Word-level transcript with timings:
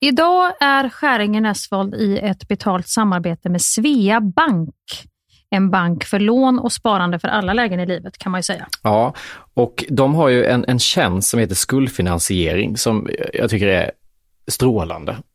Idag 0.00 0.52
är 0.60 0.88
Skäringen 0.88 1.46
Esvold 1.46 1.94
i 1.94 2.18
ett 2.18 2.48
betalt 2.48 2.88
samarbete 2.88 3.48
med 3.48 3.62
Svea 3.62 4.20
Bank. 4.20 4.74
En 5.50 5.70
bank 5.70 6.04
för 6.04 6.18
lån 6.18 6.58
och 6.58 6.72
sparande 6.72 7.18
för 7.18 7.28
alla 7.28 7.52
lägen 7.52 7.80
i 7.80 7.86
livet 7.86 8.18
kan 8.18 8.32
man 8.32 8.38
ju 8.38 8.42
säga. 8.42 8.66
Ja, 8.82 9.14
och 9.54 9.84
de 9.88 10.14
har 10.14 10.28
ju 10.28 10.44
en, 10.44 10.64
en 10.68 10.78
tjänst 10.78 11.28
som 11.28 11.40
heter 11.40 11.54
skuldfinansiering 11.54 12.76
som 12.76 13.08
jag 13.34 13.50
tycker 13.50 13.66
är 13.66 13.90
strålande, 14.48 15.16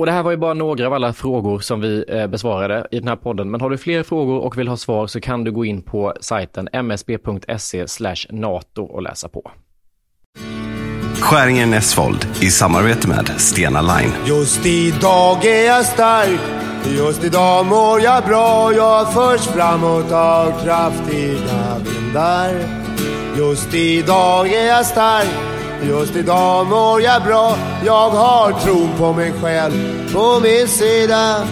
Och 0.00 0.06
det 0.06 0.12
här 0.12 0.22
var 0.22 0.30
ju 0.30 0.36
bara 0.36 0.54
några 0.54 0.86
av 0.86 0.92
alla 0.92 1.12
frågor 1.12 1.58
som 1.58 1.80
vi 1.80 2.04
eh, 2.08 2.26
besvarade 2.26 2.86
i 2.90 2.98
den 2.98 3.08
här 3.08 3.16
podden. 3.16 3.50
Men 3.50 3.60
har 3.60 3.70
du 3.70 3.78
fler 3.78 4.02
frågor 4.02 4.38
och 4.38 4.58
vill 4.58 4.68
ha 4.68 4.76
svar 4.76 5.06
så 5.06 5.20
kan 5.20 5.44
du 5.44 5.52
gå 5.52 5.64
in 5.64 5.82
på 5.82 6.14
sajten 6.20 6.68
msb.se 6.72 7.86
nato 8.30 8.82
och 8.82 9.02
läsa 9.02 9.28
på. 9.28 9.50
Skäringen 11.20 11.72
Esvold 11.72 12.26
i 12.42 12.50
samarbete 12.50 13.08
med 13.08 13.28
Stena 13.36 13.82
Line. 13.82 14.12
Just 14.26 14.66
idag 14.66 15.44
är 15.44 15.66
jag 15.66 15.84
stark, 15.84 16.40
just 16.96 17.24
idag 17.24 17.66
mår 17.66 18.00
jag 18.00 18.24
bra. 18.24 18.72
Jag 18.72 19.12
förs 19.12 19.46
framåt 19.46 20.12
av 20.12 20.64
kraftiga 20.64 21.76
vindar. 21.78 22.50
Just 23.38 23.74
idag 23.74 24.52
är 24.52 24.66
jag 24.66 24.86
stark 24.86 25.59
Just 25.82 26.16
idag 26.16 26.66
mår 26.66 27.00
jag 27.02 27.22
bra, 27.22 27.56
jag 27.86 28.10
har 28.10 28.52
tron 28.60 28.88
på 28.98 29.12
mig 29.12 29.32
själv 29.32 29.72
på 30.12 30.40
min 30.42 30.68
sida. 30.68 31.46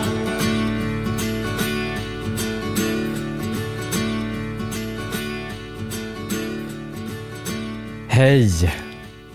Hej! 8.08 8.72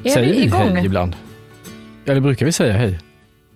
Är 0.04 0.10
Säger 0.10 0.34
vi 0.34 0.44
igång? 0.44 0.76
hej 0.76 0.86
ibland? 0.86 1.16
Eller 2.06 2.22
brukar 2.22 2.46
vi 2.46 2.52
säga 2.52 2.74
hej? 2.74 3.00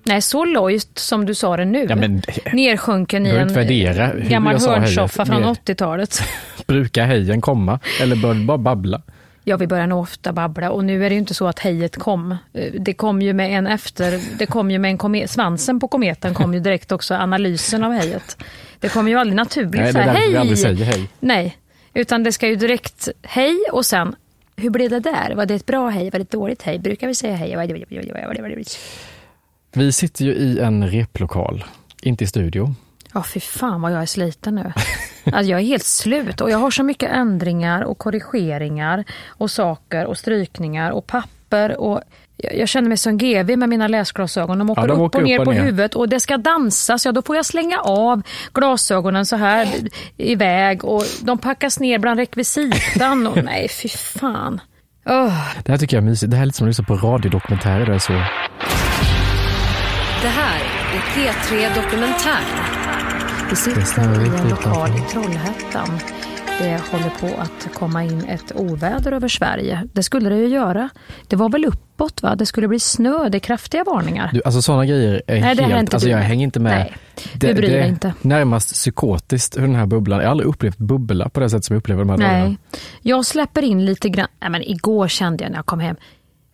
Nej, 0.04 0.22
så 0.22 0.45
lojt 0.45 0.98
som 1.00 1.25
du 1.25 1.36
sa 1.36 1.57
det 1.57 1.66
nu. 1.66 1.86
Ja, 1.90 1.95
men, 1.95 2.22
Nersjunken 2.54 3.25
i 3.25 3.30
en 3.30 3.54
värdera 3.54 4.07
hur 4.07 4.30
gammal 4.30 4.60
hörnsoffa 4.60 5.25
från 5.25 5.42
Mer- 5.42 5.48
80-talet. 5.48 6.22
brukar 6.68 7.06
hejen 7.06 7.42
komma? 7.42 7.80
Eller 8.01 8.16
bör 8.16 8.33
det 8.33 8.45
bara 8.45 8.57
babbla? 8.57 9.01
Ja, 9.50 9.58
vi 9.58 9.68
börjar 9.68 9.88
nog 9.88 10.00
ofta 10.00 10.34
babbla 10.34 10.72
och 10.72 10.86
nu 10.86 11.06
är 11.06 11.10
det 11.10 11.14
ju 11.16 11.20
inte 11.20 11.34
så 11.34 11.48
att 11.48 11.60
hejet 11.60 11.96
kom. 11.98 12.32
Eh, 12.54 12.74
Det 12.80 12.94
kom 12.94 13.22
ju 13.22 13.34
med 13.34 13.58
en 13.58 13.68
efter, 13.68 14.20
det 14.40 14.46
kom 14.46 14.72
ju 14.72 14.80
med 14.80 14.92
en 14.92 14.98
komet, 14.98 15.30
svansen 15.30 15.80
på 15.80 15.88
kometen 15.88 16.34
kom 16.34 16.54
ju 16.54 16.60
direkt 16.60 16.92
också 16.92 17.14
analysen 17.16 17.84
av 17.84 17.92
hejet. 17.94 18.38
Det 18.80 18.90
kommer 18.90 19.12
ju 19.12 19.18
aldrig 19.18 19.36
naturligt 19.36 19.72
Nej, 19.82 19.92
så 19.94 19.98
är 19.98 20.02
här, 20.02 20.14
därför 20.14 20.28
vi 20.28 20.32
hej! 20.34 20.38
aldrig 20.42 20.58
säger 20.60 20.86
hej. 20.86 21.10
Nej, 21.20 21.58
utan 21.94 22.24
det 22.24 22.32
ska 22.32 22.48
ju 22.48 22.56
direkt 22.56 23.08
hej 23.24 23.58
och 23.72 23.86
sen 23.86 24.16
hur 24.56 24.70
blev 24.70 24.90
det 24.90 25.00
där? 25.00 25.34
Var 25.36 25.46
det 25.46 25.54
ett 25.56 25.66
bra 25.66 25.90
hej? 25.90 26.04
Var 26.10 26.20
det 26.20 26.24
ett 26.24 26.32
dåligt 26.32 26.62
hej? 26.64 26.80
Brukar 26.80 27.08
vi 27.08 27.16
säga 27.16 27.36
hej? 27.36 27.56
Vi 29.74 29.92
sitter 29.92 30.26
ju 30.26 30.32
i 30.34 30.60
en 30.60 30.88
replokal, 30.88 31.64
inte 32.02 32.24
i 32.24 32.28
studio. 32.28 32.76
Ja, 33.13 33.24
fy 33.24 33.39
fan 33.39 33.81
vad 33.81 33.92
jag 33.92 34.01
är 34.01 34.06
sliten 34.06 34.56
nu. 34.56 34.74
Alltså, 35.25 35.51
jag 35.51 35.59
är 35.59 35.65
helt 35.65 35.86
slut 35.86 36.42
och 36.42 36.50
jag 36.51 36.57
har 36.57 36.71
så 36.71 36.83
mycket 36.83 37.12
ändringar 37.12 37.81
och 37.81 37.98
korrigeringar 37.98 39.04
och 39.27 39.51
saker 39.51 40.06
och 40.06 40.18
strykningar 40.18 40.92
och 40.92 41.07
papper 41.07 41.80
och 41.81 42.01
jag 42.38 42.69
känner 42.69 42.88
mig 42.88 42.98
som 42.98 43.18
GV 43.18 43.57
med 43.57 43.69
mina 43.69 43.88
läsglasögon. 43.88 44.57
De 44.59 44.69
åker, 44.69 44.81
Ja, 44.81 44.88
de 44.88 44.94
upp 44.94 45.00
åker 45.01 45.19
och 45.19 45.24
ner 45.25 45.36
upp 45.36 45.39
och 45.39 45.45
på 45.45 45.51
ner. 45.51 45.62
huvudet 45.62 45.95
och 45.95 46.09
det 46.09 46.19
ska 46.19 46.38
dansas. 46.38 47.06
Ja, 47.06 47.12
då 47.12 47.21
får 47.21 47.36
jag 47.36 47.45
slänga 47.45 47.80
av 47.80 48.21
glasögonen 48.54 49.25
så 49.25 49.36
här 49.36 49.68
iväg 50.18 50.86
och 50.86 51.04
de 51.21 51.38
packas 51.38 51.80
ner 51.80 52.00
bland 52.00 52.19
rekvisitan. 52.19 53.27
Och, 53.27 53.44
nej, 53.44 53.68
fy 53.69 53.89
fan. 53.89 54.62
Öh. 55.06 55.48
Det 55.63 55.71
här 55.71 55.77
tycker 55.80 55.98
jag 55.98 56.01
är 56.04 56.09
mysigt. 56.09 56.31
Det 56.31 56.38
här 56.38 56.42
är 56.44 56.45
lite 56.45 56.57
som 56.57 56.65
att 56.68 56.69
lyssna 56.69 56.86
på 56.86 56.95
radiodokumentärer. 56.95 58.00
Så... 58.00 58.13
Det 60.21 60.27
här 60.27 60.62
är 60.95 61.00
P3 61.00 61.75
Dokumentär. 61.81 62.77
Vi 63.50 63.56
sitter 63.56 63.82
stämmer 63.82 64.14
i 64.14 64.28
en 64.28 64.32
riktigt 64.32 64.50
lokal 64.50 64.90
i 64.90 65.02
Trollhättan. 65.12 66.00
Det 66.60 66.82
håller 66.92 67.10
på 67.20 67.42
att 67.42 67.74
komma 67.74 68.04
in 68.04 68.26
ett 68.26 68.52
oväder 68.56 69.12
över 69.12 69.28
Sverige. 69.28 69.84
Det 69.94 70.04
skulle 70.04 70.30
det 70.30 70.38
ju 70.38 70.48
göra. 70.48 70.90
Det 71.28 71.36
var 71.36 71.50
väl 71.50 71.66
uppåt 71.66 72.22
va? 72.24 72.36
Det 72.36 72.46
skulle 72.46 72.68
bli 72.68 72.80
snö. 72.80 73.30
Det 73.30 73.38
är 73.38 73.40
kraftiga 73.40 73.84
varningar. 73.84 74.30
Du, 74.34 74.42
alltså 74.46 74.62
sådana 74.62 74.86
grejer 74.86 75.22
är 75.28 75.42
Nej, 75.42 75.56
helt... 75.56 75.80
inte 75.80 75.96
Alltså 75.96 76.08
du 76.08 76.12
jag 76.12 76.20
hänger 76.20 76.44
inte 76.44 76.60
med. 76.60 76.72
Nej, 76.72 76.98
du 77.34 77.54
bryr 77.54 77.68
det 77.68 77.74
dig 77.74 77.82
är 77.82 77.88
inte. 77.88 78.14
närmast 78.22 78.74
psykotiskt 78.74 79.58
hur 79.58 79.62
den 79.62 79.76
här 79.76 79.86
bubblan... 79.86 80.20
Jag 80.20 80.26
har 80.26 80.32
aldrig 80.32 80.50
upplevt 80.50 80.78
bubbla 80.78 81.30
på 81.30 81.40
det 81.40 81.50
sätt 81.50 81.66
som 81.66 81.74
jag 81.74 81.80
upplever 81.80 82.02
de 82.02 82.10
här 82.10 82.18
dagarna. 82.18 82.44
Nej, 82.44 82.58
jag 83.02 83.26
släpper 83.26 83.62
in 83.62 83.86
lite 83.86 84.10
grann. 84.10 84.28
Nej, 84.40 84.50
men 84.50 84.62
igår 84.64 85.08
kände 85.08 85.44
jag 85.44 85.52
när 85.52 85.58
jag 85.58 85.66
kom 85.66 85.80
hem. 85.80 85.96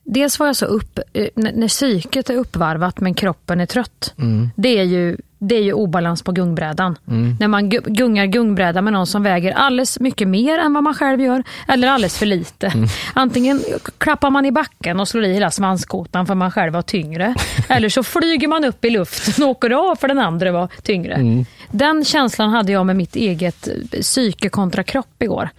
Dels 0.05 0.39
var 0.39 0.47
jag 0.47 0.55
så 0.55 0.65
upp, 0.65 0.99
eh, 1.13 1.27
när 1.35 1.51
när 1.53 1.67
psyket 1.67 2.29
är 2.29 2.35
uppvarvat 2.35 2.99
men 2.99 3.13
kroppen 3.13 3.59
är 3.61 3.65
trött. 3.65 4.13
Mm. 4.17 4.49
Det, 4.55 4.79
är 4.79 4.83
ju, 4.83 5.17
det 5.47 5.55
är 5.55 5.61
ju 5.61 5.73
obalans 5.73 6.21
på 6.21 6.31
gungbrädan. 6.31 6.97
Mm. 7.07 7.35
När 7.39 7.47
man 7.47 7.71
gu- 7.71 7.89
gungar 7.89 8.25
gungbräda 8.25 8.81
med 8.81 8.93
någon 8.93 9.07
som 9.07 9.23
väger 9.23 9.51
alldeles 9.51 9.99
mycket 9.99 10.27
mer 10.27 10.59
än 10.59 10.73
vad 10.73 10.83
man 10.83 10.93
själv 10.93 11.21
gör. 11.21 11.43
Eller 11.67 11.87
alldeles 11.87 12.17
för 12.17 12.25
lite. 12.25 12.67
Mm. 12.67 12.89
Antingen 13.13 13.61
klappar 13.97 14.29
man 14.29 14.45
i 14.45 14.51
backen 14.51 14.99
och 14.99 15.07
slår 15.07 15.23
i 15.23 15.33
hela 15.33 15.51
svanskotan 15.51 16.25
för 16.25 16.35
man 16.35 16.51
själv 16.51 16.73
var 16.73 16.81
tyngre. 16.81 17.35
eller 17.69 17.89
så 17.89 18.03
flyger 18.03 18.47
man 18.47 18.65
upp 18.65 18.85
i 18.85 18.89
luften 18.89 19.43
och 19.43 19.49
åker 19.49 19.91
av 19.91 19.95
för 19.95 20.07
den 20.07 20.19
andra 20.19 20.51
var 20.51 20.67
tyngre. 20.83 21.13
Mm. 21.13 21.45
Den 21.71 22.05
känslan 22.05 22.49
hade 22.49 22.71
jag 22.71 22.85
med 22.85 22.95
mitt 22.95 23.15
eget 23.15 23.67
psyke 24.01 24.49
kontra 24.49 24.83
kropp 24.83 25.21
igår. 25.23 25.49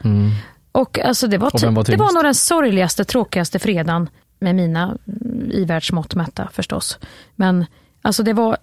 Och 0.73 0.99
alltså 0.99 1.27
det 1.27 1.39
var, 1.39 1.55
Och 1.55 1.63
var 1.63 1.85
det 1.85 1.97
var 1.97 2.13
nog 2.13 2.25
den 2.25 2.35
sorgligaste, 2.35 3.05
tråkigaste 3.05 3.59
fredagen 3.59 4.09
med 4.39 4.55
mina 4.55 4.83
mm, 4.83 5.51
ivärldsmått 5.53 6.15
mätta 6.15 6.49
förstås. 6.53 6.99
Men 7.37 7.67
alltså 8.03 8.23
det 8.23 8.33
var, 8.33 8.57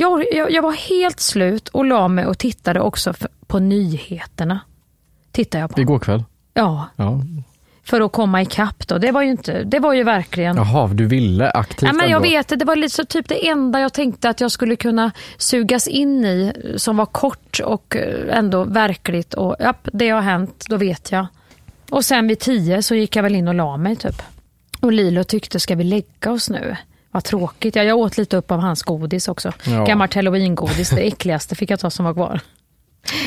jag, 0.00 0.24
jag, 0.32 0.50
jag 0.50 0.62
var 0.62 0.72
helt 0.72 1.20
slut 1.20 1.68
och 1.68 1.84
la 1.84 2.08
mig 2.08 2.26
och 2.26 2.38
tittade 2.38 2.80
också 2.80 3.14
på 3.46 3.58
nyheterna. 3.58 4.60
Tittade 5.32 5.60
jag 5.62 5.70
på. 5.70 5.80
Igår 5.80 5.98
kväll? 5.98 6.24
Ja, 6.54 6.86
Ja. 6.96 7.22
för 7.84 8.00
att 8.00 8.12
komma 8.12 8.42
ikapp 8.42 8.88
då. 8.88 8.98
Det 8.98 9.12
var 9.12 9.22
ju, 9.22 9.30
inte, 9.30 9.64
det 9.64 9.78
var 9.78 9.92
ju 9.92 10.02
verkligen... 10.04 10.56
Jaha, 10.56 10.86
du 10.88 11.06
ville 11.06 11.50
aktivt 11.50 11.88
Ja, 11.88 11.92
men 11.92 12.10
jag 12.10 12.16
ändå. 12.16 12.28
vet 12.28 12.48
det, 12.48 12.56
det 12.56 12.64
var 12.64 12.76
lite 12.76 12.94
så 12.94 13.04
typ 13.04 13.28
det 13.28 13.48
enda 13.48 13.80
jag 13.80 13.92
tänkte 13.92 14.28
att 14.30 14.40
jag 14.40 14.50
skulle 14.50 14.76
kunna 14.76 15.10
sugas 15.38 15.88
in 15.88 16.24
i 16.24 16.52
som 16.76 16.96
var 16.96 17.06
kort 17.06 17.60
och 17.64 17.96
eh, 17.96 18.38
ändå 18.38 18.64
verkligt 18.64 19.34
och 19.34 19.56
japp, 19.60 19.88
det 19.92 20.08
har 20.08 20.20
hänt, 20.20 20.64
då 20.68 20.76
vet 20.76 21.12
jag. 21.12 21.26
Och 21.90 22.04
sen 22.04 22.28
vid 22.28 22.38
tio 22.38 22.82
så 22.82 22.94
gick 22.94 23.16
jag 23.16 23.22
väl 23.22 23.34
in 23.34 23.48
och 23.48 23.54
la 23.54 23.76
mig 23.76 23.96
typ. 23.96 24.22
Och 24.80 24.92
Lilo 24.92 25.24
tyckte, 25.24 25.60
ska 25.60 25.74
vi 25.74 25.84
lägga 25.84 26.30
oss 26.32 26.50
nu? 26.50 26.76
Vad 27.10 27.24
tråkigt. 27.24 27.76
Ja, 27.76 27.82
jag 27.82 27.98
åt 27.98 28.18
lite 28.18 28.36
upp 28.36 28.50
av 28.50 28.60
hans 28.60 28.82
godis 28.82 29.28
också. 29.28 29.52
Ja. 29.64 29.84
Gammalt 29.84 30.14
halloween-godis, 30.14 30.90
det 30.90 31.00
äckligaste 31.06 31.54
fick 31.54 31.70
jag 31.70 31.80
ta 31.80 31.90
som 31.90 32.04
var 32.04 32.14
kvar. 32.14 32.40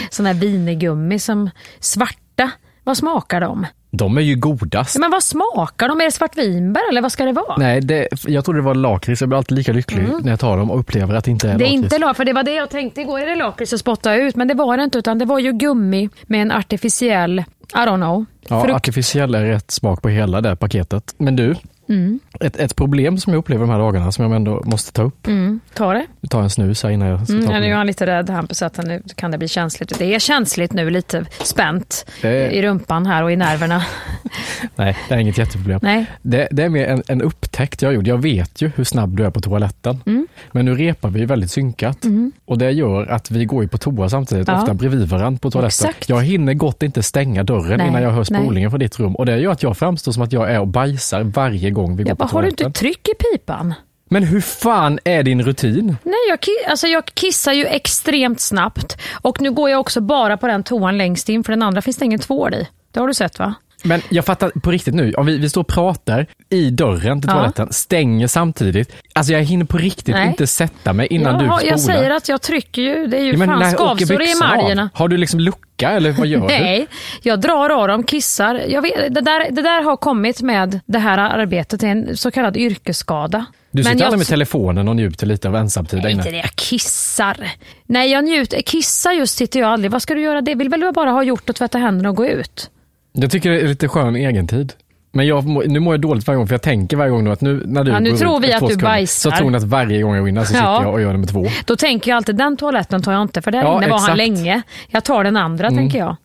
Sån 0.09 0.25
här 0.25 0.33
vinegummi 0.33 1.19
som 1.19 1.49
svarta. 1.79 2.51
Vad 2.83 2.97
smakar 2.97 3.41
de? 3.41 3.65
De 3.93 4.17
är 4.17 4.21
ju 4.21 4.35
godast. 4.35 4.99
Men 4.99 5.11
vad 5.11 5.23
smakar 5.23 5.87
de? 5.87 6.01
Är 6.01 6.05
det 6.05 6.11
svartvinbär 6.11 6.81
eller 6.91 7.01
vad 7.01 7.11
ska 7.11 7.25
det 7.25 7.31
vara? 7.31 7.57
Nej, 7.57 7.81
det, 7.81 8.07
jag 8.27 8.45
trodde 8.45 8.59
det 8.59 8.63
var 8.63 8.75
lakrits. 8.75 9.21
Jag 9.21 9.29
blir 9.29 9.37
alltid 9.37 9.57
lika 9.57 9.73
lycklig 9.73 10.07
när 10.23 10.29
jag 10.31 10.39
tar 10.39 10.57
dem 10.57 10.71
och 10.71 10.79
upplever 10.79 11.15
att 11.15 11.25
det 11.25 11.31
inte 11.31 11.47
är 11.47 11.49
Mm. 11.49 11.57
Det 11.59 11.63
är 11.65 11.67
lakrits. 11.67 11.83
inte 11.83 11.97
lakrits, 11.97 12.17
för 12.17 12.25
det 12.25 12.33
var 12.33 12.43
det 12.43 12.53
jag 12.53 12.69
tänkte 12.69 13.01
igår. 13.01 13.19
Är 13.19 13.25
det 13.25 13.35
lakrits 13.35 13.73
att 13.73 13.79
spotta 13.79 14.15
ut? 14.15 14.35
Men 14.35 14.47
det 14.47 14.53
var 14.53 14.77
det 14.77 14.83
inte, 14.83 14.97
utan 14.97 15.17
det 15.19 15.25
var 15.25 15.39
ju 15.39 15.51
gummi 15.53 16.09
med 16.23 16.41
en 16.41 16.51
artificiell, 16.51 17.39
I 17.39 17.43
don't 17.73 17.95
know, 17.95 18.25
Ja, 18.47 18.61
frukt. 18.61 18.75
artificiell 18.75 19.35
är 19.35 19.45
rätt 19.45 19.71
smak 19.71 20.01
på 20.01 20.09
hela 20.09 20.41
det 20.41 20.55
paketet. 20.55 21.13
Men 21.17 21.35
du, 21.35 21.55
Mm. 21.91 22.19
ett, 22.39 22.55
ett 22.55 22.75
problem 22.75 23.17
som 23.17 23.33
jag 23.33 23.39
upplever 23.39 23.61
de 23.65 23.69
här 23.71 23.79
dagarna 23.79 24.11
som 24.11 24.23
jag 24.25 24.35
ändå 24.35 24.61
måste 24.65 24.91
ta 24.91 25.01
upp. 25.03 25.27
Mm, 25.27 25.59
ta 25.73 25.93
det. 25.93 26.05
Tar 26.29 26.41
en 26.41 26.49
snus 26.49 26.83
här 26.83 26.89
innan 26.89 27.07
jag 27.07 27.23
ska 27.27 27.33
Mm, 27.33 27.47
ta 27.47 27.59
nu 27.59 27.65
är 27.65 27.73
han 27.75 27.87
lite 27.87 28.05
rädd 28.05 28.29
Hampus 28.29 28.61
att 28.61 28.77
nu 28.85 29.03
kan 29.15 29.31
det 29.31 29.37
bli 29.37 29.47
känsligt. 29.47 29.99
Det 29.99 30.15
är 30.15 30.19
känsligt 30.19 30.73
nu, 30.73 30.89
lite 30.89 31.25
spänt 31.43 32.05
Det- 32.21 32.51
i 32.51 32.61
rumpan 32.61 33.05
här 33.05 33.23
och 33.23 33.31
i 33.31 33.35
nerverna. 33.35 33.83
Nej, 34.75 34.97
det 35.09 35.15
är 35.15 35.19
inget 35.19 35.37
jätteproblem. 35.37 35.79
Nej. 35.83 36.05
Det, 36.21 36.47
det 36.51 36.63
är 36.63 36.69
mer 36.69 36.87
en, 36.87 37.03
en 37.07 37.21
upptäckt 37.21 37.81
jag 37.81 37.93
gjorde. 37.93 38.09
Jag 38.09 38.21
vet 38.21 38.61
ju 38.61 38.71
hur 38.75 38.83
snabb 38.83 39.17
du 39.17 39.25
är 39.25 39.29
på 39.29 39.39
toaletten. 39.41 39.99
Mm. 40.05 40.27
Men 40.51 40.65
nu 40.65 40.75
repar 40.75 41.09
vi 41.09 41.25
väldigt 41.25 41.51
synkat. 41.51 41.97
Och 42.45 42.57
det 42.57 42.71
gör 42.71 43.05
att 43.07 43.31
vi 43.31 43.45
går 43.45 43.63
ju 43.63 43.67
på 43.69 43.77
toa 43.77 44.09
samtidigt, 44.09 44.47
Ja. 44.47 44.59
ofta 44.61 44.73
bredvid 44.73 45.07
varandra 45.09 45.39
på 45.41 45.51
toaletten. 45.51 45.89
Exakt. 45.89 46.09
Jag 46.09 46.23
hinner 46.23 46.53
gott 46.53 46.83
inte 46.83 47.03
stänga 47.03 47.43
dörren 47.43 47.77
Nej, 47.77 47.87
innan 47.87 48.01
jag 48.03 48.09
hör 48.11 48.25
nej. 48.29 48.41
spolningen 48.41 48.69
från 48.71 48.79
ditt 48.79 48.99
rum. 48.99 49.15
Och 49.15 49.25
det 49.25 49.37
gör 49.37 49.51
att 49.51 49.63
jag 49.63 49.77
framstår 49.77 50.11
som 50.11 50.23
att 50.23 50.33
jag 50.33 50.51
är 50.51 50.59
och 50.59 50.67
bajsar 50.67 51.23
varje 51.23 51.69
gång 51.71 51.80
vi 51.87 52.03
Jag 52.03 52.07
går 52.07 52.15
på 52.15 52.15
bara, 52.15 52.31
har 52.33 52.41
du 52.41 52.47
toaletten. 52.47 52.67
inte 52.67 52.79
tryck 52.79 53.07
i 53.07 53.11
pipan? 53.15 53.73
Men 54.09 54.23
hur 54.23 54.41
fan 54.41 54.99
är 55.03 55.23
din 55.23 55.41
rutin? 55.43 55.97
Nej, 56.03 56.13
jag, 56.29 56.39
alltså 56.69 56.87
jag 56.87 57.05
kissar 57.05 57.53
ju 57.53 57.65
extremt 57.65 58.39
snabbt. 58.41 58.97
Och 59.21 59.41
nu 59.41 59.51
går 59.51 59.69
jag 59.69 59.79
också 59.79 60.01
bara 60.01 60.37
på 60.37 60.47
den 60.47 60.63
toan 60.63 60.97
längst 60.97 61.29
in, 61.29 61.43
för 61.43 61.53
den 61.53 61.63
andra 61.63 61.81
finns 61.81 61.97
det 61.97 62.05
ingen 62.05 62.19
tvål 62.19 62.53
i. 62.53 62.67
Det 62.91 62.99
har 62.99 63.07
du 63.07 63.13
sett 63.13 63.39
va? 63.39 63.53
Men 63.83 64.01
jag 64.09 64.25
fattar 64.25 64.49
på 64.49 64.71
riktigt 64.71 64.93
nu, 64.93 65.13
om 65.13 65.25
vi, 65.25 65.37
vi 65.37 65.49
står 65.49 65.61
och 65.61 65.67
pratar 65.67 66.27
i 66.49 66.69
dörren 66.69 67.21
till 67.21 67.29
Ja. 67.29 67.35
toaletten, 67.35 67.67
stänger 67.73 68.27
samtidigt. 68.27 68.95
Alltså 69.13 69.33
jag 69.33 69.43
hinner 69.43 69.65
på 69.65 69.77
riktigt 69.77 70.15
Nej. 70.15 70.27
inte 70.27 70.47
sätta 70.47 70.93
mig 70.93 71.07
innan 71.07 71.33
jag, 71.33 71.41
du 71.41 71.45
spolar. 71.45 71.63
jag 71.63 71.79
säger 71.79 72.11
att 72.11 72.29
jag 72.29 72.41
trycker 72.41 72.81
ju, 72.81 73.07
det 73.07 73.17
är 73.17 73.21
ju 73.23 73.31
Ja, 73.31 73.45
fan 73.45 73.71
skavsår 73.71 74.21
i 74.21 74.31
emaljerna. 74.31 74.89
Har 74.93 75.07
du 75.07 75.17
liksom 75.17 75.39
lucka 75.39 75.89
eller 75.89 76.11
vad 76.11 76.27
gör 76.27 76.39
du? 76.41 76.47
Nej, 76.47 76.87
jag 77.21 77.41
drar 77.41 77.69
av 77.69 77.87
dem, 77.87 78.03
kissar. 78.03 78.81
Vet, 78.81 79.13
det, 79.15 79.21
där, 79.21 79.51
det 79.51 79.61
där 79.61 79.83
har 79.83 79.97
kommit 79.97 80.41
med 80.41 80.79
det 80.85 80.99
här 80.99 81.17
arbetet, 81.17 81.83
en 81.83 82.17
så 82.17 82.31
kallad 82.31 82.57
yrkesskada. 82.57 83.45
Du 83.71 83.83
sitter 83.83 84.05
aldrig 84.05 84.17
med 84.17 84.27
telefonen 84.27 84.87
och 84.87 84.95
njuter 84.95 85.27
lite 85.27 85.47
av 85.47 85.55
ensamtid 85.55 85.99
Nej, 86.03 86.11
inte 86.11 86.31
det, 86.31 86.37
jag 86.37 86.55
kissar. 86.55 87.37
Nej, 87.85 88.11
jag 88.11 88.23
njuter. 88.23 88.61
Kissa 88.61 89.13
just 89.13 89.37
sitter 89.37 89.59
jag 89.59 89.69
aldrig. 89.69 89.91
Vad 89.91 90.01
ska 90.01 90.13
du 90.13 90.21
göra 90.21 90.41
det? 90.41 90.55
Vill 90.55 90.69
väl 90.69 90.91
bara 90.93 91.11
ha 91.11 91.23
gjort 91.23 91.49
och 91.49 91.55
tvätta 91.55 91.77
händerna 91.77 92.09
och 92.09 92.15
gå 92.15 92.27
ut? 92.27 92.69
Jag 93.13 93.31
tycker 93.31 93.49
det 93.51 93.61
är 93.61 93.67
lite 93.67 93.87
skön 93.87 94.15
egentid. 94.15 94.73
Men 95.13 95.27
jag, 95.27 95.45
nu 95.69 95.79
mår 95.79 95.93
jag 95.93 96.01
dåligt 96.01 96.27
varje 96.27 96.37
gång 96.37 96.47
för 96.47 96.53
jag 96.53 96.61
tänker 96.61 96.97
varje 96.97 97.11
gång 97.11 97.27
att 97.27 97.41
nu 97.41 97.63
när 97.65 97.83
du 97.83 97.91
Ja, 97.91 97.99
nu 97.99 98.09
går 98.11 98.17
tror 98.17 98.39
vi 98.39 98.53
att 98.53 98.67
du 98.67 98.77
bajsar. 98.77 99.29
Så 99.31 99.35
tror 99.37 99.45
hon 99.45 99.55
att 99.55 99.63
varje 99.63 100.01
gång 100.01 100.13
jag 100.15 100.21
går 100.21 100.29
in 100.29 100.35
så 100.35 100.39
Ja. 100.41 100.45
sitter 100.45 100.63
jag 100.83 100.93
och 100.93 101.01
gör 101.01 101.11
nummer 101.13 101.27
två. 101.27 101.45
Då 101.65 101.75
tänker 101.75 102.11
jag 102.11 102.15
alltid, 102.17 102.35
den 102.35 102.57
toaletten 102.57 103.01
tar 103.01 103.11
jag 103.13 103.21
inte, 103.21 103.41
för 103.41 103.51
där 103.51 103.61
Ja, 103.61 103.77
inne 103.77 103.87
var 103.87 103.99
han 103.99 104.03
exakt. 104.03 104.17
länge. 104.17 104.61
Jag 104.89 105.03
tar 105.03 105.23
den 105.23 105.37
andra, 105.37 105.69
tänker 105.69 105.99
jag. 105.99 106.15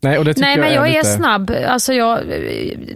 Nej, 0.00 0.18
och 0.18 0.24
det 0.24 0.36
Nej, 0.36 0.56
men 0.58 0.72
jag 0.74 0.88
är, 0.88 0.92
lite... 0.92 1.04
snabb. 1.04 1.52
Alltså 1.68 1.92
jag, 1.92 2.18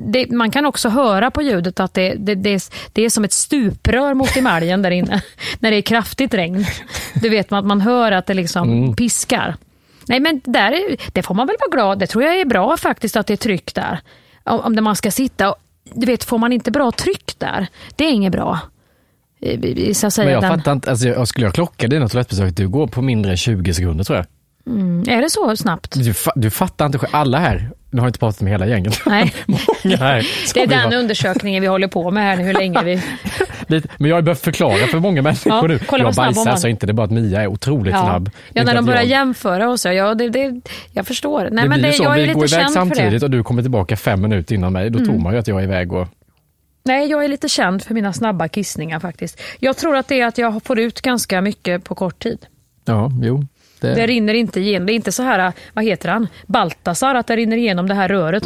det, 0.07 0.31
man 0.31 0.51
kan 0.51 0.67
också 0.67 0.89
höra 0.89 1.31
på 1.31 1.43
ljudet 1.43 1.81
att 1.81 1.95
det, 1.95 2.15
det, 2.19 2.35
det, 2.35 2.51
är, 2.55 2.63
det 2.93 3.03
är 3.05 3.11
som 3.11 3.25
ett 3.25 3.33
stuprör 3.33 4.15
mot 4.15 4.37
emaljen 4.37 4.83
där 4.83 4.91
inne. 4.91 5.23
när 5.59 5.71
det 5.71 5.77
är 5.77 5.83
kraftigt 5.83 6.35
regn. 6.35 6.65
Du 7.15 7.29
vet 7.29 7.53
att 7.53 7.65
man 7.67 7.81
hör 7.81 8.13
att 8.13 8.27
det 8.27 8.35
liksom 8.35 8.71
Mm. 8.73 8.97
piskar. 8.97 9.57
Nej, 10.07 10.21
men 10.21 10.41
där 10.45 10.73
är, 10.73 10.97
det 11.13 11.23
får 11.23 11.35
man 11.35 11.47
väl 11.47 11.57
vara 11.61 11.71
glad. 11.71 11.99
Det 11.99 12.07
tror 12.07 12.25
jag 12.25 12.41
är 12.41 12.45
bra 12.45 12.77
faktiskt 12.77 13.17
att 13.17 13.27
det 13.27 13.33
är 13.33 13.37
tryck 13.37 13.75
där. 13.75 14.01
Om, 14.45 14.85
man 14.85 14.97
ska 14.97 15.11
sitta 15.11 15.55
du 15.95 16.07
vet, 16.07 16.25
får 16.25 16.39
man 16.39 16.53
inte 16.53 16.71
bra 16.71 16.93
tryck 16.93 17.35
där, 17.39 17.67
det 17.97 18.05
är 18.05 18.11
inget 18.11 18.33
bra. 18.33 18.59
Eh, 19.41 19.93
Så 19.93 20.07
att 20.07 20.13
säga, 20.13 20.25
Men 20.25 20.35
jag 20.35 20.43
den, 20.43 20.59
fattar 20.59 20.73
inte, 20.73 20.91
alltså, 20.91 21.27
skulle 21.27 21.47
jag 21.47 21.55
klocka 21.55 21.89
dina 21.89 22.09
toalettbesök, 22.09 22.57
du 22.57 22.69
går 22.69 22.87
på 22.87 23.03
mindre 23.03 23.31
än 23.31 23.37
20 23.37 23.75
sekunder 23.75 24.05
tror 24.05 24.17
jag. 24.19 24.27
Mm, 24.67 25.05
är 25.09 25.23
det 25.23 25.31
så 25.31 25.57
snabbt? 25.57 25.93
Du, 26.05 26.13
fa- 26.13 26.33
du 26.37 26.51
fattar 26.51 26.87
inte 26.87 26.99
själv, 26.99 27.11
alla 27.17 27.39
här, 27.39 27.71
nu 27.91 27.99
har 28.01 28.07
jag 28.07 28.09
inte 28.09 28.19
pratat 28.19 28.41
med 28.41 28.53
hela 28.53 28.67
gänget. 28.67 29.01
Nej. 29.07 29.35
Här. 29.99 30.27
Det 30.55 30.61
är 30.63 30.67
den 30.67 30.85
vara- 30.91 30.99
undersökningen 30.99 31.61
vi 31.61 31.67
håller 31.67 31.89
på 31.89 32.11
med 32.11 32.23
här 32.25 32.37
nu, 32.37 32.43
hur 32.43 32.53
länge 32.55 32.83
vi... 32.85 33.03
lite, 33.67 33.89
Men 33.99 34.09
jag 34.09 34.17
har 34.17 34.23
behövt 34.23 34.41
förklara 34.41 34.87
för 34.87 34.99
många 34.99 35.23
människor 35.23 35.53
Ja, 35.53 35.63
nu. 35.67 35.79
jag 35.91 36.15
bajsar 36.15 36.45
var. 36.45 36.47
alltså 36.53 36.69
inte, 36.69 36.87
det 36.87 36.91
är 36.91 36.95
bara 36.95 37.05
att 37.07 37.11
Mia 37.13 37.43
är 37.43 37.47
otroligt 37.47 37.95
Ja, 37.95 38.03
snabb. 38.03 38.31
ja 38.53 38.65
när 38.65 38.75
de 38.75 38.85
börjar 38.85 39.01
jag- 39.01 39.09
jämföra 39.11 39.71
och 39.71 39.81
så. 39.81 39.89
Ja, 39.93 40.15
det, 40.15 40.29
det, 40.29 40.61
jag 40.93 41.07
förstår. 41.07 41.49
Nej, 41.53 41.63
Det 41.63 41.69
men 41.69 41.83
det, 41.83 41.93
så, 41.93 42.03
jag 42.03 42.13
är 42.13 42.17
vi 42.21 42.27
lite 42.27 42.35
går 42.35 42.53
iväg 42.53 42.71
samtidigt 42.71 43.23
och 43.23 43.31
du 43.31 43.43
kommer 43.43 43.63
tillbaka 43.63 43.97
fem 43.97 44.23
minuter 44.23 44.55
innan 44.55 44.73
mig, 44.73 44.91
då 44.91 44.99
Mm. 44.99 45.11
tror 45.11 45.21
man 45.21 45.33
ju 45.33 45.39
att 45.39 45.49
jag 45.49 45.59
är 45.61 45.65
iväg 45.65 45.93
och... 45.93 46.09
Nej, 46.85 47.11
jag 47.11 47.25
är 47.25 47.29
lite 47.29 47.49
känd 47.49 47.83
för 47.83 47.95
mina 47.95 48.13
snabba 48.13 48.49
kissningar 48.49 49.01
faktiskt. 49.01 49.41
Jag 49.61 49.77
tror 49.77 49.97
att 49.97 50.09
det 50.09 50.21
är 50.21 50.27
att 50.27 50.39
jag 50.39 50.63
får 50.65 50.79
ut 50.81 51.01
ganska 51.01 51.41
mycket 51.41 51.85
på 51.85 51.95
kort 51.95 52.19
tid. 52.23 52.39
Ja, 52.85 53.11
jo. 53.23 53.45
Det, 53.83 53.95
Det 53.95 54.07
rinner 54.07 54.35
inte 54.35 54.61
igenom. 54.61 54.87
Det 54.87 54.93
är 54.93 54.95
inte 54.95 55.13
så 55.13 55.23
här, 55.23 55.53
vad 55.73 55.85
heter 55.85 56.09
han, 56.09 56.29
Baltasar, 56.47 57.15
att 57.15 57.27
det 57.27 57.37
rinner 57.37 57.57
igenom 57.57 57.89
det 57.89 57.95
här 57.95 58.09
röret. 58.09 58.43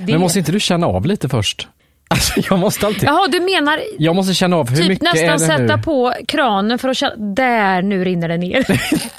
Det- 0.00 0.12
Men 0.12 0.20
måste 0.20 0.38
inte 0.38 0.52
du 0.52 0.60
känna 0.60 0.86
av 0.86 1.06
lite 1.06 1.28
först? 1.28 1.68
Alltså 2.14 2.40
jag 2.50 2.58
måste 2.58 2.86
alltid... 2.86 3.04
Jaha, 3.08 3.28
du 3.28 3.40
menar 3.40 3.80
Jag 3.98 4.16
måste 4.16 4.34
känna 4.34 4.56
av 4.56 4.70
hur 4.70 4.76
typ 4.76 4.88
mycket 4.88 5.08
är 5.08 5.12
nästan 5.12 5.32
det 5.32 5.64
sätta 5.66 5.76
nu? 5.76 5.82
på 5.82 6.14
kranen 6.28 6.78
för 6.78 6.88
att 6.88 6.96
känna, 6.96 7.16
där 7.16 7.82
nu 7.82 8.04
rinner 8.04 8.28
det 8.28 8.36
ner. 8.36 8.64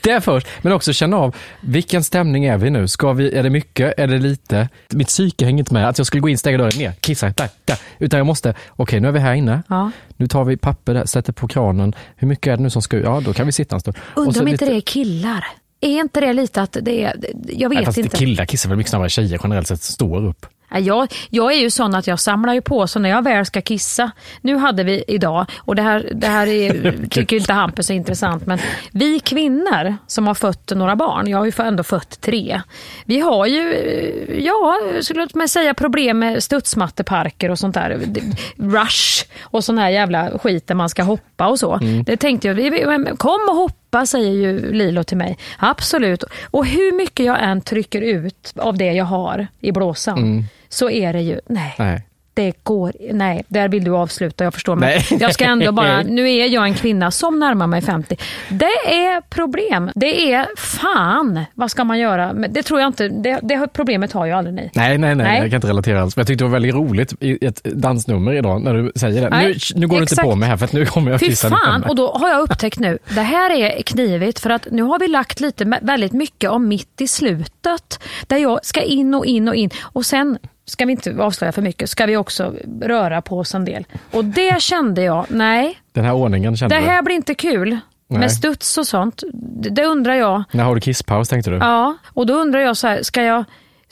Det 0.03 0.21
först, 0.21 0.48
men 0.62 0.74
också 0.74 0.93
känna 0.93 1.17
av 1.17 1.36
vilken 1.62 2.03
stämning 2.03 2.45
är 2.45 2.57
vi 2.57 2.69
nu? 2.69 2.88
Ska 2.88 3.13
vi, 3.13 3.33
är 3.38 3.43
det 3.43 3.50
mycket? 3.50 3.93
Är 4.00 4.07
det 4.07 4.17
lite? 4.19 4.69
Mitt 4.93 5.07
psyke 5.07 5.45
hänger 5.45 5.60
inte 5.60 5.74
med 5.74 5.89
att 5.89 5.98
jag 5.98 6.07
skulle 6.07 6.21
gå 6.21 6.29
in, 6.29 6.38
stänga 6.38 6.57
dörren 6.57 6.77
ner, 6.79 6.91
kissa, 7.00 7.29
där, 7.29 7.50
där. 7.65 7.77
Utan 8.00 8.17
jag 8.17 8.27
måste, 8.27 8.53
okej 8.69 9.00
nu 9.00 9.07
är 9.07 9.12
vi 9.12 9.19
här 9.19 9.33
inne. 9.33 9.63
Ja. 9.67 9.91
Nu 10.17 10.27
tar 10.27 10.43
vi 10.43 10.57
papper 10.57 10.93
där, 10.93 11.05
sätter 11.05 11.33
på 11.33 11.48
kranen. 11.48 11.93
Hur 12.15 12.27
mycket 12.27 12.48
är 12.48 12.57
det 12.57 12.63
nu 12.63 12.69
som 12.69 12.81
ska? 12.81 12.98
Ja, 12.98 13.21
då 13.25 13.33
kan 13.33 13.45
vi 13.45 13.51
sitta 13.51 13.75
en 13.75 13.79
stund. 13.79 13.98
Undrar 14.15 14.41
om 14.41 14.48
inte 14.48 14.65
lite- 14.65 14.74
det 14.74 14.77
är 14.79 14.81
killar. 14.81 15.48
Är 15.81 15.89
inte 16.00 16.21
det 16.21 16.33
lite 16.33 16.62
att 16.62 16.77
det 16.81 17.03
är, 17.03 17.13
jag 17.50 17.69
vet 17.69 17.75
Nej, 17.77 17.86
fast 17.86 17.98
inte. 17.98 18.17
killar 18.17 18.45
kissar 18.45 18.69
väl 18.69 18.77
mycket 18.77 18.89
snabbare, 18.89 19.10
tjejer 19.10 19.39
generellt 19.43 19.67
sett 19.67 19.81
står 19.81 20.25
upp. 20.27 20.45
Ja, 20.71 20.79
Jag, 20.79 21.07
jag 21.29 21.53
är 21.53 21.57
ju 21.57 21.69
sån 21.69 21.95
att 21.95 22.07
jag 22.07 22.19
samlar 22.19 22.53
ju 22.53 22.61
på 22.61 22.87
så 22.87 22.99
när 22.99 23.09
jag 23.09 23.23
väl 23.23 23.45
ska 23.45 23.61
kissa. 23.61 24.11
Nu 24.41 24.55
hade 24.55 24.83
vi 24.83 25.03
idag, 25.07 25.45
och 25.59 25.75
det 25.75 25.81
här, 25.81 26.09
det 26.15 26.27
här 26.27 26.47
är, 26.47 26.95
tycker 27.09 27.35
inte 27.35 27.53
Hampus 27.53 27.89
är 27.89 27.93
intressant, 27.93 28.45
men 28.45 28.59
vi 28.91 29.19
kvinnor 29.19 29.95
som 30.07 30.27
har 30.27 30.33
fött 30.33 30.71
några 30.75 30.95
barn, 30.95 31.27
jag 31.27 31.37
har 31.37 31.45
ju 31.45 31.51
ändå 31.57 31.83
fött 31.83 32.21
tre. 32.21 32.61
Vi 33.05 33.19
har 33.19 33.45
ju, 33.45 33.73
eh, 33.73 34.39
ja, 34.45 34.79
skulle 35.01 35.27
jag 35.33 35.49
säga 35.49 35.73
problem 35.73 36.19
med 36.19 36.43
studsmatteparker 36.43 37.51
och 37.51 37.59
sånt 37.59 37.73
där. 37.73 37.99
Rush 38.57 39.25
och 39.41 39.63
sån 39.63 39.77
här 39.77 39.89
jävla 39.89 40.39
skit 40.39 40.67
där 40.67 40.75
man 40.75 40.89
ska 40.89 41.03
hoppa 41.03 41.47
och 41.47 41.59
så. 41.59 41.79
Det 42.05 42.17
tänkte 42.17 42.47
jag, 42.47 43.19
kom 43.19 43.39
och 43.49 43.55
hoppa 43.55 43.80
säger 44.05 44.31
ju 44.31 44.74
Lilo 44.74 45.03
till 45.03 45.17
mig. 45.17 45.38
Absolut. 45.57 46.24
Och 46.51 46.65
hur 46.65 46.98
mycket 46.98 47.25
jag 47.25 47.43
än 47.43 47.62
trycker 47.62 48.01
ut 48.01 48.53
av 48.55 48.77
det 48.77 48.91
jag 48.93 49.05
har 49.05 49.48
i 49.60 49.71
blåsan 49.71 50.45
så 50.69 50.89
är 50.89 51.13
det 51.13 51.21
ju, 51.21 51.39
nej. 51.45 51.75
Nej. 51.77 52.01
Det 52.33 52.63
går, 52.63 52.93
nej, 53.13 53.43
där 53.47 53.69
vill 53.69 53.83
du 53.83 53.95
avsluta, 53.95 54.43
jag 54.43 54.53
förstår. 54.53 54.75
Men 54.75 55.01
jag 55.19 55.33
ska 55.33 55.45
ändå 55.45 55.71
bara, 55.71 56.01
nu 56.03 56.29
är 56.31 56.47
jag 56.47 56.63
en 56.65 56.73
kvinna 56.73 57.11
som 57.11 57.39
närmar 57.39 57.67
mig 57.67 57.81
50. 57.81 58.17
Det 58.50 58.65
är 59.05 59.21
problem. 59.21 59.91
Det 59.95 60.33
är 60.33 60.47
fan, 60.57 61.43
vad 61.53 61.71
ska 61.71 61.83
man 61.83 62.00
göra? 62.00 62.33
Men 62.33 62.53
det 62.53 62.63
tror 62.63 62.79
jag 62.79 62.89
inte, 62.89 63.07
det, 63.07 63.39
det 63.43 63.67
problemet 63.73 64.11
har 64.11 64.25
ju 64.25 64.31
aldrig 64.31 64.55
ni. 64.55 64.69
Nej, 64.73 64.97
nej, 64.97 65.15
nej, 65.15 65.25
Nej. 65.27 65.39
jag 65.39 65.50
kan 65.50 65.57
inte 65.57 65.67
relatera 65.67 66.01
alls. 66.01 66.15
Men 66.15 66.21
jag 66.21 66.27
tyckte 66.27 66.43
det 66.43 66.47
var 66.47 66.53
väldigt 66.53 66.75
roligt 66.75 67.13
i 67.19 67.45
ett 67.45 67.63
dansnummer 67.63 68.33
idag 68.33 68.61
när 68.61 68.73
du 68.73 68.91
säger 68.95 69.21
det. 69.21 69.29
Nej, 69.29 69.47
nu, 69.47 69.79
nu 69.79 69.88
går 69.88 69.95
du 69.95 70.01
inte 70.01 70.15
på 70.15 70.35
mig 70.35 70.50
här 70.50 70.57
för 70.57 70.65
att 70.65 70.73
nu 70.73 70.85
kommer 70.85 71.11
jag 71.11 71.19
Fy 71.19 71.35
fan, 71.35 71.81
med. 71.81 71.89
och 71.89 71.95
då 71.95 72.11
har 72.11 72.29
jag 72.29 72.41
upptäckt 72.41 72.79
nu, 72.79 72.97
det 73.15 73.21
här 73.21 73.51
är 73.51 73.81
knivigt 73.81 74.39
för 74.39 74.50
att 74.50 74.67
nu 74.71 74.83
har 74.83 75.00
vi 75.00 75.07
lagt 75.07 75.39
lite, 75.39 75.79
väldigt 75.81 76.13
mycket 76.13 76.50
om 76.50 76.67
mitt 76.67 77.01
i 77.01 77.07
slutet. 77.07 78.00
Där 78.27 78.38
jag 78.38 78.65
ska 78.65 78.81
in 78.81 79.13
och 79.13 79.25
in 79.25 79.47
och 79.47 79.55
in 79.55 79.69
och 79.81 80.05
sen 80.05 80.38
ska 80.71 80.85
vi 80.85 80.91
inte 80.91 81.15
avslöja 81.19 81.51
för 81.51 81.61
mycket, 81.61 81.89
ska 81.89 82.05
vi 82.05 82.17
också 82.17 82.53
röra 82.81 83.21
på 83.21 83.39
oss 83.39 83.55
en 83.55 83.65
del. 83.65 83.85
Och 84.11 84.25
det 84.25 84.61
kände 84.61 85.03
jag, 85.03 85.25
nej, 85.29 85.79
Den 85.93 86.05
här 86.05 86.13
ordningen 86.13 86.57
kände 86.57 86.75
det 86.75 86.81
du? 86.81 86.87
här 86.87 87.01
blir 87.01 87.15
inte 87.15 87.33
kul. 87.35 87.77
Nej. 88.07 88.19
Med 88.19 88.31
studs 88.31 88.77
och 88.77 88.87
sånt. 88.87 89.23
Det, 89.33 89.69
det 89.69 89.85
undrar 89.85 90.13
jag. 90.13 90.43
När 90.51 90.63
har 90.63 90.75
du 90.75 90.81
kisspaus 90.81 91.29
tänkte 91.29 91.49
du? 91.51 91.57
Ja, 91.57 91.97
och 92.13 92.25
då 92.25 92.33
undrar 92.33 92.59
jag 92.59 92.77
så 92.77 92.87
här, 92.87 93.03
ska 93.03 93.23
jag, 93.23 93.43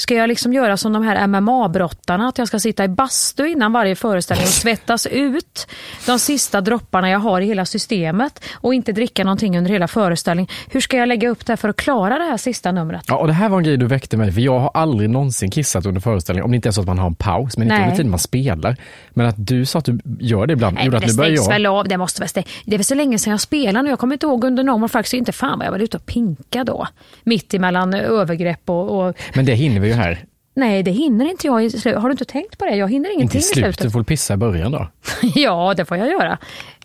ska 0.02 0.16
jag 0.16 0.28
liksom 0.28 0.54
göra 0.54 0.78
som 0.78 0.94
de 0.94 1.04
här 1.04 1.28
MMA-brottarna, 1.28 2.28
att 2.28 2.38
jag 2.38 2.48
ska 2.48 2.60
sitta 2.60 2.84
i 2.84 2.88
bastu 2.88 3.48
innan 3.48 3.74
varje 3.74 3.96
föreställning 3.96 4.44
och 4.44 4.54
svettas 4.54 5.08
ut 5.08 5.68
de 6.06 6.20
sista 6.20 6.62
dropparna 6.62 7.10
jag 7.10 7.20
har 7.20 7.42
i 7.42 7.46
hela 7.46 7.66
systemet 7.66 8.44
och 8.54 8.74
inte 8.74 8.92
dricka 8.92 9.24
någonting 9.24 9.58
under 9.58 9.72
hela 9.72 9.88
föreställningen. 9.88 10.52
Hur 10.70 10.82
ska 10.82 10.98
jag 10.98 11.08
lägga 11.08 11.30
upp 11.30 11.46
det 11.46 11.58
för 11.58 11.70
att 11.70 11.76
klara 11.76 12.20
det 12.20 12.26
här 12.26 12.38
sista 12.38 12.72
numret? 12.72 13.04
Ja, 13.08 13.18
och 13.18 13.28
det 13.28 13.34
här 13.34 13.50
var 13.50 13.58
en 13.58 13.64
grej 13.64 13.78
du 13.78 13.88
väckte 13.88 14.18
mig, 14.18 14.32
för 14.32 14.42
jag 14.42 14.60
har 14.60 14.72
aldrig 14.74 15.10
någonsin 15.10 15.52
kissat 15.52 15.86
under 15.86 16.02
föreställningen, 16.02 16.46
om 16.46 16.52
det 16.52 16.56
inte 16.56 16.70
är 16.70 16.72
så 16.72 16.82
att 16.82 16.88
man 16.88 17.00
har 17.00 17.08
en 17.08 17.16
paus, 17.16 17.58
men 17.58 17.68
inte 17.68 17.76
Nej. 17.76 17.84
under 17.84 17.96
tiden 17.96 18.12
man 18.12 18.20
spelar. 18.20 18.76
Men 19.10 19.26
att 19.26 19.36
du 19.38 19.66
sa 19.66 19.80
att 19.80 19.86
du 19.86 20.00
gör 20.20 20.48
det 20.48 20.54
ibland, 20.54 20.76
Nej, 20.76 20.86
gjorde 20.86 20.98
att 20.98 21.08
nu 21.08 21.14
börjar 21.14 21.32
jag... 21.32 21.48
väl 21.48 21.66
av. 21.66 21.88
Det 21.88 21.98
måste 21.98 22.22
väl 22.22 22.30
stäng... 22.30 22.46
Det 22.66 22.76
är 22.76 22.78
väl 22.78 22.86
så 22.86 22.96
länge 22.96 23.20
sedan 23.20 23.32
jag 23.32 23.42
spelade 23.42 23.84
nu. 23.84 23.90
Jag 23.90 24.00
kommer 24.00 24.16
inte 24.16 24.26
ihåg 24.26 24.44
under 24.44 24.64
någon 24.64 24.90
faktiskt 24.90 25.14
inte 25.14 25.32
fan 25.32 25.58
vad 25.60 25.68
jag 25.68 25.72
var 25.72 25.80
ute 25.80 25.98
och 25.98 26.06
pinka 26.06 26.64
då. 26.64 26.88
Mitt 27.24 27.54
emellan 27.54 27.94
övergrepp 27.94 28.70
och, 28.70 29.08
och... 29.08 29.16
Men 29.34 29.46
det 29.46 29.54
hinner 29.54 29.80
vi 29.80 29.89
ju 29.90 29.96
här. 29.96 30.26
Nej, 30.56 30.84
det 30.84 30.92
hinner 30.92 31.30
inte 31.30 31.48
jag 31.48 31.66
i 31.66 31.70
slutet. 31.70 32.02
Har 32.02 32.10
du 32.10 32.12
inte 32.12 32.26
tänkt 32.26 32.58
på 32.58 32.66
det? 32.66 32.76
Jag 32.76 32.92
hinner 32.92 33.10
Inte 33.10 33.20
ingenting 33.22 33.38
i 33.40 33.42
i 33.42 33.44
slutet, 33.44 33.64
slutet. 33.76 33.84
du 33.84 33.92
får 33.92 34.04
pissa 34.04 34.34
i 34.34 34.38
början 34.38 34.72
då. 34.72 34.88
ja, 35.36 35.74
det 35.78 35.86
får 35.86 35.98
jag 35.98 36.08
göra. 36.10 36.38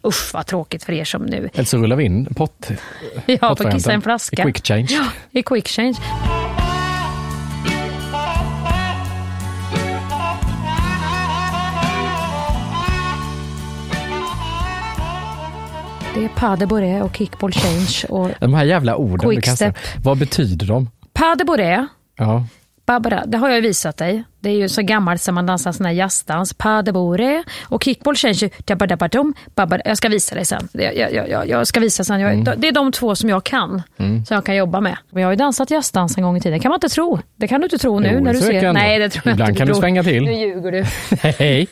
Usch 0.06 0.30
vad 0.34 0.46
tråkigt 0.46 0.84
för 0.84 0.92
er 0.92 1.04
som 1.04 1.23
nu 1.23 1.50
Eller 1.54 1.64
så 1.64 1.78
rullar 1.78 1.96
vi 1.96 2.04
in 2.04 2.34
pott, 2.34 2.70
ja, 3.26 3.56
får 3.56 3.70
kissa 3.70 3.92
en 3.92 4.02
flaska. 4.02 4.42
i 4.42 4.44
quick 4.52 4.66
change. 4.66 4.87
Ja, 4.90 5.04
i 5.30 5.42
quick 5.42 5.68
change. 5.68 5.94
Det 16.14 16.25
är 16.25 16.28
pas 16.28 16.58
de 16.58 17.02
och 17.02 17.16
kickball 17.16 17.52
change. 17.52 18.04
Och 18.08 18.30
De 18.40 18.54
här 18.54 18.64
jävla 18.64 18.96
orden 18.96 19.30
du 19.30 19.40
kastar, 19.40 19.75
vad 20.02 20.18
betyder 20.18 20.66
de? 20.66 20.90
pas 21.12 21.38
de 21.38 21.44
bourrée, 21.44 21.87
Ja. 22.16 22.44
Barbara, 22.87 23.23
det 23.26 23.38
har 23.38 23.49
jag 23.49 23.57
ju 23.57 23.62
visat 23.62 23.97
dig. 23.97 24.25
Det 24.41 24.50
är 24.50 24.55
ju 24.55 24.69
så 24.69 24.83
gammalt 24.83 25.23
som 25.23 25.35
man 25.35 25.47
dansar 25.47 25.73
sån 25.73 25.87
här 25.87 25.93
jazzdans. 25.93 26.53
Pas 26.55 26.85
de 26.85 26.93
bourrée 26.93 27.43
och 27.62 27.85
change. 28.17 28.50
dabba-dabba-dum, 28.64 29.35
babba- 29.55 29.81
Jag 29.85 29.97
ska 29.97 30.09
visa 30.09 30.35
dig 30.35 30.45
sen. 30.45 30.69
Jag, 30.73 30.97
jag, 30.97 31.29
jag, 31.29 31.49
jag 31.49 31.67
ska 31.67 31.81
visa 31.81 32.05
sen. 32.05 32.21
Jag, 32.21 32.59
Det 32.59 32.69
är 32.69 32.73
de 32.73 32.93
två 32.93 33.14
som 33.14 33.29
jag 33.29 33.45
kan, 33.45 33.83
som 33.97 34.25
jag 34.29 34.45
kan 34.45 34.57
jobba 34.57 34.81
med. 34.81 34.97
Men 35.11 35.21
jag 35.21 35.29
har 35.29 35.33
ju 35.33 35.37
dansat 35.37 35.71
jazzdans 35.71 36.17
en 36.17 36.23
gång 36.23 36.37
i 36.37 36.41
tiden. 36.41 36.61
kan 36.61 36.69
man 36.69 36.76
inte 36.76 36.88
tro. 36.88 37.19
Det 37.37 37.49
kan 37.49 37.61
du 37.61 37.64
inte 37.67 37.79
tro 37.79 37.99
nu 37.99 38.11
Jo, 38.14 38.21
när 38.21 38.33
du 38.33 38.41
ser. 38.41 38.73
Nej, 38.73 38.99
det 38.99 39.09
tror 39.09 39.23
jag 39.26 39.33
Ibland 39.35 39.49
inte 39.50 39.59
kan 39.59 39.69
du 39.69 39.75
svänga 39.75 40.03
till. 40.03 40.25
Nu 40.25 40.33
ljuger 40.33 40.73
du. 40.73 40.85
Hej! 41.38 41.69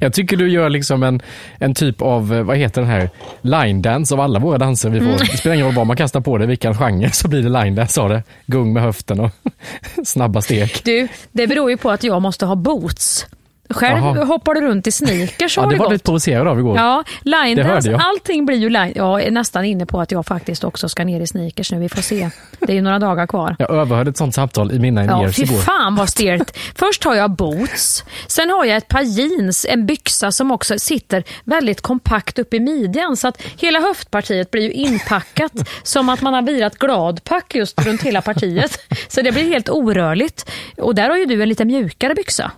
Jag 0.00 0.12
tycker 0.12 0.36
du 0.36 0.50
gör 0.50 0.68
liksom 0.68 1.02
en, 1.02 1.22
en 1.58 1.74
typ 1.74 2.02
av, 2.02 2.34
eh, 2.34 2.42
vad 2.42 2.56
heter 2.56 2.80
den 2.80 2.90
här, 2.90 3.10
line 3.42 3.82
dance 3.82 4.14
av 4.14 4.20
alla 4.20 4.38
våra 4.38 4.58
danser 4.58 4.90
vi 4.90 4.98
får. 4.98 5.06
Mm. 5.06 5.18
Det 5.18 5.36
spelar 5.36 5.54
ingen 5.54 5.66
roll 5.66 5.74
vad 5.74 5.86
man 5.86 5.96
kastar 5.96 6.20
på 6.20 6.38
det, 6.38 6.46
vilken 6.46 6.74
genre, 6.74 7.10
så 7.12 7.28
blir 7.28 7.42
det 7.42 7.48
line 7.48 7.74
dance 7.74 8.00
av 8.00 8.08
det. 8.08 8.22
Gung 8.46 8.72
med 8.72 8.82
höften 8.82 9.20
och 9.20 9.30
snabba 10.04 10.42
steg. 10.42 10.72
Du, 10.84 11.08
det 11.32 11.46
beror 11.46 11.70
ju 11.70 11.76
på 11.76 11.90
att 11.90 12.04
jag 12.04 12.22
måste 12.22 12.46
ha 12.46 12.54
boots. 12.54 13.26
Själv 13.70 13.98
hoppar 14.00 14.54
du 14.54 14.60
runt 14.60 14.86
i 14.86 14.92
sneakers 14.92 15.56
Ja, 15.56 15.62
det 15.66 15.74
det 15.74 15.78
var 15.78 15.90
lite 15.92 16.04
provocerad 16.04 16.48
av 16.48 16.58
igår. 16.58 16.76
Ja, 16.76 17.04
line 17.22 17.56
Det 17.56 17.62
hörde 17.62 17.74
dance, 17.74 17.90
jag. 17.90 18.00
allting 18.00 18.46
blir 18.46 18.56
ju 18.56 18.70
line. 18.70 18.92
Jag 18.96 19.22
är 19.22 19.30
nästan 19.30 19.64
inne 19.64 19.86
på 19.86 20.00
att 20.00 20.10
jag 20.12 20.26
faktiskt 20.26 20.64
också 20.64 20.88
ska 20.88 21.04
ner 21.04 21.20
i 21.20 21.26
sneakers 21.26 21.72
nu. 21.72 21.78
Vi 21.78 21.88
får 21.88 22.02
se. 22.02 22.30
Det 22.60 22.72
är 22.72 22.74
ju 22.76 22.82
några 22.82 22.98
dagar 22.98 23.26
kvar. 23.26 23.56
Jag 23.58 23.70
överhörde 23.70 24.10
ett 24.10 24.16
sånt 24.16 24.34
samtal 24.34 24.72
i 24.72 24.78
mina 24.78 25.04
Ja, 25.04 25.24
ears 25.24 25.36
fy 25.36 25.42
igår. 25.42 25.58
fan 25.58 25.96
vad 25.96 26.08
stelt. 26.18 26.58
Först 26.74 27.04
har 27.04 27.14
jag 27.14 27.30
boots, 27.30 28.04
sen 28.26 28.50
har 28.50 28.64
jag 28.64 28.76
ett 28.76 28.88
par 28.88 29.02
jeans, 29.02 29.66
en 29.68 29.86
byxa 29.86 30.32
som 30.32 30.50
också 30.50 30.78
sitter 30.78 31.24
väldigt 31.44 31.80
kompakt 31.80 32.38
upp 32.38 32.54
i 32.54 32.60
midjan 32.60 33.16
så 33.16 33.28
att 33.28 33.42
hela 33.56 33.80
höftpartiet 33.80 34.50
blir 34.50 34.62
ju 34.62 34.72
inpackat 34.72 35.52
som 35.82 36.08
att 36.08 36.20
man 36.22 36.34
har 36.34 36.42
virat 36.42 36.78
gladpack 36.78 37.54
just 37.54 37.86
runt 37.86 38.02
hela 38.02 38.22
partiet. 38.22 38.78
Så 39.08 39.22
det 39.22 39.32
blir 39.32 39.44
helt 39.48 39.68
orörligt. 39.68 40.50
Och 40.76 40.94
där 40.94 41.08
har 41.10 41.16
ju 41.16 41.24
du 41.26 41.42
en 41.42 41.48
lite 41.48 41.64
mjukare 41.64 42.14
byxa. 42.14 42.50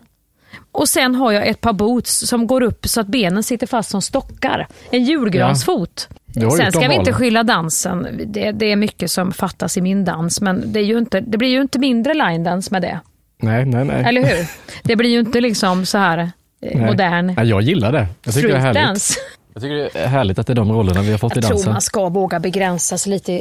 Och 0.72 0.88
sen 0.88 1.14
har 1.14 1.32
jag 1.32 1.46
ett 1.46 1.60
par 1.60 1.72
boots 1.72 2.28
som 2.28 2.46
går 2.46 2.62
upp 2.62 2.88
så 2.88 3.00
att 3.00 3.06
benen 3.06 3.42
sitter 3.42 3.66
fast 3.66 3.90
som 3.90 4.02
stockar. 4.02 4.66
En 4.90 5.04
julgransfot. 5.04 6.08
Har 6.36 6.50
Sen 6.50 6.72
ska 6.72 6.88
vi 6.88 6.94
inte 6.94 7.12
skylla 7.12 7.42
dansen. 7.42 8.06
Det, 8.26 8.52
det 8.52 8.72
är 8.72 8.76
mycket 8.76 9.10
som 9.10 9.32
fattas 9.32 9.76
i 9.76 9.80
min 9.80 10.04
dans, 10.04 10.40
men 10.40 10.72
det, 10.72 10.80
är 10.80 10.84
ju 10.84 10.98
inte, 10.98 11.20
det 11.20 11.38
blir 11.38 11.48
ju 11.48 11.60
inte 11.60 11.78
mindre 11.78 12.14
line 12.14 12.44
dance 12.44 12.68
med 12.72 12.82
det. 12.82 13.00
Nej, 13.42 13.64
nej, 13.64 13.84
nej. 13.84 14.04
Eller 14.04 14.22
hur? 14.22 14.46
Det 14.82 14.96
blir 14.96 15.10
ju 15.10 15.20
inte 15.20 15.40
liksom 15.40 15.86
så 15.86 15.98
här 15.98 16.18
eh, 16.18 16.28
nej. 16.60 16.76
modern 16.86 17.34
Nej, 17.36 17.48
jag 17.48 17.62
gillar 17.62 17.92
det. 17.92 18.06
Jag 18.24 18.34
tycker 18.34 18.48
det 18.48 18.54
är 18.54 18.58
härligt. 18.58 18.82
dance. 18.82 19.14
Jag 19.54 19.62
tycker 19.62 19.74
det 19.74 19.90
är 20.04 20.08
härligt 20.08 20.38
att 20.38 20.46
det 20.46 20.52
är 20.52 20.54
de 20.54 20.72
rollerna 20.72 21.02
vi 21.02 21.10
har 21.10 21.18
fått 21.18 21.32
i 21.32 21.36
Jag 21.36 21.44
tror 21.44 21.54
dansen. 21.54 21.72
man 21.72 21.80
ska 21.80 22.08
våga 22.08 22.40
begränsa 22.40 22.98
sig 22.98 23.10
lite 23.12 23.32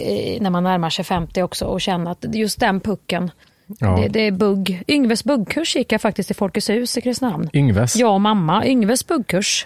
när 0.42 0.50
man 0.50 0.64
närmar 0.64 0.90
sig 0.90 1.06
50 1.06 1.42
också 1.42 1.66
och 1.66 1.82
känna 1.82 2.12
att 2.12 2.26
just 2.34 2.60
den 2.60 2.80
pucken, 2.80 3.32
Ja. 3.80 3.88
det, 4.02 4.08
det 4.08 4.28
är 4.28 4.32
bugg. 4.32 4.84
Yngves 4.88 5.24
buggkurs 5.24 5.76
gick 5.76 5.92
jag 5.92 6.02
faktiskt 6.02 6.32
i 6.32 6.34
Folkets 6.34 6.70
hus 6.70 6.98
i 6.98 7.02
Kristinehamn. 7.02 7.50
Yngves. 7.54 7.96
Jag 7.96 8.14
och 8.14 8.22
mamma, 8.22 8.66
Yngves 8.66 9.08
buggkurs. 9.08 9.66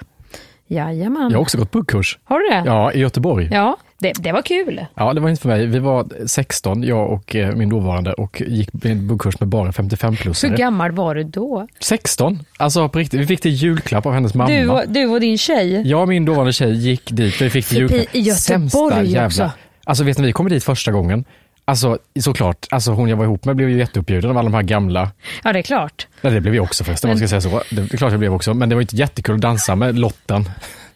Jajamän. 0.67 1.29
Jag 1.31 1.38
har 1.38 1.41
också 1.41 1.57
gått 1.57 1.72
buggkurs. 1.72 2.19
Har 2.24 2.39
du 2.39 2.50
det? 2.50 2.63
Ja, 2.65 2.91
i 2.91 3.00
Göteborg. 3.00 3.50
Ja, 3.51 3.77
det, 4.00 4.13
det 4.19 4.31
var 4.31 4.41
kul. 4.41 4.86
Ja, 4.95 5.13
det 5.13 5.22
var 5.22 5.29
inte 5.29 5.41
för 5.41 5.50
mig. 5.50 5.65
Vi 5.65 5.79
var 5.79 6.07
16, 6.27 6.83
jag 6.83 7.12
och 7.12 7.36
eh, 7.36 7.55
min 7.55 7.69
dåvarande, 7.69 8.13
och 8.13 8.41
gick 8.48 8.69
en 8.86 9.07
buggkurs 9.07 9.39
med 9.39 9.50
bara 9.50 9.72
55-plussare. 9.72 10.50
Hur 10.50 10.57
gammal 10.57 10.91
var 10.91 11.15
du 11.15 11.24
då? 11.24 11.67
16? 11.79 12.39
Alltså 12.57 12.89
på 12.89 13.00
riktigt, 13.00 13.19
vi 13.19 13.25
fick 13.27 13.43
det 13.43 13.50
julklapp 13.50 14.05
av 14.05 14.13
hennes 14.13 14.33
mamma. 14.33 14.50
Du, 14.50 14.67
och- 14.69 14.83
du 14.88 15.05
och 15.07 15.19
din 15.19 15.38
tjej? 15.38 15.81
Jag 15.88 16.01
och 16.01 16.07
min 16.07 16.25
dåvarande 16.25 16.53
tjej 16.53 16.74
gick 16.74 17.12
dit, 17.12 17.41
vi 17.41 17.50
fick 17.50 17.69
det 17.69 17.75
julklapp. 17.75 18.15
i 18.15 18.19
Göteborg 18.19 18.36
Sämsta 18.36 19.03
jävla... 19.03 19.25
också. 19.25 19.51
Alltså 19.86 20.03
vet 20.03 20.17
ni, 20.17 20.25
vi 20.25 20.33
kom 20.33 20.50
dit 20.50 20.63
första 20.63 20.91
gången. 20.91 21.25
Alltså 21.65 21.98
såklart, 22.20 22.67
alltså 22.70 22.91
hon 22.91 23.10
jag 23.10 23.17
var 23.17 23.25
ihop 23.25 23.46
med 23.46 23.55
blev 23.55 23.70
ju 23.70 23.77
jätteuppbjuden 23.77 24.32
av 24.32 24.38
alla 24.38 24.50
de 24.50 24.55
här 24.55 24.63
gamla. 24.63 25.12
Ja, 25.43 25.53
det 25.53 25.60
är 25.60 25.63
klart. 25.63 26.08
Ja, 26.22 26.29
det 26.29 26.41
blev 26.41 26.51
vi 26.51 26.60
också 26.60 26.84
förresten, 26.84 27.10
om 27.10 27.12
man 27.12 27.17
ska 27.17 27.27
säga 27.27 27.41
så. 27.41 27.75
Det 27.75 27.93
är 27.93 27.98
klart 27.98 28.12
jag 28.12 28.20
blev 28.20 28.34
också, 28.34 28.53
men 28.53 28.70
det 28.70 28.75
var 28.75 28.82
inte 28.82 28.96
jättekul 28.96 29.36
att 29.36 29.41
dansa 29.41 29.75
med 29.75 30.00
Lotten. 30.00 30.50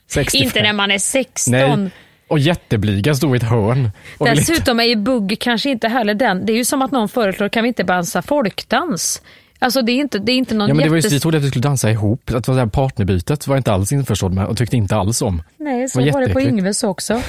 65. 0.08 0.44
Inte 0.44 0.62
när 0.62 0.74
man 0.74 0.92
är 0.92 0.98
16. 1.00 1.52
Nej, 1.52 1.92
och 2.28 2.40
jätteblyga 2.40 3.16
stod 3.16 3.36
i 3.36 3.38
ett 3.38 3.44
hörn. 3.44 3.92
Dessutom 4.20 4.80
är 4.80 4.84
ju 4.84 4.96
bugg 4.96 5.38
kanske 5.40 5.70
inte 5.70 5.88
heller 5.88 6.14
den. 6.14 6.46
Det 6.46 6.54
är 6.54 6.58
ju 6.58 6.66
som 6.66 6.82
att 6.82 6.92
någon 6.92 7.10
föreslår, 7.10 7.50
kan 7.50 7.64
vi 7.64 7.68
inte 7.68 7.84
dansa 7.84 8.22
folkdans? 8.22 9.22
Alltså 9.60 9.82
det 9.82 9.92
är 9.92 9.96
inte, 9.96 10.20
det 10.20 10.32
är 10.32 10.38
inte 10.38 10.56
någon 10.56 10.68
Ja, 10.68 10.74
men 10.74 10.84
det 10.84 10.90
var 10.90 10.96
just, 10.96 11.06
jättes... 11.06 11.16
vi 11.16 11.20
trodde 11.20 11.38
att 11.38 11.44
vi 11.44 11.48
skulle 11.50 11.64
dansa 11.64 11.92
ihop. 11.92 12.30
Att 12.34 12.44
det 12.46 12.52
var 12.52 12.56
det 12.56 12.62
här 12.62 12.70
partnerbytet 12.70 13.48
var 13.48 13.56
jag 13.56 13.60
inte 13.60 13.72
alls 13.74 13.92
införstådd 13.92 14.34
med 14.34 14.46
och 14.46 14.58
tyckte 14.58 14.78
inte 14.78 14.96
alls 14.96 15.22
om. 15.22 15.42
Nej, 15.58 15.90
så 15.90 16.00
Det 16.00 16.06
var, 16.06 16.12
var 16.12 16.28
det 16.28 16.34
på. 16.34 16.42
Yngves 16.42 16.84
också. 16.84 17.22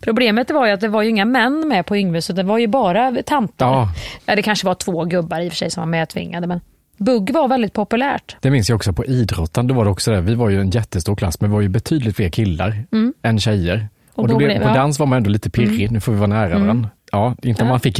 Problemet 0.00 0.50
var 0.50 0.66
ju 0.66 0.72
att 0.72 0.80
det 0.80 0.88
var 0.88 1.02
ju 1.02 1.08
inga 1.10 1.24
män 1.24 1.68
med 1.68 1.86
på 1.86 1.96
Yngves, 1.96 2.24
så 2.24 2.32
det 2.32 2.42
var 2.42 2.58
ju 2.58 2.66
bara 2.66 3.22
tanter. 3.26 3.66
Ja. 3.66 3.92
Ja, 4.26 4.36
det 4.36 4.42
kanske 4.42 4.66
var 4.66 4.74
två 4.74 5.04
gubbar 5.04 5.40
i 5.40 5.48
och 5.48 5.52
för 5.52 5.56
sig 5.56 5.70
som 5.70 5.80
var 5.80 5.86
medtvingade, 5.86 6.46
men 6.46 6.60
bugg 6.96 7.30
var 7.30 7.48
väldigt 7.48 7.72
populärt. 7.72 8.36
Det 8.40 8.50
minns 8.50 8.68
jag 8.68 8.76
också 8.76 8.92
på 8.92 9.04
idrotten. 9.04 9.66
Då 9.66 9.74
var 9.74 9.84
det 9.84 9.90
också 9.90 10.10
det. 10.10 10.20
Vi 10.20 10.34
var 10.34 10.48
ju 10.50 10.60
en 10.60 10.70
jättestor 10.70 11.16
klass, 11.16 11.40
men 11.40 11.50
vi 11.50 11.54
var 11.54 11.60
ju 11.60 11.68
betydligt 11.68 12.16
fler 12.16 12.28
killar 12.28 12.84
än 13.22 13.40
tjejer. 13.40 13.88
Och, 14.12 14.18
Och 14.22 14.28
då 14.28 14.32
då 14.34 14.38
blev, 14.38 14.62
på 14.62 14.68
ja. 14.68 14.74
dans 14.74 14.98
var 14.98 15.06
man 15.06 15.16
ändå 15.16 15.30
lite 15.30 15.50
pirrig. 15.50 15.90
Nu 15.92 16.00
får 16.00 16.12
vi 16.12 16.18
vara 16.18 16.26
nära 16.28 16.58
varandra. 16.58 16.88
Ja, 17.12 17.34
inte 17.42 17.62
om 17.62 17.68
man 17.68 17.80
fick 17.80 17.98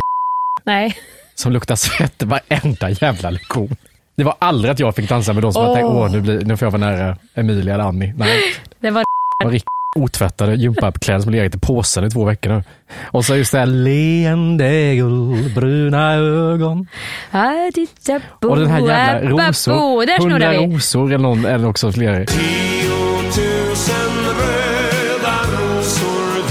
Nej, 0.65 0.97
som 1.37 1.53
luktar 1.53 1.77
svett 1.77 2.23
varenda 2.23 2.91
jävla 2.91 3.31
lektion. 3.31 3.77
Det 4.17 4.25
var 4.25 4.37
aldrig 4.39 4.73
att 4.73 4.81
jag 4.81 4.97
fick 4.97 5.09
dansa 5.09 5.33
med 5.33 5.43
de 5.43 5.53
som 5.53 5.65
jag 5.65 5.75
tänkte, 5.75 5.93
Åh. 5.93 6.11
nu, 6.11 6.21
blir, 6.21 6.41
nu 6.41 6.57
får 6.57 6.67
jag 6.67 6.71
vara 6.71 6.91
nära 6.91 7.17
Emilia 7.35 7.75
eller 7.75 7.85
Annie. 7.85 8.15
Nej, 8.17 8.41
det 8.81 8.91
var 8.91 9.05
det 9.39 9.45
var 9.45 9.53
riktigt 9.53 9.69
otvättade 9.97 10.55
gympakläder 10.55 11.21
som 11.21 11.33
legat 11.33 11.55
i 11.55 11.59
påsen 11.59 12.05
i 12.05 12.11
två 12.11 12.25
veckor 12.25 12.51
nu. 12.51 12.63
Och 13.05 13.25
så 13.25 13.37
just 13.37 13.53
det 13.53 13.59
här 13.59 13.67
leende 13.67 14.95
guldbruna 14.97 16.15
ögon. 16.15 16.87
Och 18.45 18.57
den 18.57 18.67
här 18.67 18.81
jävla 18.81 19.49
rosor. 19.49 19.75
Hundra 20.31 20.55
rosor 20.55 21.07
eller, 21.07 21.19
någon, 21.19 21.45
eller 21.45 21.69
också 21.69 21.93
fler. 21.93 22.27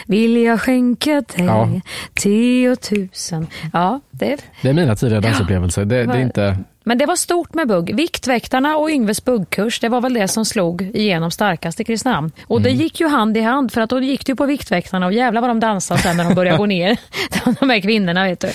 Vill 0.06 0.38
jag 0.38 0.62
skänka 0.62 1.12
dig 1.12 1.46
Ja. 1.46 1.70
tiotusen. 2.14 3.48
Ja, 3.74 4.00
det, 4.12 4.38
Det 4.62 4.70
är 4.70 4.74
mina 4.74 4.96
tidiga 4.96 5.20
dansupplevelser. 5.22 5.86
Det, 5.86 6.04
det 6.06 6.14
är 6.14 6.22
inte... 6.22 6.58
men 6.84 6.98
det 6.98 7.06
var 7.06 7.16
stort 7.16 7.54
med 7.54 7.68
bugg. 7.68 7.96
Viktväktarna 7.96 8.78
och 8.78 8.90
Yngves 8.90 9.26
buggkurs, 9.26 9.80
det 9.80 9.90
var 9.90 10.02
väl 10.02 10.14
det 10.14 10.28
som 10.28 10.46
slog 10.46 10.82
igenom 10.82 11.32
starkast 11.32 11.80
i 11.80 11.84
Kristinehamn. 11.84 12.32
Och 12.48 12.62
det 12.62 12.70
gick 12.72 13.00
ju 13.00 13.08
hand 13.08 13.38
i 13.38 13.42
hand, 13.42 13.72
för 13.72 13.82
att 13.82 13.90
då 13.90 14.00
gick 14.00 14.26
du 14.26 14.36
på 14.36 14.46
Viktväktarna 14.46 15.06
och 15.06 15.14
jävlar 15.14 15.42
vad 15.42 15.50
de 15.50 15.60
dansade 15.60 16.00
sen 16.02 16.18
när 16.18 16.24
de 16.24 16.36
började 16.36 16.58
gå 16.58 16.66
ner. 16.66 16.98
De 17.60 17.70
här 17.70 17.80
kvinnorna, 17.80 18.24
vet 18.24 18.40
du. 18.40 18.48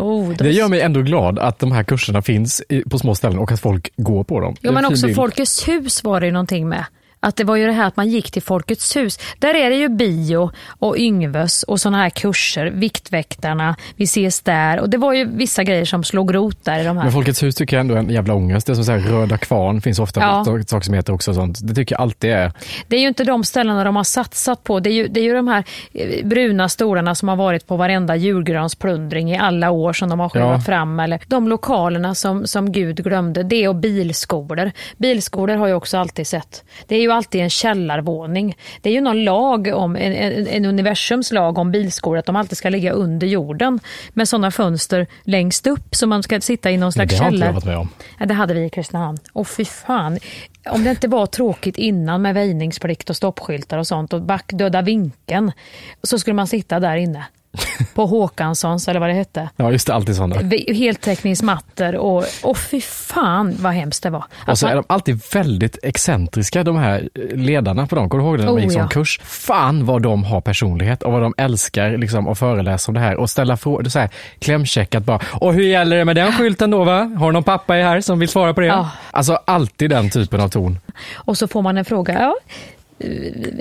Oh, 0.00 0.28
de... 0.28 0.44
Det 0.44 0.50
gör 0.50 0.68
mig 0.68 0.80
ändå 0.80 1.02
glad 1.02 1.38
att 1.38 1.58
de 1.58 1.72
här 1.72 1.82
kurserna 1.82 2.22
finns 2.22 2.62
på 2.90 2.98
små 2.98 3.14
ställen 3.14 3.38
och 3.38 3.52
att 3.52 3.60
folk 3.60 3.92
går 3.96 4.24
på 4.24 4.40
dem. 4.40 4.56
Jo, 4.60 4.72
men 4.72 4.84
också. 4.84 5.08
Folkets 5.08 5.68
hus 5.68 6.04
var 6.04 6.20
det 6.20 6.26
ju 6.26 6.32
någonting 6.32 6.68
med. 6.68 6.84
Att 7.20 7.36
det 7.36 7.44
var 7.44 7.56
ju 7.56 7.66
det 7.66 7.72
här 7.72 7.86
att 7.86 7.96
man 7.96 8.08
gick 8.08 8.30
till 8.30 8.42
Folkets 8.42 8.96
hus. 8.96 9.18
Där 9.38 9.54
är 9.54 9.70
det 9.70 9.76
ju 9.76 9.88
bio 9.88 10.50
och 10.78 10.96
Yngves 10.98 11.62
och 11.62 11.80
sådana 11.80 11.98
här 11.98 12.10
kurser, 12.10 12.66
Viktväktarna, 12.66 13.76
vi 13.96 14.04
ses 14.04 14.40
där. 14.40 14.80
Och 14.80 14.90
det 14.90 14.96
var 14.98 15.12
ju 15.12 15.24
vissa 15.36 15.64
grejer 15.64 15.84
som 15.84 16.04
slog 16.04 16.34
rot 16.34 16.64
där 16.64 16.80
i 16.80 16.84
de 16.84 16.96
här. 16.96 17.04
Men 17.04 17.12
Folkets 17.12 17.42
hus 17.42 17.54
tycker 17.54 17.76
jag 17.76 17.80
ändå 17.80 17.94
är 17.94 17.98
en 17.98 18.10
jävla 18.10 18.34
ångest. 18.34 18.66
Det 18.66 18.72
är 18.72 18.74
som 18.74 18.84
så 18.84 18.92
här, 18.92 18.98
Röda 18.98 19.38
Kvarn 19.38 19.80
finns 19.80 19.98
ofta 19.98 20.20
Ja. 20.20 20.44
saker 20.44 20.80
som 20.84 20.94
heter 20.94 21.12
också 21.12 21.34
sånt. 21.34 21.58
Det 21.62 21.74
tycker 21.74 21.94
jag 21.94 22.00
alltid 22.02 22.30
är. 22.30 22.52
Det 22.88 22.96
är 22.96 23.00
ju 23.00 23.08
inte 23.08 23.24
de 23.24 23.44
ställena 23.44 23.84
de 23.84 23.96
har 23.96 24.04
satsat 24.04 24.64
på. 24.64 24.80
Det 24.80 24.90
är 24.90 24.94
ju, 24.94 25.08
det 25.08 25.20
är 25.20 25.24
ju 25.24 25.34
de 25.34 25.48
här 25.48 25.64
eh, 25.94 26.26
bruna 26.26 26.68
stolarna 26.68 27.14
som 27.14 27.28
har 27.28 27.36
varit 27.36 27.66
på 27.66 27.76
varenda 27.76 28.16
julgransplundring 28.16 29.30
i 29.32 29.38
alla 29.38 29.70
år 29.70 29.92
som 29.92 30.08
de 30.08 30.20
har 30.20 30.28
skjuvat 30.28 30.48
Ja. 30.58 30.60
fram. 30.60 31.00
Eller 31.00 31.20
de 31.26 31.48
lokalerna 31.48 32.14
som, 32.14 32.46
som 32.46 32.72
Gud 32.72 33.04
glömde. 33.04 33.42
Det 33.42 33.68
och 33.68 33.76
bilskolor. 33.76 34.70
Bilskolor 34.96 35.56
har 35.56 35.68
jag 35.68 35.76
också 35.76 35.98
alltid 35.98 36.26
sett. 36.26 36.64
Det 36.86 36.96
är 36.96 37.07
ju 37.08 37.14
alltid 37.14 37.40
en 37.40 37.50
källarvåning. 37.50 38.56
Det 38.80 38.90
är 38.90 38.94
ju 38.94 39.00
någon 39.00 39.24
lag 39.24 39.70
om, 39.74 39.96
en, 39.96 40.12
en, 40.46 40.64
universums 40.64 41.32
lag 41.32 41.58
om 41.58 41.70
bilskolor, 41.70 42.18
att 42.18 42.26
de 42.26 42.36
alltid 42.36 42.58
ska 42.58 42.68
ligga 42.68 42.92
under 42.92 43.26
jorden 43.26 43.80
med 44.12 44.28
sådana 44.28 44.50
fönster 44.50 45.06
längst 45.22 45.66
upp 45.66 45.94
så 45.94 46.06
man 46.06 46.22
ska 46.22 46.40
sitta 46.40 46.70
i 46.70 46.76
någon 46.76 46.92
slags 46.92 47.14
det 47.14 47.18
har 47.18 47.26
inte 47.26 47.36
källare. 47.36 47.48
jag 47.48 47.54
varit 47.54 47.64
med 47.64 47.78
om. 47.78 47.88
Ja, 48.18 48.26
det 48.26 48.34
hade 48.34 48.54
vi 48.54 48.64
i 48.64 48.70
Kristinehamn. 48.70 49.18
Och 49.32 49.48
fy 49.48 49.64
fan. 49.64 50.18
Om 50.70 50.84
det 50.84 50.90
inte 50.90 51.08
var 51.08 51.26
tråkigt 51.26 51.76
innan 51.76 52.22
med 52.22 52.34
väjningsplikt 52.34 53.10
och 53.10 53.16
stoppskyltar 53.16 53.78
och 53.78 53.86
sånt 53.86 54.12
och 54.12 54.22
back 54.22 54.50
döda 54.52 54.82
vinkeln 54.82 55.52
så 56.02 56.18
skulle 56.18 56.34
man 56.34 56.46
sitta 56.46 56.80
där 56.80 56.96
inne. 56.96 57.24
På 57.94 58.06
Håkanssons 58.06 58.88
eller 58.88 59.00
vad 59.00 59.08
det 59.08 59.14
hette. 59.14 59.48
Ja, 59.56 59.72
just 59.72 59.86
det. 59.86 59.94
Alltid 59.94 60.16
sådana. 60.16 60.36
Heltäckningsmattor 60.68 61.96
och, 61.96 62.24
och 62.42 62.58
fy 62.58 62.80
fan 62.80 63.56
vad 63.60 63.72
hemskt 63.72 64.02
det 64.02 64.10
var. 64.10 64.24
Och 64.42 64.48
Att 64.48 64.58
så 64.58 64.66
är 64.66 64.74
man, 64.74 64.84
de 64.88 64.94
alltid 64.94 65.20
väldigt 65.32 65.78
excentriska, 65.82 66.64
de 66.64 66.76
här 66.76 67.08
ledarna 67.34 67.86
på 67.86 67.94
dem. 67.96 68.08
Kommer 68.08 68.22
du 68.24 68.28
ihåg 68.28 68.38
det 68.38 68.44
när 68.44 68.50
de 68.52 68.56
Oh, 68.56 68.62
gick 68.62 68.72
som 68.72 68.82
ja. 68.82 68.88
kurs? 68.88 69.20
Fan 69.24 69.86
vad 69.86 70.02
de 70.02 70.24
har 70.24 70.40
personlighet 70.40 71.02
och 71.02 71.12
vad 71.12 71.22
de 71.22 71.34
älskar 71.36 71.96
liksom, 71.98 72.28
att 72.28 72.38
föreläsa 72.38 72.90
om 72.90 72.94
det 72.94 73.00
här 73.00 73.16
och 73.16 73.30
ställa 73.30 73.56
frågor. 73.56 73.86
Är 73.86 73.90
så 73.90 73.98
här, 73.98 74.10
klämkäckat 74.38 75.02
bara. 75.04 75.20
Och 75.32 75.54
hur 75.54 75.62
gäller 75.62 75.96
det 75.96 76.04
med 76.04 76.16
den 76.16 76.32
skylten 76.32 76.70
då 76.70 76.84
va? 76.84 76.98
Har 77.18 77.32
någon 77.32 77.44
pappa 77.44 77.74
här 77.74 78.00
som 78.00 78.18
vill 78.18 78.28
svara 78.28 78.54
på 78.54 78.60
det? 78.60 78.66
Ja. 78.66 78.90
Alltså 79.10 79.38
alltid 79.44 79.90
den 79.90 80.10
typen 80.10 80.40
av 80.40 80.48
ton. 80.48 80.78
och 81.14 81.38
så 81.38 81.48
får 81.48 81.62
man 81.62 81.78
en 81.78 81.84
fråga. 81.84 82.14
Ja, 82.20 82.34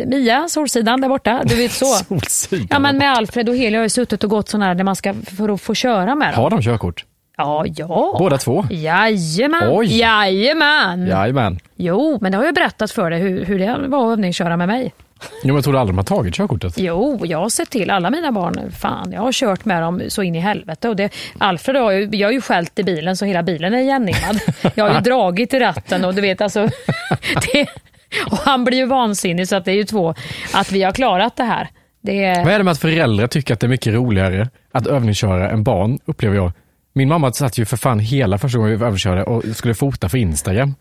Mia, 0.06 0.48
Solsidan 0.50 1.02
där 1.02 1.10
borta, 1.10 1.42
du 1.46 1.56
vet 1.56 1.72
så. 1.72 1.86
Solsidan. 2.08 2.68
Ja 2.70 2.80
men 2.80 2.98
med 2.98 3.12
Alfred 3.12 3.50
och 3.50 3.56
Heli 3.56 3.76
har 3.76 3.84
ju 3.84 3.90
suttit 3.90 4.24
och 4.24 4.30
gått 4.30 4.50
sån 4.50 4.62
här 4.62 4.76
där 4.76 4.84
man 4.84 4.96
ska 4.96 5.14
för 5.38 5.50
att 5.50 5.62
få 5.62 5.74
köra 5.74 6.16
med 6.16 6.34
dem. 6.34 6.44
Har 6.44 6.50
de 6.50 6.62
körkort? 6.62 7.06
Ja, 7.38 7.66
ja. 7.76 8.16
Båda 8.20 8.38
två? 8.38 8.66
Jajamän. 8.70 9.70
Oj. 9.72 9.98
Jajamän. 10.00 11.08
Jajamän. 11.08 11.60
Jo, 11.76 12.18
men 12.22 12.32
det 12.32 12.38
har 12.38 12.46
jag 12.46 12.56
berättat 12.56 12.92
för 12.92 13.10
dig 13.10 13.20
hur, 13.20 13.46
hur 13.46 13.60
det 13.60 13.88
var 13.88 14.08
att 14.08 14.12
övningsköra 14.14 14.58
med 14.58 14.68
mig. 14.68 14.94
Jo, 15.22 15.30
men 15.44 15.56
jag 15.56 15.64
trodde 15.64 15.80
aldrig 15.80 15.94
de 15.94 15.98
har 15.98 16.04
tagit 16.04 16.36
körkortet. 16.36 16.74
Jo, 16.78 17.22
jag 17.26 17.38
har 17.38 17.50
sett 17.50 17.70
till 17.70 17.90
alla 17.90 18.10
mina 18.10 18.32
barn. 18.32 18.72
Fan, 18.72 19.12
jag 19.12 19.22
har 19.22 19.32
kört 19.32 19.66
med 19.66 19.82
dem 19.82 20.02
så 20.08 20.24
in 20.24 20.36
i 20.36 20.40
helvete. 20.40 20.90
Och 20.90 20.96
det, 20.96 21.14
Alfred 21.38 21.76
har 21.76 21.92
ju, 21.92 22.10
jag 22.12 22.28
har 22.28 22.34
ju 22.34 22.42
skällt 22.42 22.80
i 22.80 22.84
bilen 22.84 23.18
så 23.18 23.26
hela 23.26 23.44
bilen 23.44 23.74
är 23.74 23.78
igenimmad. 23.78 24.40
Jag 24.76 24.86
har 24.88 24.94
ju 24.96 25.00
dragit 25.04 25.54
i 25.54 25.60
ratten 25.60 26.06
och 26.06 26.14
du 26.16 26.22
vet 26.22 26.42
alltså. 26.42 26.70
Det, 27.54 27.68
Och 28.32 28.38
han 28.38 28.64
blir 28.64 28.78
ju 28.78 28.86
vansinnig 28.86 29.48
så 29.48 29.56
att 29.56 29.66
det 29.66 29.72
är 29.72 29.76
ju 29.76 29.84
två, 29.84 30.14
att 30.54 30.72
vi 30.72 30.84
har 30.84 30.92
klarat 30.92 31.36
det 31.36 31.44
här. 31.44 31.70
Det 32.02 32.24
är... 32.24 32.44
Vad 32.44 32.54
är 32.54 32.58
det 32.58 32.64
med 32.64 32.72
att 32.72 32.80
föräldrar 32.80 33.28
tycker 33.28 33.54
att 33.54 33.60
det 33.60 33.68
är 33.68 33.70
mycket 33.70 33.94
roligare 33.94 34.50
att 34.72 34.88
övningsköra 34.88 35.50
än 35.50 35.64
barn, 35.64 36.00
upplever 36.06 36.36
jag. 36.36 36.52
Min 36.94 37.10
mamma 37.10 37.34
satt 37.34 37.58
ju 37.58 37.66
för 37.66 37.78
fan 37.78 38.00
hela 38.00 38.38
första 38.38 38.58
gången 38.58 38.80
vi 38.80 38.86
övningskörde 38.86 39.24
och 39.24 39.44
skulle 39.56 39.74
fota 39.74 40.10
för 40.10 40.18
Instagram. 40.18 40.76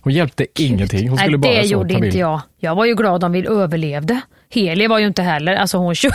Hon 0.00 0.12
hjälpte 0.12 0.46
ingenting. 0.58 1.08
Hon 1.08 1.18
skulle 1.18 1.36
Nej, 1.38 1.50
bara 1.50 1.62
det 1.62 1.66
gjorde 1.66 1.94
inte 1.94 2.18
jag. 2.18 2.40
Jag 2.58 2.74
var 2.74 2.84
ju 2.84 2.94
glad 2.94 3.24
om 3.24 3.32
vi 3.32 3.46
överlevde. 3.46 4.20
Heli 4.50 4.86
var 4.86 4.98
ju 4.98 5.06
inte 5.06 5.22
heller, 5.22 5.56
alltså 5.56 5.78
hon 5.78 5.94
kör... 5.94 6.12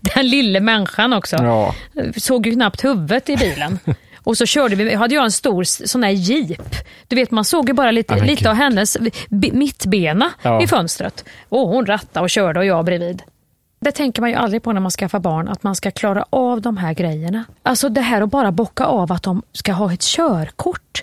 Den 0.14 0.28
lille 0.28 0.60
människan 0.60 1.12
också. 1.12 1.36
Ja. 1.36 1.74
Såg 2.16 2.46
ju 2.46 2.52
knappt 2.52 2.84
huvudet 2.84 3.28
i 3.28 3.36
bilen. 3.36 3.78
Och 4.24 4.36
så 4.38 4.46
körde 4.46 4.76
vi, 4.76 4.94
hade 4.94 5.14
jag 5.14 5.24
en 5.24 5.30
stor 5.32 5.64
sån 5.64 6.02
här 6.02 6.10
jeep. 6.10 6.74
Du 7.08 7.16
vet 7.16 7.30
man 7.30 7.44
såg 7.44 7.68
ju 7.68 7.74
bara 7.74 7.90
lite, 7.90 8.16
men 8.16 8.26
lite 8.26 8.50
av 8.50 8.56
hennes 8.56 8.96
mittbena 9.52 10.30
Ja. 10.42 10.62
i 10.62 10.66
fönstret. 10.66 11.24
Och 11.48 11.68
hon 11.68 11.86
rattade 11.86 12.24
och 12.24 12.30
körde 12.30 12.58
och 12.60 12.66
jag 12.66 12.84
bredvid. 12.84 13.22
Det 13.80 13.92
tänker 13.92 14.20
man 14.22 14.30
ju 14.30 14.36
aldrig 14.36 14.62
på 14.62 14.72
när 14.72 14.80
man 14.80 14.90
skaffar 14.90 15.18
barn, 15.18 15.48
att 15.48 15.62
man 15.62 15.74
ska 15.76 15.90
klara 15.90 16.24
av 16.30 16.60
de 16.60 16.76
här 16.76 16.94
grejerna. 16.94 17.44
Alltså 17.62 17.88
det 17.88 18.00
här 18.00 18.22
att 18.22 18.30
bara 18.30 18.52
bocka 18.52 18.84
av 18.84 19.12
att 19.12 19.22
de 19.22 19.42
ska 19.52 19.72
ha 19.72 19.92
ett 19.92 20.02
körkort. 20.02 21.02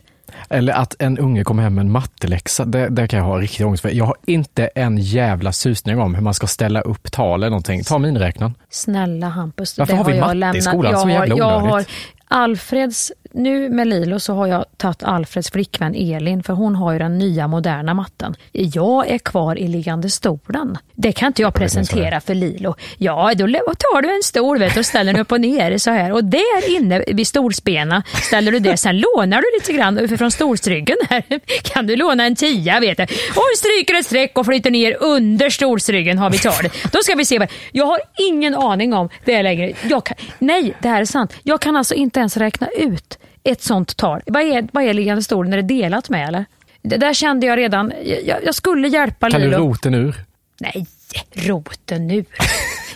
Eller 0.50 0.74
att 0.74 0.96
en 1.00 1.18
unge 1.18 1.44
kommer 1.44 1.64
hem 1.64 1.76
med 1.76 1.82
en 1.82 1.92
matteläxa. 1.92 2.66
Det, 2.66 2.90
det 2.90 3.08
kan 3.08 3.20
jag 3.20 3.26
ha 3.26 3.38
riktigt 3.38 3.66
ångest 3.66 3.82
för. 3.82 3.90
Jag 3.90 4.06
har 4.06 4.16
inte 4.26 4.70
en 4.76 4.98
jävla 4.98 5.52
susning 5.52 6.00
om 6.00 6.16
hur 6.16 6.22
man 6.22 6.34
ska 6.34 6.48
ställa 6.48 6.82
upp 6.82 7.12
tal 7.12 7.40
eller 7.40 7.50
någonting. 7.50 7.84
Ta 7.84 7.98
miniräknaren. 7.98 8.54
Snälla 8.70 9.28
Hampus, 9.30 9.78
Varför 9.78 9.94
det 9.94 9.98
har 9.98 10.06
vi 10.06 10.12
jag 10.18 10.20
matte 10.22 10.36
i 10.36 10.40
lämnat. 10.40 10.64
skolan? 10.64 10.92
Jag 10.92 11.02
Så 11.02 11.10
jävla 11.10 11.36
har, 11.36 11.40
jag 11.52 11.60
har 11.60 11.70
onödigt. 11.70 11.90
Alfreds, 12.30 13.12
nu 13.38 13.70
med 13.70 13.88
Lilo 13.88 14.20
så 14.20 14.34
har 14.34 14.48
jag 14.48 14.66
tagit 14.78 15.04
Alfreds 15.04 15.52
flickvän 15.52 15.96
Elin 15.96 16.44
för 16.44 16.54
hon 16.54 16.76
har 16.76 16.94
ju 16.94 17.00
den 17.00 17.18
nya 17.18 17.48
moderna 17.48 17.94
matten. 17.94 18.36
Jag 18.52 19.08
är 19.10 19.18
kvar 19.18 19.58
i 19.60 19.68
liggande 19.68 20.10
stolen. 20.10 20.78
Det 20.96 21.12
kan 21.12 21.28
inte 21.28 21.42
jag 21.42 21.54
presentera 21.54 22.22
för 22.22 22.34
Lilo. 22.36 22.76
Ja, 22.98 23.34
då 23.38 23.46
tar 23.48 24.02
du 24.02 24.16
en 24.16 24.24
stol 24.24 24.60
vet, 24.60 24.78
och 24.78 24.86
ställer 24.86 25.14
den 25.14 25.22
upp 25.22 25.32
och 25.32 25.42
ner 25.42 25.78
så 25.78 25.92
här. 25.92 26.12
Och 26.12 26.24
där 26.24 26.76
inne 26.78 27.04
vid 27.08 27.28
stolsbena 27.28 28.04
ställer 28.24 28.52
du 28.52 28.60
det. 28.60 28.78
Sen 28.78 28.98
lånar 29.00 29.42
du 29.42 29.48
lite 29.60 29.74
grann 29.74 30.18
från 30.18 30.32
stolsryggen 30.32 30.98
här. 31.10 31.24
Kan 31.64 31.88
du 31.88 31.96
låna 31.96 32.26
en 32.26 32.36
tia 32.36 32.80
vet 32.80 32.98
du. 32.98 33.04
Och 33.04 33.44
stryker 33.58 33.94
ett 34.00 34.06
streck 34.06 34.38
och 34.38 34.46
flyter 34.46 34.72
ner 34.72 34.98
under 35.00 35.50
stolsryggen 35.50 36.18
har 36.18 36.30
vi 36.30 36.38
talet. 36.38 36.74
Då 36.92 37.00
ska 37.04 37.16
vi 37.16 37.26
se. 37.26 37.40
vad- 37.40 37.52
Jag 37.72 37.86
har 37.86 38.00
ingen 38.32 38.56
aning 38.56 38.94
om 38.94 39.10
det 39.26 39.44
längre. 39.44 39.74
Kan, 39.74 40.02
nej, 40.40 40.74
det 40.82 40.90
här 40.90 41.02
är 41.02 41.06
sant. 41.06 41.34
Jag 41.44 41.62
kan 41.62 41.76
alltså 41.76 41.94
inte 41.94 42.20
ens 42.20 42.38
räkna 42.38 42.68
ut 42.78 43.20
ett 43.52 43.62
sånt 43.62 43.98
tal. 43.98 44.22
Vad 44.26 44.42
är, 44.44 44.68
vad 44.72 44.84
är 44.84 44.94
liggande 44.94 45.24
stol 45.24 45.50
när 45.50 45.58
det 45.58 45.64
är 45.76 45.82
delat 45.82 46.10
med 46.10 46.28
eller? 46.28 46.46
Det 46.82 46.98
där 46.98 47.14
kände 47.14 47.46
jag 47.48 47.58
redan. 47.58 47.94
Jag, 48.26 48.40
jag 48.46 48.56
skulle 48.56 48.88
hjälpa 48.88 49.30
Kan 49.30 49.42
du 49.42 49.48
Lilo. 49.50 49.58
roten 49.70 49.94
ur? 49.94 50.16
Nej, 50.60 50.88
roten 51.34 52.08
nu. 52.08 52.26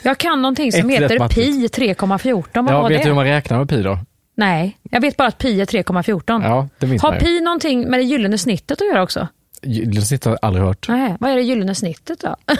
Jag 0.02 0.18
kan 0.18 0.42
någonting 0.42 0.72
som 0.72 0.90
heter 0.90 1.28
pi 1.30 1.68
3,14. 1.68 2.44
Vad 2.54 2.74
Ja, 2.74 2.82
vet 2.88 2.98
det? 2.98 3.04
du 3.04 3.08
hur 3.10 3.16
man 3.16 3.26
räknar 3.26 3.58
med 3.60 3.70
pi 3.70 3.82
då? 3.84 4.00
Nej, 4.36 4.78
jag 4.92 5.02
vet 5.02 5.18
bara 5.18 5.28
att 5.28 5.38
pi 5.38 5.62
är 5.62 5.66
3,14. 5.66 6.44
Ja, 6.44 6.68
det 6.80 6.88
minns 6.88 7.02
Har 7.02 7.20
pi 7.20 7.42
någonting 7.42 7.82
med 7.90 8.00
det 8.00 8.04
gyllene 8.04 8.38
snittet 8.38 8.82
att 8.82 8.88
göra 8.88 9.04
också? 9.04 9.28
Gyllene 9.64 10.02
snitt 10.06 10.26
har 10.26 10.32
jag 10.32 10.40
aldrig 10.42 10.66
hört. 10.66 10.86
Nej, 10.90 11.16
vad 11.20 11.32
är 11.32 11.36
det 11.36 11.42
gyllene 11.42 11.76
snittet 11.76 12.20
då? 12.20 12.36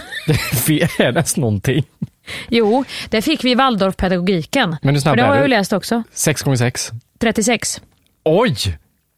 Det 0.68 0.82
är 0.82 1.02
ens 1.02 1.38
någonting. 1.38 1.84
jo, 2.50 2.84
det 3.10 3.22
fick 3.22 3.44
vi 3.44 3.52
i 3.52 3.56
Waldorfpedagogiken. 3.56 4.76
Men 4.82 4.96
hur 4.96 5.02
snabb 5.02 5.12
För 5.12 5.18
det 5.18 5.24
har 5.24 5.36
jag 5.36 5.44
du? 5.44 5.46
ju 5.46 5.58
läst 5.58 5.74
också. 5.74 6.04
6 6.14 6.42
gånger 6.42 6.58
6. 6.58 6.92
36. 7.22 7.82
Oj! 8.24 8.56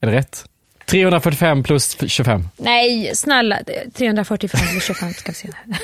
Är 0.01 0.07
det 0.07 0.13
rätt? 0.13 0.45
345 0.85 1.63
plus 1.63 1.97
25. 2.07 2.47
Nej, 2.57 3.11
snälla. 3.15 3.59
det 3.65 3.77
är 3.77 3.89
345 3.89 4.59
eller 4.69 4.79
25 4.79 5.13
ska 5.13 5.31
vi 5.31 5.35
se. 5.35 5.49
här. 5.53 5.77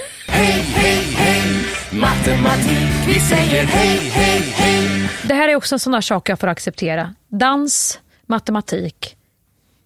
Det 5.28 5.34
här 5.34 5.48
är 5.50 5.56
också 5.56 5.76
en 5.76 5.80
sån 5.80 5.94
där 5.94 6.02
sak 6.02 6.30
jag 6.30 6.40
får 6.40 6.48
acceptera. 6.48 7.16
Dans, 7.28 8.00
matematik, 8.26 9.16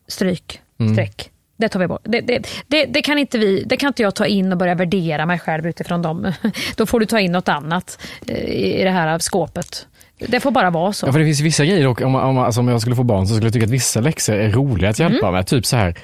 stryk, 0.07 0.59
Mm. 0.79 0.93
streck. 0.93 1.29
Det 1.57 1.69
tar 1.69 1.79
vi 1.79 1.87
bort. 1.87 2.01
Det, 2.03 2.21
det, 2.21 2.47
det, 2.67 2.85
det, 2.85 3.01
kan 3.01 3.17
inte 3.17 3.37
vi, 3.37 3.63
det 3.63 3.77
kan 3.77 3.87
inte 3.87 4.01
jag 4.01 4.15
ta 4.15 4.25
in 4.25 4.51
och 4.51 4.57
börja 4.57 4.75
värdera 4.75 5.25
mig 5.25 5.39
själv 5.39 5.67
utifrån 5.67 6.01
dem. 6.01 6.33
Då 6.75 6.85
får 6.85 6.99
du 6.99 7.05
ta 7.05 7.19
in 7.19 7.31
något 7.31 7.47
annat 7.47 7.99
eh, 8.27 8.49
i 8.79 8.83
det 8.83 8.89
här 8.89 9.19
skåpet. 9.19 9.87
Det 10.19 10.39
får 10.39 10.51
bara 10.51 10.69
vara 10.69 10.93
så. 10.93 11.07
Ja, 11.07 11.11
för 11.11 11.19
det 11.19 11.25
finns 11.25 11.39
vissa 11.41 11.65
grejer 11.65 11.83
dock, 11.83 12.01
om, 12.01 12.15
om, 12.15 12.37
alltså, 12.37 12.61
om 12.61 12.67
jag 12.67 12.81
skulle 12.81 12.95
få 12.95 13.03
barn 13.03 13.27
så 13.27 13.33
skulle 13.33 13.45
jag 13.47 13.53
tycka 13.53 13.65
att 13.65 13.71
vissa 13.71 13.99
läxor 14.01 14.35
är 14.35 14.49
roliga 14.49 14.89
att 14.89 14.99
hjälpa 14.99 15.31
med. 15.31 15.47
Typ 15.47 15.65
så 15.65 15.75
här 15.77 15.95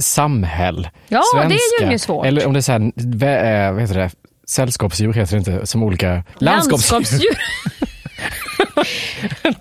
samhäll, 0.00 0.78
Mm. 0.78 0.90
Ja, 1.08 1.22
det 1.34 1.38
är 1.40 1.42
ju 1.42 1.48
svenska. 1.48 1.86
inget 1.86 2.02
svårt. 2.02 2.26
Eller 2.26 2.46
om 2.46 2.52
det 2.52 2.58
är 2.58 2.60
så 2.60 2.72
här, 2.72 2.78
vä- 2.96 3.66
eh, 3.66 3.72
vad 3.72 3.80
heter 3.82 3.94
det, 3.94 4.10
sällskapsdjur 4.48 5.12
heter 5.12 5.32
det 5.32 5.38
inte, 5.38 5.66
som 5.66 5.82
olika 5.82 6.24
landskapsdjur. 6.38 6.96
Landskapsdjur. 6.96 7.38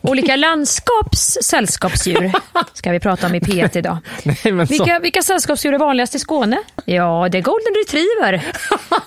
Olika 0.01 0.35
landskaps 0.35 1.37
sällskapsdjur 1.43 2.31
ska 2.73 2.91
vi 2.91 2.99
prata 2.99 3.27
om 3.27 3.35
i 3.35 3.39
P1 3.39 3.77
idag. 3.77 3.97
Nej, 4.23 4.65
Vilka, 4.69 4.99
vilka 4.99 5.21
sällskapsdjur 5.21 5.73
är 5.73 5.79
vanligast 5.79 6.15
i 6.15 6.19
Skåne? 6.19 6.57
Ja, 6.85 7.27
det 7.31 7.37
är 7.37 7.41
golden 7.41 7.73
retriever, 7.85 8.45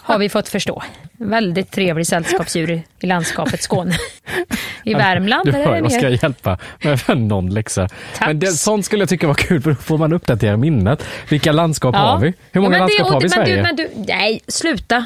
har 0.03 0.18
vi 0.18 0.29
fått 0.29 0.48
förstå. 0.48 0.83
Väldigt 1.18 1.70
trevlig 1.70 2.07
sällskapsdjur 2.07 2.83
i- 3.00 3.06
landskapet 3.06 3.62
Skåne. 3.62 3.94
I 4.84 4.94
Värmland 4.94 5.44
du 5.52 5.58
är 5.58 5.64
hör, 5.64 5.74
det 5.76 5.82
vad 5.82 5.92
ska 5.92 6.02
jag 6.02 6.18
hjälpa 6.22 6.58
med 6.84 7.00
för 7.00 7.14
någon 7.14 7.50
läxa? 7.54 7.88
Taps. 7.88 8.26
Men 8.26 8.38
det, 8.38 8.46
sånt 8.46 8.84
skulle 8.84 9.02
jag 9.02 9.08
tycka 9.08 9.26
var 9.26 9.34
kul 9.34 9.62
för 9.62 9.70
då 9.70 9.76
får 9.76 9.98
man 9.98 10.12
uppdatera 10.12 10.56
minnet. 10.56 11.04
Vilka 11.28 11.52
landskap 11.52 11.96
har 11.96 12.18
vi? 12.18 12.34
Hur 12.52 12.60
många 12.60 12.78
Ja, 12.78 12.86
det- 12.86 12.98
landskap 13.02 13.06
och 13.06 13.12
har 13.12 13.20
vi 13.20 13.26
i 13.26 13.28
det- 13.28 13.34
Sverige? 13.34 13.56
Du, 13.56 13.62
men 13.62 13.76
du, 13.76 13.88
nej, 14.08 14.40
sluta. 14.48 15.04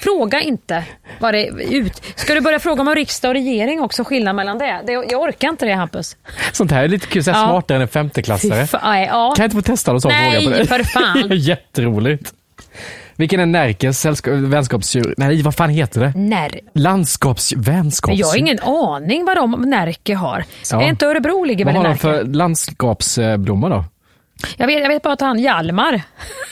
Fråga 0.00 0.40
inte 0.40 0.84
vad 1.18 1.34
det 1.34 1.46
är 1.46 1.72
ut. 1.74 2.02
Ska 2.16 2.34
du 2.34 2.40
börja 2.40 2.58
fråga 2.58 2.80
om 2.82 2.94
riksdag 2.94 3.28
och 3.28 3.34
regering 3.34 3.80
också, 3.80 4.04
skillnad 4.04 4.36
mellan 4.36 4.58
det? 4.58 4.80
det 4.86 4.92
jag 4.92 5.20
orkar 5.22 5.48
inte 5.48 5.66
det 5.66 5.72
Hampus. 5.74 6.16
Sånt 6.52 6.70
här 6.70 6.84
är 6.84 6.88
lite 6.88 7.06
kul, 7.06 7.24
så 7.24 7.30
Ja. 7.30 7.34
smartare 7.34 7.76
än 7.76 7.82
en 7.82 7.88
femteklassare. 7.88 8.66
Fy 8.66 8.76
fa- 8.76 8.80
nej, 8.84 9.06
ja. 9.10 9.32
Kan 9.36 9.42
jag 9.42 9.46
inte 9.46 9.56
få 9.56 9.62
testa 9.72 9.90
någon 9.92 10.00
sån 10.00 10.12
Nej, 10.12 10.32
fråga 10.42 10.50
på 10.50 10.56
dig? 10.58 10.66
för 10.66 10.82
fan. 10.84 11.28
det 11.28 11.34
är 11.34 11.38
jätteroligt. 11.38 12.32
Vilken 13.16 13.40
är 13.40 13.46
Närkes 13.46 14.00
sällskap, 14.00 14.32
vänskapsdjur? 14.34 15.14
Nej, 15.16 15.42
vad 15.42 15.54
fan 15.54 15.70
heter 15.70 16.00
det? 16.00 16.12
När? 16.16 16.60
Landskaps... 16.74 17.52
Vänskapsdjur? 17.56 18.20
jag 18.20 18.26
har 18.28 18.36
ingen 18.36 18.58
aning 18.60 19.24
vad 19.24 19.36
de 19.36 19.50
Närke 19.50 20.14
har. 20.14 20.44
Ja. 20.70 20.82
Är 20.82 20.88
inte 20.88 21.06
Örebro 21.06 21.44
ligger 21.44 21.64
Vad 21.64 21.74
väl 21.74 21.82
i 21.82 21.86
har 21.88 21.94
de 21.94 22.08
Närke? 22.08 22.24
för 22.28 22.34
landskapsblommor 22.34 23.70
då? 23.70 23.84
Jag 24.56 24.66
vet, 24.66 24.80
jag 24.82 24.88
vet 24.88 25.02
bara 25.02 25.12
att 25.12 25.20
han 25.20 25.38
Hjalmar. 25.38 26.02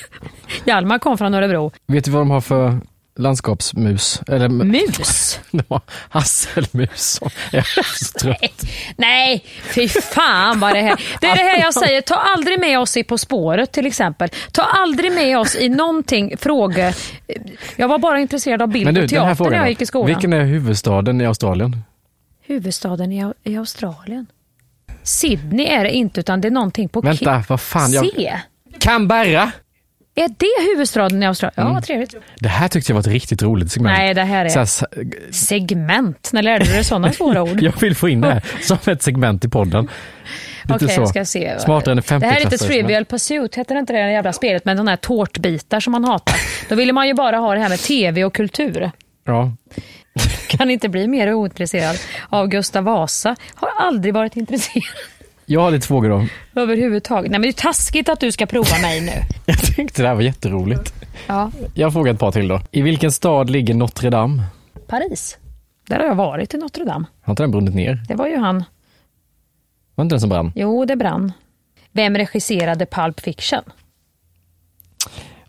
Hjalmar 0.65 0.99
kom 0.99 1.19
från 1.19 1.35
Örebro. 1.35 1.73
Vet 1.87 2.05
du 2.05 2.11
vad 2.11 2.21
de 2.21 2.31
har 2.31 2.41
för 2.41 2.81
landskapsmus? 3.19 4.21
Eller 4.29 4.49
Mus? 4.49 5.41
hasselmus. 6.09 7.21
Jag 7.51 7.59
är 7.59 7.83
så 8.05 8.19
trött. 8.19 8.63
Nej, 8.97 9.45
fy 9.63 9.89
fan 9.89 10.61
vad 10.61 10.75
det 10.75 10.81
här... 10.81 11.01
Det 11.21 11.27
är 11.27 11.37
det 11.37 11.43
här 11.43 11.61
jag 11.61 11.75
säger, 11.75 12.01
ta 12.01 12.15
aldrig 12.15 12.61
med 12.61 12.81
oss 12.81 12.97
i 12.97 13.05
På 13.05 13.19
spåret 13.19 13.73
till 13.73 13.87
exempel. 13.87 14.29
Ta 14.53 14.63
aldrig 14.63 15.13
med 15.13 15.39
oss 15.39 15.57
i 15.57 15.69
någonting, 15.69 16.37
fråga... 16.39 16.93
Jag 17.77 17.89
var 17.89 17.99
bara 17.99 18.21
intresserad 18.21 18.63
av 18.63 18.69
bild 18.69 18.85
Men 18.85 18.95
du, 18.95 19.03
och 19.03 19.09
teater 19.09 19.27
när 19.27 19.35
frågan 19.35 19.55
jag 19.55 19.65
då. 19.65 19.69
gick 19.69 19.81
i 19.83 19.87
skolan. 19.87 20.07
Vilken 20.07 20.33
är 20.33 20.45
huvudstaden 20.45 21.21
i 21.21 21.27
Australien? 21.27 21.77
Huvudstaden 22.47 23.13
i, 23.13 23.33
i 23.45 23.57
Australien? 23.57 24.27
Sydney 25.03 25.67
är 25.67 25.85
det 25.85 25.91
inte, 25.91 26.21
utan 26.21 26.41
det 26.41 26.49
är 26.49 26.53
någonting 26.53 26.89
på. 26.89 27.01
Vänta, 27.01 27.45
vad 27.49 27.61
fan? 27.61 27.93
Jag... 27.93 28.07
C. 28.17 28.39
Canberra! 28.79 29.53
Är 30.15 30.29
det 30.29 30.71
huvudstaden 30.73 31.23
i 31.23 31.27
Australien? 31.27 31.55
Ja, 31.57 31.71
Mm. 31.71 31.83
trevligt. 31.83 32.15
Det 32.39 32.49
här 32.49 32.69
tyckte 32.69 32.93
jag 32.93 32.95
var 32.95 33.01
ett 33.01 33.07
riktigt 33.07 33.43
roligt 33.43 33.73
segment. 33.73 33.97
Nej, 33.99 34.15
det 34.15 34.23
här 34.25 34.45
är- 34.45 34.51
här, 34.57 35.33
Segment, 35.33 36.31
när 36.33 36.43
lärde 36.43 36.65
du 36.65 36.73
dig 36.73 36.85
sådana 36.85 37.13
svåra 37.13 37.43
ord? 37.43 37.63
jag 37.63 37.81
vill 37.81 37.95
få 37.97 38.09
in 38.09 38.21
det 38.21 38.29
här 38.33 38.43
som 38.61 38.79
ett 38.93 39.03
segment 39.03 39.45
i 39.45 39.49
podden. 39.49 39.89
Okej, 40.69 40.89
så. 40.89 41.01
jag 41.01 41.09
ska 41.09 41.25
se. 41.25 41.59
Smartare 41.61 41.93
än 41.93 41.99
en 42.11 42.21
Det 42.21 42.27
här 42.27 42.41
är 42.41 42.45
lite. 42.45 42.59
Trivial 42.59 43.05
Pursuit, 43.05 43.55
heter 43.55 43.75
det 43.75 43.79
inte 43.81 43.93
det 43.93 43.99
där 43.99 44.09
jävla 44.09 44.33
spelet 44.33 44.65
med 44.65 44.77
de 44.77 44.87
här 44.87 44.97
tårtbitar 44.97 45.81
som 45.81 45.91
man 45.93 46.05
hatar? 46.05 46.37
Då 46.69 46.75
ville 46.75 46.93
man 46.93 47.09
ju 47.09 47.15
bara 47.15 47.37
ha 47.37 47.55
det 47.55 47.61
här 47.61 47.69
med 47.69 47.79
tv 47.79 48.25
och 48.25 48.35
kultur. 48.35 48.91
Ja. 49.25 49.53
Kan 50.49 50.71
inte 50.71 50.89
bli 50.89 51.09
mer 51.09 51.35
ointresserad 51.35 51.97
av 52.29 52.49
Gustav 52.49 52.85
Vasa. 52.85 53.37
Har 53.55 53.69
aldrig 53.87 54.15
varit 54.15 54.37
intresserad 54.37 54.85
Jag 55.47 55.61
har 55.61 55.71
lite 55.71 55.87
frågor 55.87 56.09
då. 56.09 56.27
överhuvudtaget. 56.61 57.31
Nej 57.31 57.41
men 57.41 57.43
det 57.43 57.49
är 57.49 57.63
taskigt 57.63 58.09
att 58.09 58.21
du 58.21 58.33
ska 58.33 58.47
prova 58.47 58.79
mig 58.83 59.01
nu. 59.01 59.13
Jag 59.47 59.59
tyckte 59.59 60.03
det 60.03 60.09
här 60.09 60.15
var 60.15 60.23
jätteroligt. 60.23 60.95
Ja, 61.27 61.51
Jag 61.75 61.87
har 61.87 61.91
frågat 61.93 62.15
ett 62.15 62.21
par 62.21 62.33
till 62.33 62.49
då. 62.49 62.61
I 62.71 62.83
vilken 62.83 63.13
stad 63.13 63.51
ligger 63.51 63.75
Notre 63.75 64.11
Dame? 64.11 64.43
Paris. 64.87 65.39
Där 65.89 65.97
har 65.99 66.05
jag 66.05 66.15
varit 66.15 66.55
i 66.55 66.59
Notre 66.59 66.85
Dame. 66.85 67.05
Har 67.23 67.33
inte 67.33 67.43
den 67.43 67.51
brunnit 67.51 67.75
ner? 67.75 68.03
Det 68.09 68.15
var 68.15 68.27
ju 68.27 68.37
han. 68.37 68.65
Var 69.95 70.03
inte 70.05 70.13
den 70.15 70.21
som 70.21 70.31
brann? 70.31 70.53
Jo, 70.55 70.85
det 70.85 70.97
brann. 70.97 71.33
Vem 71.93 72.17
regisserade 72.17 72.87
Pulp 72.87 73.21
Fiction? 73.21 73.63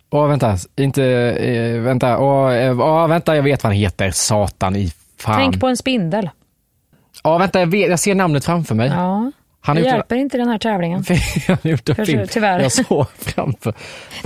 Åh, 0.10 0.28
vänta. 0.28 0.58
Inte... 0.76 1.04
Eh, 1.04 1.80
vänta. 1.82 2.18
Åh, 2.20 2.54
eh, 2.54 2.80
åh, 2.80 3.08
vänta, 3.08 3.36
jag 3.36 3.44
vet 3.44 3.64
vad 3.64 3.70
han 3.74 3.78
heter. 3.80 4.12
Satan 4.12 4.76
i 4.76 4.92
fan. 5.18 5.40
Tänk 5.40 5.60
på 5.60 5.68
en 5.68 5.78
spindel. 5.78 6.30
Ja, 7.24 7.38
vänta, 7.38 7.60
jag, 7.60 7.68
vet, 7.68 7.90
jag 7.90 8.00
ser 8.00 8.16
namnet 8.16 8.46
framför 8.46 8.76
mig. 8.76 8.88
Ja. 8.90 9.32
Han 9.66 9.76
Det 9.76 9.82
hjälper 9.82 10.16
inte 10.16 10.38
den 10.38 10.48
här 10.48 10.58
tävlingen. 10.58 11.04
Han 11.48 11.58
har 11.64 11.70
gjort 11.72 11.90
en 11.90 12.06
film. 12.06 12.28
tyvärr. 12.30 12.60
Jag 12.60 12.72
såg 12.72 13.06
framför. 13.20 13.72
Du 13.72 13.78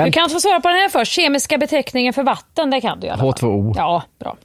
Men, 0.03 0.11
kan 0.11 0.29
få 0.29 0.39
svara 0.39 0.59
på 0.61 0.67
den 0.67 0.77
här 0.77 0.89
först. 0.89 1.11
Kemiska 1.11 1.57
beteckningen 1.57 2.13
för 2.13 2.23
vatten, 2.23 2.69
det 2.69 2.81
kan 2.81 2.99
du 2.99 3.07
i 3.07 3.09
alla 3.09 3.17
fall. 3.17 3.33
H2O. 3.33 3.73
Ja, 3.77 4.03
bra. 4.19 4.37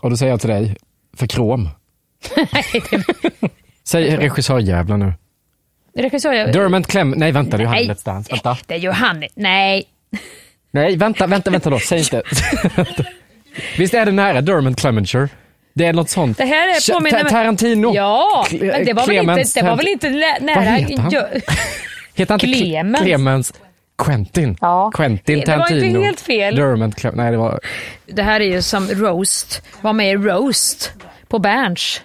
Och 0.00 0.10
då 0.10 0.16
säger 0.16 0.32
jag 0.32 0.40
till 0.40 0.50
dig, 0.50 0.76
för 1.16 1.26
krom. 1.26 1.68
Säg 3.84 4.16
regissörjävlar 4.16 4.96
nu. 4.96 5.12
Regissör... 5.96 6.52
Dermot 6.52 6.86
Clem... 6.86 7.10
Nej, 7.10 7.32
vänta, 7.32 7.56
det 7.56 7.62
är 7.62 7.68
Nej. 7.68 7.82
Johannes 7.82 8.04
Let's 8.04 8.06
Dance. 8.06 8.32
Vänta. 8.32 8.58
Det 8.66 8.74
är 8.74 8.78
Johannes. 8.78 9.32
Nej. 9.34 9.84
Nej, 10.70 10.96
vänta, 10.96 11.26
vänta, 11.26 11.50
vänta 11.50 11.70
då. 11.70 11.78
Säg 11.78 11.98
inte. 11.98 12.22
Visst 13.78 13.94
är 13.94 14.06
det 14.06 14.12
nära 14.12 14.40
Dermot 14.40 14.80
Clementure? 14.80 15.28
Det 15.78 15.84
är 15.86 15.92
något 15.92 16.10
sånt. 16.10 16.38
Det 16.38 16.44
här 16.44 16.68
är 16.68 16.92
påminner 16.94 17.22
Ta- 17.22 17.28
Tarantino. 17.28 17.94
Ja, 17.94 18.46
men 18.50 18.84
det 18.84 18.92
var 18.92 19.06
väl 19.06 19.16
Clemens 19.16 19.48
inte, 19.56 19.60
det 19.60 19.70
var 19.70 19.76
väl 19.76 19.88
inte 19.88 20.10
nä- 20.10 20.38
nära... 20.40 20.54
Vad 20.54 20.64
heter 20.64 20.98
han? 20.98 21.12
Heter 22.14 22.32
han 22.34 22.40
inte 22.40 22.46
Cle- 22.46 22.62
Clemens? 22.64 23.02
Clemens 23.04 23.52
Quentin? 23.98 24.56
Ja. 24.60 24.90
Quentin 24.94 25.40
Det 25.40 25.46
var 25.46 25.54
inte 25.54 25.68
Tarantino. 25.68 26.02
helt 26.02 26.20
fel. 26.20 26.56
Dermot 26.56 26.94
Clem... 26.94 27.14
Nej, 27.16 27.30
det 27.30 27.36
var... 27.36 27.60
Det 28.06 28.22
här 28.22 28.40
är 28.40 28.44
ju 28.44 28.62
som 28.62 28.88
roast. 28.88 29.62
Var 29.80 29.92
med 29.92 30.10
i 30.10 30.16
roast 30.16 30.92
på 31.28 31.38
Berns. 31.38 32.00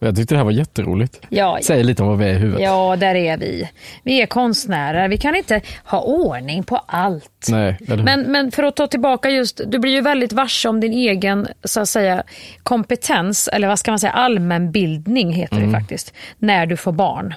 Jag 0.00 0.16
tyckte 0.16 0.34
det 0.34 0.38
här 0.38 0.44
var 0.44 0.52
jätteroligt. 0.52 1.20
Ja, 1.28 1.58
Säg 1.62 1.84
lite 1.84 2.02
om 2.02 2.08
vad 2.08 2.18
vi 2.18 2.24
är 2.24 2.28
i 2.34 2.38
huvudet. 2.38 2.62
ja, 2.62 2.96
där 2.96 3.14
är 3.14 3.36
vi. 3.36 3.68
Vi 4.02 4.22
är 4.22 4.26
konstnärer. 4.26 5.08
Vi 5.08 5.16
kan 5.18 5.34
inte 5.36 5.60
ha 5.84 6.00
ordning 6.00 6.62
på 6.64 6.76
allt. 6.86 7.46
Nej? 7.48 7.76
Men, 7.80 8.20
men 8.22 8.50
för 8.50 8.62
att 8.62 8.76
ta 8.76 8.86
tillbaka 8.86 9.30
just, 9.30 9.60
du 9.66 9.78
blir 9.78 9.92
ju 9.92 10.00
väldigt 10.00 10.32
varse 10.32 10.68
om 10.68 10.80
din 10.80 10.92
egen 10.92 11.48
så 11.64 11.80
att 11.80 11.88
säga, 11.88 12.22
kompetens, 12.62 13.48
eller 13.52 13.68
vad 13.68 13.78
ska 13.78 13.90
man 13.90 13.98
säga, 13.98 14.12
allmänbildning 14.12 15.32
heter 15.32 15.56
Mm. 15.56 15.72
det 15.72 15.78
faktiskt, 15.80 16.14
när 16.38 16.66
du 16.66 16.76
får 16.76 16.92
barn. 16.92 17.34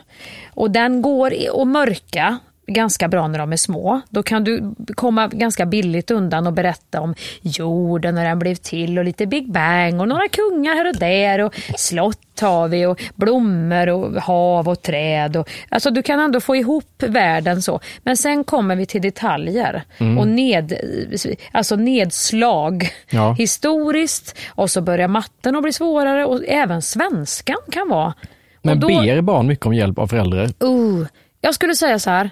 Och 0.53 0.71
den 0.71 1.01
går 1.01 1.33
att 1.61 1.67
mörka 1.67 2.37
ganska 2.73 3.07
bra 3.07 3.27
när 3.27 3.39
de 3.39 3.53
är 3.53 3.57
små. 3.57 4.01
Då 4.09 4.23
kan 4.23 4.43
du 4.43 4.73
komma 4.95 5.27
ganska 5.27 5.65
billigt 5.65 6.11
undan 6.11 6.47
och 6.47 6.53
berätta 6.53 7.01
om 7.01 7.15
jorden 7.41 8.15
när 8.15 8.25
den 8.25 8.39
blev 8.39 8.55
till 8.55 8.99
och 8.99 9.05
lite 9.05 9.25
Big 9.25 9.51
Bang 9.51 10.01
och 10.01 10.07
några 10.07 10.27
kungar 10.27 10.75
här 10.75 10.87
och 10.87 10.95
där 10.95 11.39
och 11.39 11.55
slott 11.77 12.17
har 12.41 12.67
vi 12.67 12.85
och 12.85 13.01
blommor 13.15 13.89
och 13.89 14.21
hav 14.21 14.69
och 14.69 14.81
träd. 14.81 15.37
Och, 15.37 15.49
alltså 15.69 15.91
du 15.91 16.01
kan 16.01 16.19
ändå 16.19 16.39
få 16.39 16.55
ihop 16.55 17.03
världen 17.07 17.61
så. 17.61 17.79
Men 18.03 18.17
sen 18.17 18.43
kommer 18.43 18.75
vi 18.75 18.85
till 18.85 19.01
detaljer 19.01 19.83
och 20.19 20.27
ned, 20.27 20.73
alltså 21.51 21.75
nedslag 21.75 22.89
Ja. 23.09 23.33
historiskt 23.33 24.37
och 24.49 24.71
så 24.71 24.81
börjar 24.81 25.07
matten 25.07 25.55
att 25.55 25.61
bli 25.63 25.73
svårare 25.73 26.25
och 26.25 26.41
även 26.47 26.81
svenskan 26.81 27.57
kan 27.71 27.89
vara. 27.89 28.13
Men 28.61 28.73
och 28.73 28.79
då, 28.79 28.87
ber 28.87 29.21
barn 29.21 29.47
mycket 29.47 29.65
om 29.65 29.73
hjälp 29.73 29.99
av 29.99 30.07
föräldrar? 30.07 30.43
Uh, 30.63 31.07
jag 31.41 31.55
skulle 31.55 31.75
säga 31.75 31.99
så 31.99 32.09
här. 32.09 32.29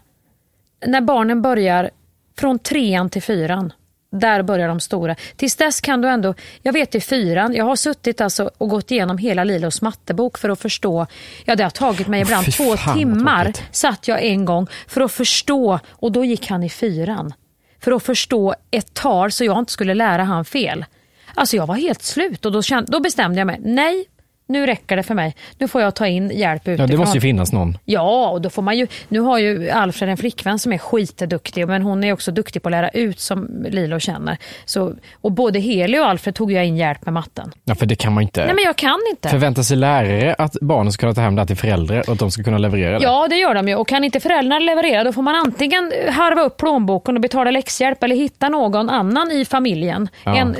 När 0.85 1.01
barnen 1.01 1.41
börjar 1.41 1.89
från 2.37 2.59
trean 2.59 3.09
till 3.09 3.21
fyran. 3.21 3.73
Där 4.11 4.41
börjar 4.41 4.67
de 4.67 4.79
stora. 4.79 5.15
Tills 5.35 5.55
dess 5.55 5.81
kan 5.81 6.01
du 6.01 6.07
ändå, 6.07 6.33
jag 6.61 6.73
vet 6.73 6.95
i 6.95 7.01
fyran, 7.01 7.53
jag 7.53 7.65
har 7.65 7.75
suttit 7.75 8.21
alltså 8.21 8.49
och 8.57 8.69
gått 8.69 8.91
igenom 8.91 9.17
hela 9.17 9.43
Lilos 9.43 9.81
mattebok 9.81 10.37
för 10.37 10.49
att 10.49 10.59
förstå. 10.59 11.07
Ja 11.45 11.55
det 11.55 11.63
har 11.63 11.69
tagit 11.69 12.07
mig 12.07 12.21
ibland 12.21 12.45
fy 12.45 12.51
två 12.51 12.77
fan, 12.77 12.97
timmar 12.97 13.53
satt 13.71 14.07
jag 14.07 14.23
en 14.23 14.45
gång 14.45 14.67
för 14.87 15.01
att 15.01 15.11
förstå 15.11 15.79
och 15.89 16.11
då 16.11 16.25
gick 16.25 16.49
han 16.49 16.63
i 16.63 16.69
fyran. 16.69 17.33
För 17.79 17.91
att 17.91 18.03
förstå 18.03 18.55
ett 18.71 18.93
tal 18.93 19.31
så 19.31 19.45
jag 19.45 19.59
inte 19.59 19.71
skulle 19.71 19.93
lära 19.93 20.23
han 20.23 20.45
fel. 20.45 20.85
Alltså 21.33 21.55
jag 21.55 21.67
var 21.67 21.75
helt 21.75 22.03
slut 22.03 22.45
och 22.45 22.51
då, 22.51 22.61
kände, 22.61 22.91
då 22.91 22.99
bestämde 22.99 23.39
jag 23.39 23.47
mig, 23.47 23.59
nej 23.63 24.05
nu 24.49 24.65
räcker 24.65 24.95
det 24.95 25.03
för 25.03 25.15
mig. 25.15 25.35
Nu 25.57 25.67
får 25.67 25.81
jag 25.81 25.95
ta 25.95 26.07
in 26.07 26.29
hjälp 26.29 26.67
utifrån. 26.67 26.87
Ja, 26.87 26.91
det 26.91 26.97
måste 26.97 27.17
ju 27.17 27.21
finnas 27.21 27.53
någon. 27.53 27.77
Ja, 27.85 28.29
och 28.29 28.41
då 28.41 28.49
får 28.49 28.61
man 28.61 28.77
ju, 28.77 28.87
nu 29.07 29.19
har 29.19 29.39
ju 29.39 29.69
Alfred 29.69 30.09
en 30.09 30.17
flickvän 30.17 30.59
som 30.59 30.73
är 30.73 30.77
skitduktig, 30.77 31.67
men 31.67 31.81
hon 31.81 32.03
är 32.03 32.13
också 32.13 32.31
duktig 32.31 32.61
på 32.61 32.69
att 32.69 32.71
lära 32.71 32.89
ut 32.89 33.19
som 33.19 33.65
Lilo 33.69 33.99
känner. 33.99 34.37
Så, 34.65 34.93
och 35.21 35.31
både 35.31 35.59
Heli 35.59 35.99
och 35.99 36.05
Alfred 36.05 36.35
tog 36.35 36.51
jag 36.51 36.65
in 36.65 36.77
hjälp 36.77 37.05
med 37.05 37.13
matten. 37.13 37.51
Ja, 37.63 37.75
för 37.75 37.85
det 37.85 37.95
kan 37.95 38.13
man 38.13 38.23
inte. 38.23 38.45
Nej 38.45 38.55
men 38.55 38.63
jag 38.63 38.75
kan 38.75 38.99
inte. 39.09 39.29
Förväntar 39.29 39.63
sig 39.63 39.77
lärare 39.77 40.35
att 40.37 40.55
barnen 40.61 40.91
ska 40.91 40.99
kunna 41.01 41.13
ta 41.13 41.21
hem 41.21 41.35
det 41.35 41.41
här 41.41 41.47
till 41.47 41.57
föräldrar 41.57 41.99
och 41.99 42.13
att 42.13 42.19
de 42.19 42.31
ska 42.31 42.43
kunna 42.43 42.57
leverera 42.57 42.99
det? 42.99 43.03
Ja, 43.03 43.27
det 43.29 43.35
gör 43.35 43.53
de 43.53 43.67
ju. 43.67 43.75
Och 43.75 43.87
kan 43.87 44.03
inte 44.03 44.19
föräldrarna 44.19 44.59
leverera, 44.59 45.03
då 45.03 45.13
får 45.13 45.21
man 45.21 45.35
antingen 45.35 45.91
harva 46.09 46.41
upp 46.41 46.57
plånboken 46.57 47.15
och 47.15 47.21
betala 47.21 47.51
läxhjälp 47.51 48.03
eller 48.03 48.15
hitta 48.15 48.49
någon 48.49 48.89
annan 48.89 49.31
i 49.31 49.45
familjen. 49.45 50.09
Ja. 50.23 50.35
En, 50.37 50.55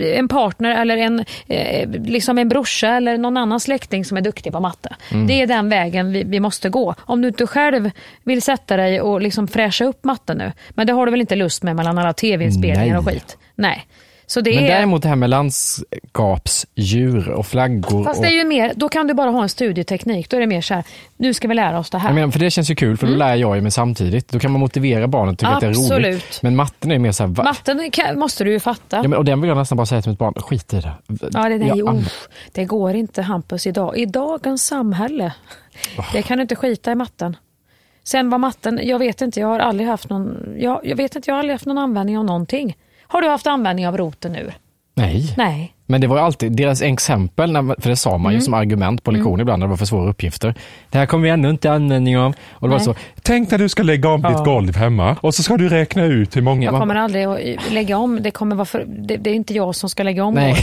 en 0.00 0.28
partner 0.28 0.80
eller 0.80 0.96
en, 0.96 1.24
eh, 1.46 1.90
liksom 1.90 2.38
en 2.38 2.48
brorsa 2.48 2.88
eller 2.88 3.18
någon 3.18 3.27
annan 3.36 3.60
släkting 3.60 4.04
som 4.04 4.16
är 4.16 4.20
duktig 4.20 4.52
på 4.52 4.60
matte. 4.60 4.96
Mm. 5.10 5.26
Det 5.26 5.42
är 5.42 5.46
den 5.46 5.68
vägen 5.68 6.12
vi, 6.12 6.24
vi 6.24 6.40
måste 6.40 6.68
gå. 6.68 6.94
Om 7.00 7.22
du 7.22 7.28
inte 7.28 7.46
själv 7.46 7.90
vill 8.22 8.42
sätta 8.42 8.76
dig 8.76 9.00
och 9.00 9.20
liksom 9.20 9.48
fräscha 9.48 9.84
upp 9.84 10.04
matten 10.04 10.38
nu. 10.38 10.52
Men 10.70 10.86
det 10.86 10.92
har 10.92 11.06
du 11.06 11.10
väl 11.10 11.20
inte 11.20 11.36
lust 11.36 11.62
med 11.62 11.76
mellan 11.76 11.98
alla 11.98 12.12
tv-inspelningar 12.12 12.98
och 12.98 13.04
skit? 13.06 13.36
Nej. 13.54 13.86
Så 14.30 14.40
det 14.40 14.54
Men 14.54 14.64
är... 14.64 14.68
däremot 14.68 15.02
det 15.02 15.08
här 15.08 15.16
med 15.16 15.30
landskapsdjur 15.30 17.28
och 17.28 17.46
flaggor. 17.46 18.04
Fast 18.04 18.18
och... 18.18 18.24
det 18.24 18.30
är 18.32 18.36
ju 18.36 18.44
mer, 18.44 18.72
då 18.76 18.88
kan 18.88 19.06
du 19.06 19.14
bara 19.14 19.30
ha 19.30 19.42
en 19.42 19.48
studieteknik. 19.48 20.30
Då 20.30 20.36
är 20.36 20.40
det 20.40 20.46
mer 20.46 20.60
så 20.60 20.74
här, 20.74 20.84
nu 21.16 21.34
ska 21.34 21.48
vi 21.48 21.54
lära 21.54 21.78
oss 21.78 21.90
det 21.90 21.98
här. 21.98 22.12
Menar, 22.12 22.30
för 22.30 22.38
det 22.38 22.50
känns 22.50 22.70
ju 22.70 22.74
kul, 22.74 22.96
för 22.96 23.06
då 23.06 23.12
lär 23.14 23.36
jag 23.36 23.62
mig 23.62 23.70
samtidigt. 23.72 24.28
Då 24.28 24.38
kan 24.38 24.52
man 24.52 24.60
motivera 24.60 25.08
barnen 25.08 25.32
och 25.32 25.38
tycka 25.38 25.50
att 25.52 25.60
det 25.60 25.66
är 25.66 25.70
roligt. 25.70 25.90
Mm. 25.90 26.02
Absolut. 26.06 26.42
Men 26.42 26.56
matten 26.56 26.90
är 26.90 26.98
mer 26.98 27.12
så 27.12 27.22
här, 27.22 27.30
va? 27.30 27.44
Matten 27.44 27.90
kan, 27.90 28.18
måste 28.18 28.44
du 28.44 28.52
ju 28.52 28.60
fatta. 28.60 28.96
Ja, 28.96 29.02
men, 29.02 29.14
och 29.18 29.24
den 29.24 29.40
vill 29.40 29.48
jag 29.48 29.58
nästan 29.58 29.76
bara 29.76 29.86
säga 29.86 30.02
till 30.02 30.10
mitt 30.10 30.18
barn, 30.18 30.34
skit 30.34 30.74
i 30.74 30.80
det. 30.80 30.92
Ja, 31.06 31.48
det, 31.48 31.58
där, 31.58 31.66
Jag 31.66 31.88
an- 31.88 32.04
det 32.52 32.64
går 32.64 32.94
inte 32.94 33.22
Hampus 33.22 33.66
idag. 33.66 33.98
I 33.98 34.06
dagens 34.06 34.66
samhälle. 34.66 35.32
Det 36.12 36.22
kan 36.22 36.38
du 36.38 36.42
inte 36.42 36.56
skita 36.56 36.92
i 36.92 36.94
matten. 36.94 37.36
Sen 38.04 38.30
var 38.30 38.38
matten, 38.38 38.80
jag 38.82 38.98
vet 38.98 39.20
inte, 39.20 39.40
jag 39.40 39.48
har 39.48 39.58
aldrig 39.58 39.88
haft 39.88 40.10
någon, 40.10 40.54
jag, 40.58 40.80
jag 40.84 40.96
vet 40.96 41.16
inte, 41.16 41.30
jag 41.30 41.34
har 41.34 41.38
aldrig 41.38 41.54
haft 41.54 41.66
någon 41.66 41.78
användning 41.78 42.18
av 42.18 42.24
någonting. 42.24 42.76
Har 43.08 43.20
du 43.22 43.28
haft 43.28 43.46
användning 43.46 43.88
av 43.88 43.96
roten 43.96 44.36
ur? 44.36 44.54
Nej. 44.94 45.34
Nej. 45.36 45.74
Men 45.86 46.00
det 46.00 46.06
var 46.06 46.18
alltid 46.18 46.52
deras 46.52 46.82
exempel, 46.82 47.52
för 47.78 47.88
det 47.90 47.96
sa 47.96 48.10
man 48.10 48.20
Mm. 48.20 48.34
ju 48.34 48.40
som 48.40 48.54
argument 48.54 49.02
på 49.04 49.10
lektion 49.10 49.40
ibland 49.40 49.60
när 49.60 49.66
det 49.66 49.70
var 49.70 49.76
för 49.76 49.86
svåra 49.86 50.10
uppgifter. 50.10 50.54
Det 50.90 50.98
här 50.98 51.06
kommer 51.06 51.24
vi 51.24 51.30
ännu 51.30 51.50
inte 51.50 51.72
användning 51.72 52.18
av. 52.18 52.34
Och 52.50 52.68
det 52.68 52.72
var 52.72 52.78
så, 52.78 52.94
tänk 53.22 53.50
när 53.50 53.58
du 53.58 53.68
ska 53.68 53.82
lägga 53.82 54.08
om 54.08 54.22
ditt 54.22 54.44
golv 54.44 54.76
hemma 54.76 55.16
och 55.20 55.34
så 55.34 55.42
ska 55.42 55.56
du 55.56 55.68
räkna 55.68 56.04
ut 56.04 56.36
hur 56.36 56.42
många... 56.42 56.64
Jag 56.70 56.80
kommer 56.80 56.94
aldrig 56.94 57.24
att 57.24 57.70
lägga 57.70 57.98
om. 57.98 58.22
Det, 58.22 58.30
kommer 58.30 58.56
vara 58.56 58.64
för, 58.64 58.84
det, 58.88 59.16
det 59.16 59.30
är 59.30 59.34
inte 59.34 59.54
jag 59.54 59.74
som 59.74 59.88
ska 59.90 60.02
lägga 60.02 60.24
om 60.24 60.34
Nej. 60.34 60.54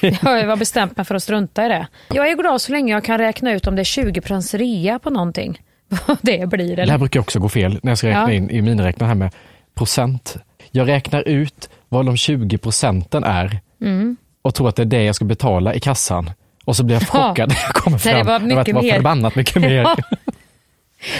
det. 0.00 0.18
Jag 0.22 0.46
har 0.48 0.56
bestämt 0.56 0.96
mig 0.96 1.06
för 1.06 1.14
att 1.14 1.22
strunta 1.22 1.66
i 1.66 1.68
det. 1.68 1.86
Jag 2.14 2.28
är 2.30 2.36
glad 2.36 2.60
så 2.60 2.72
länge 2.72 2.92
jag 2.92 3.04
kan 3.04 3.18
räkna 3.18 3.52
ut 3.52 3.66
om 3.66 3.74
det 3.76 3.82
är 3.82 3.84
20 3.84 4.20
rea 4.58 4.98
på 4.98 5.10
någonting. 5.10 5.58
Vad 6.06 6.16
det 6.22 6.48
blir. 6.48 6.76
Det 6.76 6.82
Eller? 6.82 6.92
här 6.92 6.98
brukar 6.98 7.20
också 7.20 7.38
gå 7.40 7.48
fel 7.48 7.78
när 7.82 7.90
jag 7.90 7.98
ska 7.98 8.08
räkna 8.08 8.22
Ja. 8.22 8.32
in 8.32 8.50
i 8.50 8.62
miniräknare 8.62 9.08
här 9.08 9.14
med 9.14 9.32
procent. 9.74 10.36
Jag 10.70 10.88
räknar 10.88 11.22
ut 11.28 11.68
vad 11.94 12.06
de 12.06 12.16
20 12.16 12.58
procenten 12.58 13.24
är 13.24 13.60
Mm. 13.80 14.16
och 14.42 14.54
tror 14.54 14.68
att 14.68 14.76
det 14.76 14.82
är 14.82 14.86
det 14.86 15.04
jag 15.04 15.14
ska 15.14 15.24
betala 15.24 15.74
i 15.74 15.80
kassan. 15.80 16.30
Och 16.64 16.76
så 16.76 16.84
blir 16.84 16.96
jag 16.96 17.02
Ja. 17.02 17.28
chockad 17.28 17.48
när 17.48 17.56
jag 17.66 17.74
kommer 17.74 18.00
Nej, 18.04 18.14
det 18.14 18.24
fram. 18.24 18.26
var 18.26 18.40
mycket 18.48 18.64
det 18.66 18.72
var 18.72 18.82
mer. 18.82 18.94
förbannat 18.94 19.34
mycket 19.34 19.62
mer. 19.62 19.70
Ja. 19.72 19.96
Ja. 20.10 20.32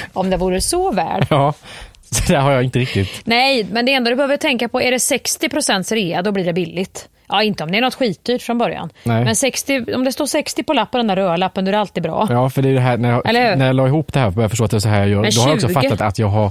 Om 0.13 0.31
det 0.31 0.37
vore 0.37 0.61
så 0.61 0.93
väl. 0.93 1.27
Så 2.11 2.33
det 2.33 2.39
har 2.39 2.53
jag 2.53 2.63
inte 2.65 2.79
riktigt. 2.79 3.21
Nej, 3.25 3.67
men 3.73 3.87
det 3.87 3.93
enda 3.95 4.11
du 4.11 4.17
behöver 4.17 4.37
tänka 4.37 4.69
på, 4.69 4.81
är 4.83 4.91
det 4.91 4.97
60% 4.97 5.95
rea, 5.95 6.23
då 6.23 6.33
blir 6.33 6.45
det 6.45 6.53
billigt. 6.53 7.09
Ja, 7.29 7.43
inte 7.43 7.65
om 7.65 7.71
det 7.73 7.79
är 7.79 7.83
något 7.83 7.95
skitdyrt 7.95 8.43
från 8.43 8.59
början. 8.59 8.91
Nej. 9.03 9.25
Men 9.25 9.37
60, 9.37 9.95
om 9.95 10.05
det 10.05 10.13
står 10.13 10.27
60 10.27 10.63
på 10.63 10.73
lappen, 10.73 10.99
den 10.99 11.07
där 11.07 11.17
röda 11.17 11.37
lappen, 11.37 11.65
då 11.65 11.69
är 11.69 11.73
det 11.73 11.79
alltid 11.79 12.03
bra. 12.03 12.27
Ja, 12.31 12.51
för 12.51 12.63
det 12.63 12.69
är 12.69 12.75
det 12.75 12.81
här, 12.81 12.97
när 12.97 13.11
jag, 13.11 13.23
när 13.59 13.67
jag 13.67 13.77
la 13.77 13.87
ihop 13.87 14.13
det 14.13 14.21
här 14.21 14.31
började 14.31 14.51
förstå 14.51 14.65
att 14.65 14.71
det 14.71 14.77
är 14.77 14.79
så 14.79 14.89
här 14.89 14.99
jag 15.01 15.09
gör, 15.09 15.31
då 15.37 15.41
har 15.41 15.49
jag 15.49 15.55
också 15.55 15.69
20? 15.69 15.75
fattat 15.75 16.01
att 16.01 16.19
jag 16.19 16.27
har 16.29 16.51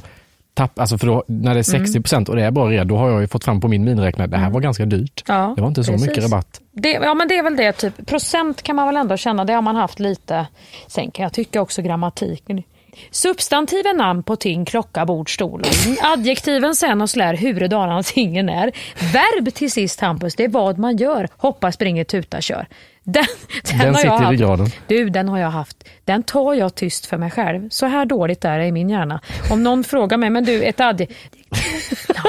tappat, 0.54 0.80
alltså 0.80 0.98
för 0.98 1.08
då, 1.08 1.24
när 1.28 1.54
det 1.54 1.60
är 1.60 1.74
Mm. 1.76 1.86
60 1.86 2.02
procent 2.02 2.30
och 2.30 2.36
det 2.36 2.44
är 2.44 2.52
bra 2.52 2.70
rea, 2.70 2.84
då 2.84 2.98
har 2.98 3.10
jag 3.10 3.22
ju 3.22 3.28
fått 3.28 3.44
fram 3.44 3.62
på 3.62 3.68
min 3.68 3.84
miniräknare, 3.84 4.28
det 4.28 4.38
här 4.38 4.50
var 4.50 4.60
ganska 4.62 4.86
dyrt. 4.86 5.24
Ja, 5.28 5.54
det 5.56 5.62
var 5.62 5.68
inte 5.70 5.84
så 5.84 5.92
precis. 5.92 6.08
mycket 6.08 6.24
rabatt. 6.24 6.62
Det, 6.72 6.89
ja, 6.92 7.13
men 7.13 7.28
det 7.28 7.38
är 7.38 7.44
väl 7.44 7.56
det. 7.56 7.72
Typ. 7.72 8.06
Procent 8.08 8.62
kan 8.62 8.76
man 8.76 8.88
väl 8.88 8.98
ändå 8.98 9.18
känna, 9.18 9.46
det 9.46 9.54
har 9.54 9.62
man 9.62 9.76
haft 9.76 10.00
lite. 10.00 10.48
Sen 10.88 11.12
kan 11.12 11.24
jag 11.24 11.34
tycka 11.34 11.62
också 11.62 11.82
grammatiken. 11.82 12.63
Substantiven 13.12 13.98
namn 13.98 14.24
på 14.24 14.36
ting, 14.36 14.66
klocka, 14.66 15.06
bord, 15.06 15.34
stol. 15.36 15.63
Adjektiven 16.02 16.76
sen 16.76 17.02
och 17.02 17.10
slär 17.10 17.34
huvuddalarna 17.38 18.04
tingen 18.04 18.50
är. 18.50 18.72
Verb 19.13 19.54
till 19.54 19.72
sist 19.72 20.00
Hampus, 20.02 20.36
det 20.36 20.44
är 20.44 20.50
vad 20.50 20.80
man 20.80 20.98
gör. 20.98 21.28
Hoppa, 21.38 21.72
springer, 21.72 22.04
tuta, 22.04 22.42
kör. 22.42 22.68
Den, 23.04 23.26
den, 23.63 23.78
Den 23.80 23.96
sitter 23.96 24.08
jag 24.08 24.24
i 24.24 24.34
ryggraden. 24.34 24.68
Du, 24.88 25.10
den 25.10 25.30
har 25.30 25.38
jag 25.39 25.50
haft. 25.50 25.84
Den 26.06 26.24
tar 26.24 26.54
jag 26.54 26.76
tyst 26.76 27.06
för 27.06 27.18
mig 27.18 27.32
själv. 27.32 27.70
Så 27.70 27.86
här 27.86 28.06
dåligt 28.06 28.46
är 28.46 28.60
det 28.60 28.66
i 28.66 28.72
min 28.72 28.89
hjärna. 28.89 29.22
Om 29.52 29.63
någon 29.63 29.84
frågar 29.94 30.18
mig, 30.18 30.30
men 30.30 30.44
du, 30.46 30.63
ett 30.63 30.80
adjektiv. 30.80 31.18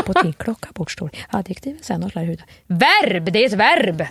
På 0.06 0.14
ting, 0.14 0.32
klocka, 0.32 0.68
bord, 0.74 0.92
stol. 0.92 1.10
Adjektiven 1.28 1.78
sen 1.82 2.02
och 2.02 2.10
slär 2.10 2.22
huvudet. 2.22 2.46
Verb, 2.66 3.32
det 3.32 3.44
är 3.44 3.46
ett 3.46 3.52
verb. 3.52 3.96
Det 3.96 4.06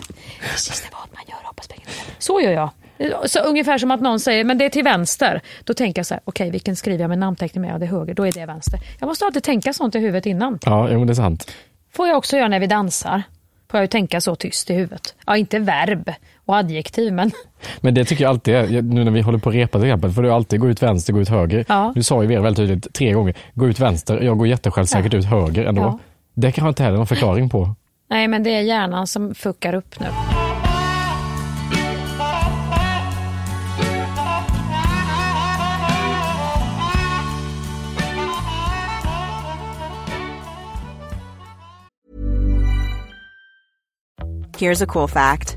vad 0.92 1.08
man 1.12 1.22
gör, 1.28 1.36
hoppas 1.42 1.68
pengarna. 1.68 1.90
Så 2.18 2.40
gör 2.40 2.52
jag. 2.52 2.70
Så 3.30 3.38
ungefär 3.38 3.78
som 3.78 3.90
att 3.90 4.00
någon 4.00 4.20
säger, 4.20 4.44
men 4.44 4.58
det 4.58 4.64
är 4.64 4.68
till 4.68 4.84
vänster. 4.84 5.40
Då 5.64 5.74
tänker 5.74 5.98
jag 5.98 6.06
så 6.06 6.14
här, 6.14 6.20
okej 6.24 6.50
vilken 6.50 6.76
skriver 6.76 7.00
jag 7.00 7.08
med 7.08 7.18
namnteckning 7.18 7.62
med? 7.62 7.74
Ja, 7.74 7.78
det 7.78 7.84
är 7.84 7.90
höger, 7.90 8.14
då 8.14 8.26
är 8.26 8.32
det 8.32 8.46
vänster. 8.46 8.80
Jag 9.00 9.06
måste 9.06 9.24
alltid 9.24 9.42
tänka 9.42 9.72
sånt 9.72 9.94
i 9.94 9.98
huvudet 9.98 10.26
innan. 10.26 10.58
Ja, 10.64 10.86
men 10.86 11.06
det 11.06 11.12
är 11.12 11.14
sant. 11.14 11.50
Får 11.92 12.08
jag 12.08 12.16
också 12.16 12.36
göra 12.36 12.48
när 12.48 12.60
vi 12.60 12.66
dansar. 12.66 13.22
Får 13.70 13.78
jag 13.78 13.84
ju 13.84 13.88
tänka 13.88 14.20
så 14.20 14.36
tyst 14.36 14.70
i 14.70 14.74
huvudet. 14.74 15.14
Ja, 15.26 15.36
inte 15.36 15.58
verb 15.58 16.12
och 16.44 16.56
adjektiv, 16.56 17.12
men... 17.12 17.30
Men 17.80 17.94
det 17.94 18.04
tycker 18.04 18.24
jag 18.24 18.28
alltid 18.28 18.54
är, 18.54 18.82
nu 18.82 19.04
när 19.04 19.10
vi 19.10 19.20
håller 19.20 19.38
på 19.38 19.48
att 19.48 19.54
repa 19.54 19.78
till 19.78 19.88
exempel, 19.88 20.10
får 20.12 20.22
du 20.22 20.30
alltid 20.32 20.60
gå 20.60 20.68
ut 20.68 20.82
vänster, 20.82 21.12
gå 21.12 21.20
ut 21.20 21.28
höger. 21.28 21.64
Ja. 21.68 21.92
Du 21.94 22.02
sa 22.02 22.22
ju 22.22 22.28
Vera 22.28 22.40
väldigt 22.40 22.56
tydligt 22.56 22.94
tre 22.94 23.12
gånger, 23.12 23.34
gå 23.54 23.68
ut 23.68 23.80
vänster, 23.80 24.20
jag 24.20 24.38
går 24.38 24.46
jättesjälvsäkert 24.46 25.12
Ja. 25.12 25.18
ut 25.18 25.24
höger 25.24 25.64
ändå. 25.64 25.82
Ja. 25.82 25.98
Det 26.34 26.52
kan 26.52 26.64
jag 26.64 26.70
inte 26.70 26.82
heller 26.82 26.96
någon 26.96 27.06
förklaring 27.06 27.48
på. 27.50 27.74
Nej, 28.10 28.28
men 28.28 28.42
det 28.42 28.50
är 28.54 28.60
hjärnan 28.60 29.06
som 29.06 29.34
fuckar 29.34 29.74
upp 29.74 30.00
nu. 30.00 30.06
Here's 44.58 44.82
a 44.82 44.86
cool 44.86 45.08
fact 45.08 45.56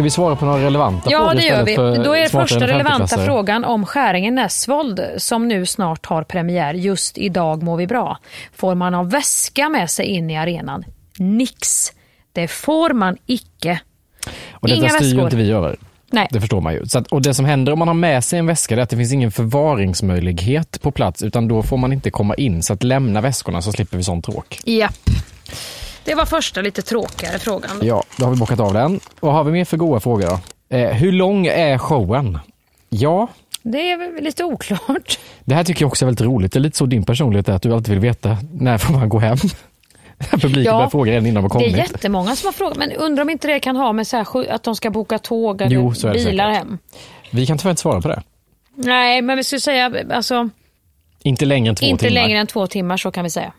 Ska 0.00 0.04
vi 0.04 0.10
svara 0.10 0.36
på 0.36 0.44
några 0.44 0.64
relevanta 0.64 1.10
Ja, 1.10 1.18
frågor 1.18 1.34
det 1.34 1.46
gör 1.46 1.64
vi. 1.64 2.04
Då 2.04 2.16
är 2.16 2.28
första 2.28 2.66
relevanta 2.66 3.04
50-klassare? 3.04 3.26
frågan 3.26 3.64
om 3.64 3.86
Skäringen 3.86 4.34
Näsvold 4.34 5.00
som 5.16 5.48
nu 5.48 5.66
snart 5.66 6.06
har 6.06 6.22
premiär. 6.22 6.74
Just 6.74 7.18
idag 7.18 7.62
mår 7.62 7.76
vi 7.76 7.86
bra. 7.86 8.18
Får 8.56 8.74
man 8.74 8.94
ha 8.94 9.02
väska 9.02 9.68
med 9.68 9.90
sig 9.90 10.06
in 10.06 10.30
i 10.30 10.36
arenan? 10.38 10.84
Nix. 11.18 11.92
Det 12.32 12.48
får 12.48 12.90
man 12.90 13.16
icke. 13.26 13.80
Och 14.52 14.68
detta 14.68 14.80
Inga 14.80 14.88
styr 14.88 15.04
ju 15.06 15.10
väskor. 15.10 15.24
inte 15.24 15.36
vi 15.36 15.50
över. 15.50 15.76
Nej. 16.10 16.28
Det 16.30 16.40
förstår 16.40 16.60
man 16.60 16.74
ju. 16.74 16.86
Så 16.86 16.98
att, 16.98 17.06
och 17.06 17.22
det 17.22 17.34
som 17.34 17.44
händer 17.44 17.72
om 17.72 17.78
man 17.78 17.88
har 17.88 17.94
med 17.94 18.24
sig 18.24 18.38
en 18.38 18.46
väska 18.46 18.74
är 18.74 18.78
att 18.78 18.90
det 18.90 18.96
finns 18.96 19.12
ingen 19.12 19.30
förvaringsmöjlighet 19.30 20.82
på 20.82 20.90
plats 20.90 21.22
utan 21.22 21.48
då 21.48 21.62
får 21.62 21.76
man 21.76 21.92
inte 21.92 22.10
komma 22.10 22.34
in. 22.34 22.62
Så 22.62 22.72
att 22.72 22.82
lämna 22.82 23.20
väskorna 23.20 23.62
så 23.62 23.72
slipper 23.72 23.96
vi 23.96 24.02
sån 24.02 24.22
tråk. 24.22 24.60
Japp. 24.64 24.94
Det 26.10 26.14
var 26.16 26.26
första 26.26 26.60
lite 26.62 26.82
tråkigare 26.82 27.38
frågan. 27.38 27.70
Ja, 27.82 28.02
då 28.16 28.24
har 28.24 28.32
vi 28.32 28.38
bockat 28.38 28.60
av 28.60 28.72
den. 28.74 29.00
Vad 29.20 29.32
har 29.34 29.44
vi 29.44 29.52
mer 29.52 29.64
för 29.64 29.76
goda 29.76 30.00
frågor 30.00 30.26
då? 30.68 30.76
Eh, 30.76 30.88
hur 30.90 31.12
lång 31.12 31.46
är 31.46 31.78
showen? 31.78 32.38
Ja, 32.88 33.28
Det 33.62 33.90
är 33.90 33.96
väl 34.14 34.24
lite 34.24 34.44
oklart. 34.44 35.18
det 35.44 35.54
här 35.54 35.64
tycker 35.64 35.82
jag 35.82 35.88
också 35.88 36.04
är 36.04 36.06
väldigt 36.06 36.26
roligt. 36.26 36.52
Det 36.52 36.58
är 36.58 36.60
lite 36.60 36.76
så 36.76 36.86
din 36.86 37.04
personlighet 37.04 37.48
är 37.48 37.52
att 37.52 37.62
du 37.62 37.74
alltid 37.74 37.90
vill 37.90 37.98
veta 38.00 38.36
när 38.52 38.78
får 38.78 38.92
man 38.94 39.08
gå 39.08 39.18
hem. 39.18 39.36
Publiken 40.30 40.62
Ja, 40.64 40.72
börjar 40.72 40.88
fråga 40.90 41.12
redan 41.12 41.26
innan 41.26 41.42
de 41.42 41.50
har 41.52 41.60
Det 41.60 41.66
är 41.66 41.70
kommit. 41.70 41.90
jättemånga 41.90 42.36
som 42.36 42.46
har 42.46 42.52
frågat, 42.52 42.76
men 42.76 42.92
undrar 42.92 43.22
om 43.22 43.30
inte 43.30 43.48
det 43.48 43.60
kan 43.60 43.76
ha 43.76 43.92
med 43.92 44.06
så 44.06 44.16
här, 44.16 44.50
att 44.50 44.62
de 44.62 44.76
ska 44.76 44.90
boka 44.90 45.18
tåg 45.18 45.60
eller 45.62 45.74
Jo, 45.76 45.90
bilar 45.90 46.12
säkert. 46.14 46.40
hem? 46.40 46.78
Vi 47.30 47.46
kan 47.46 47.58
tyvärr 47.58 47.70
inte 47.70 47.82
svara 47.82 48.00
på 48.00 48.08
det. 48.08 48.22
Nej, 48.74 49.22
men 49.22 49.36
vi 49.36 49.44
skulle 49.44 49.60
säga 49.60 49.92
alltså, 50.12 50.48
Inte 51.22 51.44
längre 51.44 51.68
än 51.68 51.74
två 51.74 51.86
inte 51.86 52.04
timmar. 52.06 52.14
längre 52.22 52.38
än 52.38 52.46
två 52.46 52.66
timmar 52.66 52.96
så 52.96 53.10
kan 53.10 53.24
vi 53.24 53.30
säga. 53.30 53.52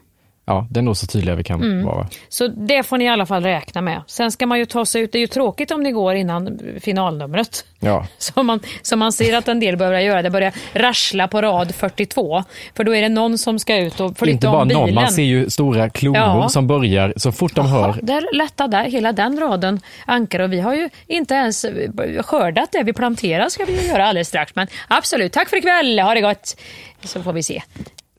Ja, 0.51 0.67
det 0.69 0.79
är 0.79 0.81
nog 0.81 0.97
så 0.97 1.07
tydliga 1.07 1.35
vi 1.35 1.43
kan 1.43 1.63
Mm. 1.63 1.85
vara. 1.85 2.07
Så 2.29 2.47
det 2.47 2.83
får 2.83 2.97
ni 2.97 3.05
i 3.05 3.07
alla 3.07 3.25
fall 3.25 3.43
räkna 3.43 3.81
med. 3.81 4.01
Sen 4.07 4.31
ska 4.31 4.45
man 4.45 4.59
ju 4.59 4.65
ta 4.65 4.85
sig 4.85 5.01
ut. 5.01 5.11
Det 5.11 5.17
är 5.17 5.19
ju 5.19 5.27
tråkigt 5.27 5.71
om 5.71 5.83
det 5.83 5.91
går 5.91 6.15
innan 6.15 6.59
finalnumret. 6.81 7.65
Ja. 7.79 8.05
Som 8.17 8.45
man, 8.47 8.59
som 8.81 8.99
man 8.99 9.11
ser 9.11 9.37
att 9.37 9.47
en 9.47 9.59
del 9.59 9.77
börjar 9.77 9.99
göra. 10.01 10.21
Det 10.21 10.29
börjar 10.29 10.53
rassla 10.73 11.27
på 11.27 11.41
rad 11.41 11.75
42. 11.75 12.43
För 12.75 12.83
då 12.83 12.95
är 12.95 13.01
det 13.01 13.09
någon 13.09 13.37
som 13.37 13.59
ska 13.59 13.77
ut 13.77 13.99
och 13.99 14.17
flytta 14.17 14.31
Inte 14.31 14.47
bara 14.47 14.61
om 14.61 14.67
bilen. 14.67 14.81
någon, 14.85 14.93
man 14.93 15.11
ser 15.11 15.23
ju 15.23 15.49
stora 15.49 15.89
klungor 15.89 16.21
Ja. 16.21 16.49
som 16.49 16.67
börjar 16.67 17.13
så 17.17 17.31
fort 17.31 17.55
de 17.55 17.65
hör. 17.67 17.99
Där, 18.01 18.23
lätta 18.33 18.67
där, 18.67 18.83
hela 18.83 19.11
den 19.11 19.39
raden 19.39 19.79
ankar 20.05 20.39
och 20.39 20.53
vi 20.53 20.59
har 20.59 20.73
ju 20.75 20.89
inte 21.07 21.33
ens 21.33 21.65
eh, 21.65 22.23
skördat 22.23 22.71
det 22.71 22.83
vi 22.83 22.93
planterar 22.93 23.49
ska 23.49 23.65
vi 23.65 23.81
ju 23.81 23.87
göra 23.87 24.05
alldeles 24.07 24.27
strax. 24.27 24.55
Men 24.55 24.67
absolut, 24.87 25.33
tack 25.33 25.49
för 25.49 25.57
ikväll, 25.57 25.99
ha 25.99 26.13
det 26.13 26.21
gott. 26.21 26.57
Så 27.03 27.23
får 27.23 27.33
vi 27.33 27.43
se. 27.43 27.61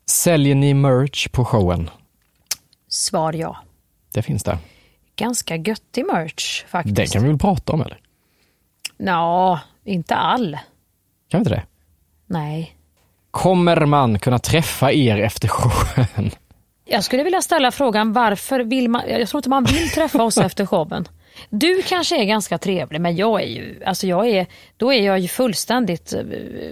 Säljer 0.07 0.55
ni 0.55 0.75
merch 0.75 1.29
på 1.29 1.45
showen? 1.45 1.91
Svar 2.93 3.33
ja. 3.33 3.57
Det 4.15 4.23
finns 4.23 4.43
där. 4.43 4.59
Ganska 5.17 5.57
göttig 5.57 6.07
merch 6.07 6.65
faktiskt. 6.65 6.97
Det 6.97 7.07
kan 7.07 7.23
vi 7.23 7.29
väl 7.29 7.39
prata 7.39 7.73
om 7.73 7.81
eller? 7.81 8.01
Nå, 8.97 9.59
inte 9.85 10.15
all. 10.15 10.59
Kan 11.31 11.39
vi 11.39 11.39
inte 11.39 11.51
det? 11.51 11.63
Nej. 12.27 12.77
Kommer 13.31 13.87
man 13.87 14.19
kunna 14.19 14.39
träffa 14.39 14.93
er 14.93 15.19
efter 15.19 15.49
showen? 15.49 16.31
Jag 16.85 17.05
skulle 17.05 17.23
vilja 17.25 17.43
ställa 17.43 17.71
frågan 17.71 18.13
varför 18.13 18.61
vill 18.61 18.89
man, 18.89 19.03
jag 19.09 19.29
tror 19.29 19.39
inte 19.39 19.51
man 19.51 19.65
vill 19.65 19.91
träffa 19.91 20.23
oss 20.23 20.39
efter 20.39 20.67
showen. 20.67 21.09
Du 21.51 21.83
kanske 21.83 22.21
är 22.23 22.25
ganska 22.25 22.59
trevlig 22.59 23.01
men 23.01 23.17
jag 23.17 23.43
är 23.43 23.47
ju, 23.47 23.83
alltså 23.85 24.07
jag 24.07 24.29
är, 24.29 24.47
då 24.77 24.93
är 24.93 25.03
jag 25.03 25.19
ju 25.19 25.29
fullständigt 25.29 26.13
eh, 26.13 26.21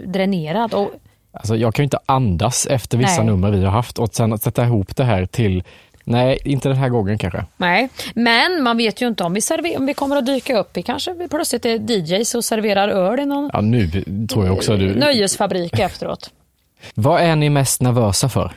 dränerad. 0.06 0.74
Och, 0.74 0.90
Alltså, 1.32 1.56
jag 1.56 1.74
kan 1.74 1.82
ju 1.82 1.84
inte 1.84 1.98
andas 2.06 2.66
efter 2.66 2.98
vissa 2.98 3.16
Nej. 3.22 3.26
nummer 3.26 3.50
vi 3.50 3.64
har 3.64 3.72
haft 3.72 3.98
och 3.98 4.14
sen 4.14 4.38
sätta 4.38 4.64
ihop 4.64 4.96
det 4.96 5.04
här 5.04 5.26
till, 5.26 5.64
nej, 6.11 6.38
inte 6.44 6.68
den 6.68 6.76
här 6.78 6.88
gången 6.88 7.18
kanske. 7.18 7.44
nej, 7.56 7.88
men 8.14 8.62
man 8.62 8.76
vet 8.76 9.02
ju 9.02 9.08
inte 9.08 9.24
om 9.24 9.32
vi, 9.34 9.40
server, 9.40 9.78
om 9.78 9.86
vi 9.86 9.94
kommer 9.94 10.16
att 10.16 10.26
dyka 10.26 10.58
upp 10.58 10.76
i 10.76 10.82
kanske 10.82 11.12
vi 11.12 11.28
plötsligt 11.28 11.64
är 11.66 11.78
DJs 11.90 12.34
och 12.34 12.44
serverar 12.44 12.88
öl 12.88 13.20
i 13.20 13.26
någon 13.26 13.50
Ja, 13.52 13.61
nu 13.61 13.90
tror 14.30 14.46
jag 14.46 14.54
också 14.54 14.76
du. 14.76 14.94
nöjesfabrik 14.94 15.78
efteråt. 15.78 16.30
Vad 16.94 17.20
är 17.20 17.36
ni 17.36 17.50
mest 17.50 17.80
nervösa 17.80 18.28
för? 18.28 18.52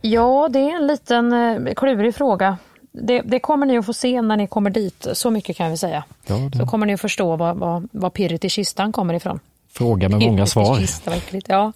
Ja, 0.00 0.48
det 0.50 0.58
är 0.58 0.76
en 0.76 0.86
liten 0.86 1.32
eh, 1.32 1.74
klurig 1.74 2.14
fråga. 2.14 2.58
Det, 2.92 3.20
det 3.20 3.38
kommer 3.38 3.66
ni 3.66 3.78
att 3.78 3.86
få 3.86 3.92
se 3.92 4.22
när 4.22 4.36
ni 4.36 4.46
kommer 4.46 4.70
dit, 4.70 5.06
så 5.12 5.30
mycket 5.30 5.56
kan 5.56 5.70
vi 5.70 5.76
säga. 5.76 6.04
Ja, 6.26 6.34
det- 6.34 6.58
Så 6.58 6.66
kommer 6.66 6.86
ni 6.86 6.94
att 6.94 7.00
förstå 7.00 7.36
var, 7.36 7.54
var, 7.54 7.82
var 7.92 8.10
pirret 8.10 8.44
i 8.44 8.48
kistan 8.48 8.92
kommer 8.92 9.14
ifrån. 9.14 9.40
Fråga 9.72 10.08
med 10.08 10.20
många 10.22 10.46
svar. 10.46 10.78
Äckligt. 11.12 11.46
ja. 11.48 11.72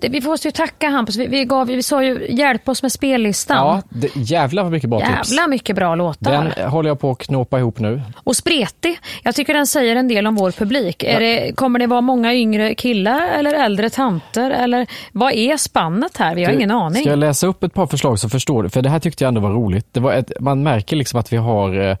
Vi 0.00 0.20
måste 0.20 0.48
ju 0.48 0.52
tacka 0.52 0.88
Hampus, 0.88 1.16
vi, 1.16 1.26
vi, 1.26 1.44
gav, 1.44 1.66
vi 1.66 1.82
sa 1.82 2.04
ju 2.04 2.26
hjälp 2.30 2.68
oss 2.68 2.82
med 2.82 2.92
spellistan. 2.92 3.56
Ja, 3.56 3.82
det, 3.88 4.16
jävlar 4.16 4.62
vad 4.62 4.72
mycket 4.72 4.90
bra 4.90 5.00
tips. 5.00 5.30
Jävla 5.30 5.46
mycket 5.46 5.76
bra 5.76 5.94
låtar. 5.94 6.52
Den 6.54 6.70
håller 6.70 6.90
jag 6.90 7.00
på 7.00 7.10
att 7.10 7.18
knåpa 7.18 7.58
ihop 7.58 7.78
nu. 7.78 8.02
Och 8.16 8.36
spretig. 8.36 8.98
Jag 9.22 9.34
tycker 9.34 9.54
den 9.54 9.66
säger 9.66 9.96
en 9.96 10.08
del 10.08 10.26
om 10.26 10.34
vår 10.36 10.50
publik. 10.50 11.02
Är 11.02 11.20
det, 11.20 11.52
kommer 11.56 11.78
det 11.78 11.86
vara 11.86 12.00
många 12.00 12.34
yngre 12.34 12.74
killar 12.74 13.28
eller 13.28 13.54
äldre 13.54 13.90
tanter? 13.90 14.50
Eller 14.50 14.86
vad 15.12 15.32
är 15.32 15.56
spannet 15.56 16.16
här? 16.16 16.34
Vi 16.34 16.44
har 16.44 16.50
Du, 16.50 16.56
ingen 16.56 16.70
aning. 16.70 17.02
Ska 17.02 17.10
jag 17.10 17.18
läsa 17.18 17.46
upp 17.46 17.62
ett 17.62 17.74
par 17.74 17.86
förslag 17.86 18.18
så 18.18 18.28
förstår 18.28 18.62
du? 18.62 18.68
För 18.68 18.82
det 18.82 18.88
här 18.88 18.98
tyckte 18.98 19.24
jag 19.24 19.28
ändå 19.28 19.40
var 19.40 19.50
roligt. 19.50 19.86
Det 19.92 20.00
var 20.00 20.12
ett, 20.12 20.32
man 20.40 20.62
märker 20.62 20.96
liksom 20.96 21.20
att 21.20 21.32
vi 21.32 21.36
har 21.36 21.90
eh, 21.90 21.96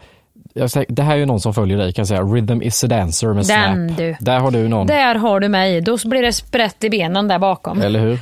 säger, 0.70 0.86
det 0.88 1.02
här 1.02 1.14
är 1.14 1.18
ju 1.18 1.26
någon 1.26 1.40
som 1.40 1.54
följer 1.54 1.78
dig 1.78 1.92
kan 1.92 2.02
jag 2.02 2.08
säga. 2.08 2.22
Rhythm 2.22 2.62
is 2.62 2.84
a 2.84 2.86
dancer 2.86 3.26
med 3.26 3.46
Den, 3.46 3.88
Snap. 3.88 3.98
du. 3.98 4.16
Där 4.20 4.38
har 4.40 4.50
du 4.50 4.68
någon, 4.68 4.86
Där 4.86 5.14
har 5.14 5.40
du 5.40 5.48
mig. 5.48 5.80
Då 5.80 5.98
blir 6.04 6.22
det 6.22 6.32
sprätt 6.32 6.84
i 6.84 6.90
benen 6.90 7.28
där 7.28 7.38
bakom. 7.38 7.80
eller 7.82 8.00
hur? 8.00 8.18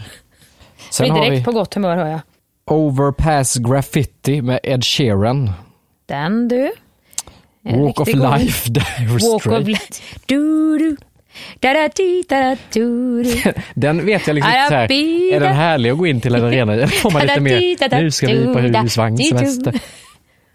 Sen 0.91 1.05
Blir 1.05 1.12
har 1.12 1.24
direkt 1.24 1.41
vi 1.41 1.45
på 1.45 1.53
gott 1.53 1.74
humör 1.74 1.97
hör 1.97 2.07
jag. 2.07 2.20
Overpass 2.70 3.57
Graffiti 3.57 4.43
med 4.43 4.61
Ed 4.62 4.85
Sheeran. 4.85 5.51
Den 6.07 6.49
du. 6.49 6.72
En 7.64 7.83
Walk 7.83 8.01
of. 8.01 8.09
Life, 8.09 8.70
Dire 8.70 9.07
Walk 9.31 9.47
of 9.47 9.68
life. 9.68 10.03
Du, 10.26 10.79
du. 10.79 10.97
Da, 11.61 11.72
da, 11.74 11.89
di, 11.97 12.24
da, 12.29 12.57
du, 12.72 13.22
du. 13.22 13.53
Den 13.74 14.07
vet 14.07 14.26
jag 14.26 14.35
liksom 14.35 14.53
inte 14.53 14.74
här, 14.74 14.93
är 14.93 15.41
den 15.41 15.55
härlig 15.55 15.91
att 15.91 15.99
gå 15.99 16.07
in 16.07 16.20
till 16.20 16.35
en 16.35 16.45
arena? 16.45 16.87
Får 16.87 17.11
man 17.11 17.22
lite 17.22 17.41
mer, 17.41 18.01
nu 18.01 18.11
ska 18.11 18.26
vi 18.26 18.45
på 18.45 18.59
husvagnssemester. 18.59 19.74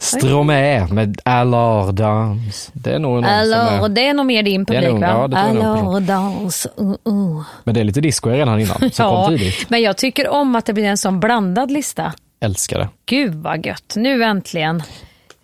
Stromae 0.03 0.87
med 0.91 1.21
Alors 1.25 1.91
Dance. 1.91 2.71
Det 2.73 2.91
är 2.91 2.99
nog 2.99 3.11
någon 3.11 3.25
Alors, 3.25 3.85
är, 3.85 3.89
det 3.89 4.07
är 4.07 4.13
nog 4.13 4.25
mer 4.25 4.43
din 4.43 4.65
publik 4.65 4.89
nog- 4.89 5.01
va? 5.01 5.29
ja, 5.31 5.37
Alors, 5.37 5.99
dans, 6.01 6.67
uh, 6.81 6.89
uh. 7.07 7.41
men 7.63 7.73
det 7.75 7.79
är 7.79 7.83
lite 7.83 8.01
disco 8.01 8.29
redan 8.29 8.59
innan, 8.59 8.91
så 8.91 9.03
kom 9.09 9.37
tidigt. 9.37 9.69
men 9.69 9.81
jag 9.81 9.97
tycker 9.97 10.29
om 10.29 10.55
att 10.55 10.65
det 10.65 10.73
blir 10.73 10.83
en 10.83 10.97
sån 10.97 11.19
blandad 11.19 11.71
lista. 11.71 12.13
Älskar 12.39 12.79
det. 12.79 12.89
Gud 13.05 13.35
vad 13.35 13.65
gött, 13.65 13.93
nu 13.95 14.23
äntligen. 14.23 14.83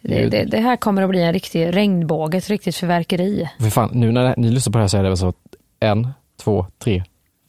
Det, 0.01 0.25
det, 0.25 0.43
det 0.43 0.57
här 0.59 0.75
kommer 0.75 1.01
att 1.01 1.09
bli 1.09 1.21
en 1.23 1.33
riktig 1.33 1.75
regnbåge, 1.75 2.37
ett 2.37 2.49
riktigt 2.49 2.75
fyrverkeri. 2.75 3.49
För 3.59 3.69
fan, 3.69 3.89
nu 3.93 4.11
när 4.11 4.33
ni 4.37 4.49
lyssnar 4.51 4.71
på 4.71 4.77
det 4.77 4.83
här 4.83 4.87
så 4.87 4.97
är 4.97 5.03
det 5.03 5.09
väl 5.09 5.17
så 5.17 5.33
en, 5.79 6.07
två, 6.43 6.65
tre, 6.83 7.03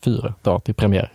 fyra 0.05 0.35
dagar 0.43 0.59
till 0.59 0.75
premiär. 0.75 1.13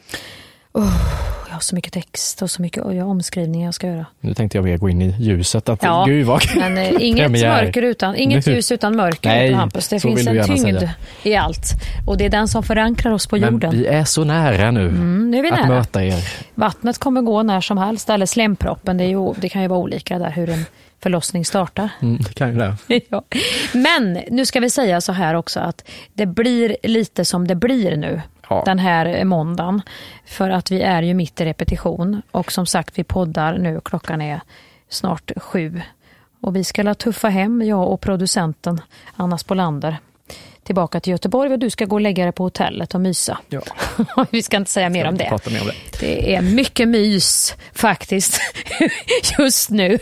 Jag 1.56 1.58
har 1.58 1.62
så 1.64 1.76
mycket 1.76 1.94
text 1.94 2.42
och 2.42 2.52
så 2.52 2.62
mycket 2.62 2.84
och 2.84 2.96
jag 2.96 3.08
omskrivningar 3.10 3.68
jag 3.68 3.74
ska 3.74 3.88
göra. 3.88 4.06
Nu 4.20 4.34
tänkte 4.34 4.58
jag 4.58 4.66
mer 4.66 4.78
gå 4.78 4.90
in 4.90 5.02
i 5.02 5.16
ljuset. 5.20 5.70
Att, 5.70 5.84
Ja, 5.84 6.06
gud 6.08 6.26
vad 6.26 6.42
men 6.58 6.78
eh, 6.78 6.92
inget, 7.00 7.32
mörker 7.32 7.82
utan, 7.82 8.16
inget 8.16 8.48
ljus 8.48 8.72
utan 8.72 8.96
mörker 8.96 9.30
Nej, 9.30 9.48
utan 9.48 9.60
Hampus. 9.60 9.88
Det 9.88 10.00
finns 10.00 10.28
en 10.28 10.44
tyngd 10.44 10.60
säga. 10.80 10.94
i 11.24 11.36
allt. 11.36 11.72
Och 12.08 12.18
det 12.18 12.26
är 12.26 12.30
den 12.30 12.48
som 12.48 12.64
förankrar 12.64 13.12
oss 13.12 13.28
på 13.28 13.36
Men 13.38 13.54
jorden. 13.54 13.72
vi 13.72 13.86
är 13.88 14.04
så 14.04 14.24
nära 14.24 14.72
nu 14.72 14.88
Mm, 14.88 15.32
nu 15.32 15.38
är 15.38 15.42
vi 15.44 15.50
att 15.52 15.56
nära. 15.60 15.68
möta 15.68 16.04
er. 16.04 16.24
Vattnet 16.56 16.98
kommer 16.98 17.22
gå 17.22 17.44
när 17.44 17.62
som 17.62 17.78
helst, 17.78 18.10
eller 18.10 18.26
slemproppen. 18.26 18.98
Det, 18.98 19.04
är 19.04 19.10
ju, 19.10 19.34
det 19.38 19.50
kan 19.50 19.62
ju 19.62 19.68
vara 19.68 19.80
olika 19.80 20.20
där 20.20 20.32
hur 20.32 20.50
en 20.50 20.66
förlossning 21.04 21.46
startar. 21.46 21.90
Mm, 22.02 22.18
det 22.18 22.34
kan 22.34 22.50
ju 22.50 22.58
det. 22.58 22.76
Ja. 23.10 23.24
Men 23.74 24.14
nu 24.32 24.46
ska 24.46 24.60
vi 24.60 24.70
säga 24.70 25.02
så 25.02 25.12
här 25.12 25.34
också 25.34 25.60
att 25.60 25.84
det 26.14 26.26
blir 26.26 26.78
lite 26.84 27.26
som 27.26 27.48
det 27.48 27.56
blir 27.56 27.98
nu. 27.98 28.22
Ja. 28.50 28.64
Den 28.66 28.80
här 28.80 29.24
måndagen. 29.24 29.82
För 30.26 30.50
att 30.50 30.72
vi 30.72 30.82
är 30.82 31.02
ju 31.02 31.14
mitt 31.14 31.42
i 31.42 31.46
repetition. 31.46 32.22
Och 32.32 32.52
som 32.52 32.66
sagt, 32.66 33.00
vi 33.00 33.04
poddar 33.04 33.58
nu. 33.58 33.82
Klockan 33.86 34.22
är 34.22 34.42
snart 34.90 35.32
sju. 35.38 35.82
Och 36.42 36.56
vi 36.56 36.64
ska 36.64 36.84
la 36.84 36.94
tuffa 36.94 37.30
hem, 37.30 37.62
jag 37.62 37.92
och 37.92 38.02
producenten 38.02 38.82
Anna 39.16 39.38
Spolander. 39.38 39.98
Tillbaka 40.66 41.00
till 41.00 41.12
Göteborg 41.12 41.54
och 41.54 41.60
du 41.60 41.70
ska 41.70 41.86
gå 41.86 41.96
och 41.96 42.02
lägga 42.02 42.24
dig 42.24 42.32
på 42.34 42.44
hotellet 42.44 42.96
och 42.96 43.02
mysa. 43.02 43.38
Ja. 43.50 43.62
vi 44.32 44.44
ska 44.44 44.58
inte 44.58 44.72
säga 44.72 44.90
mer 44.90 45.08
om 45.08 45.18
det. 45.18 45.26
Prata 45.30 45.50
mer 45.50 45.62
om 45.62 45.68
det. 45.68 45.74
Det 46.00 46.36
är 46.36 46.42
mycket 46.42 46.88
mys 46.88 47.56
faktiskt 47.74 48.40
just 49.40 49.70
nu. 49.70 50.00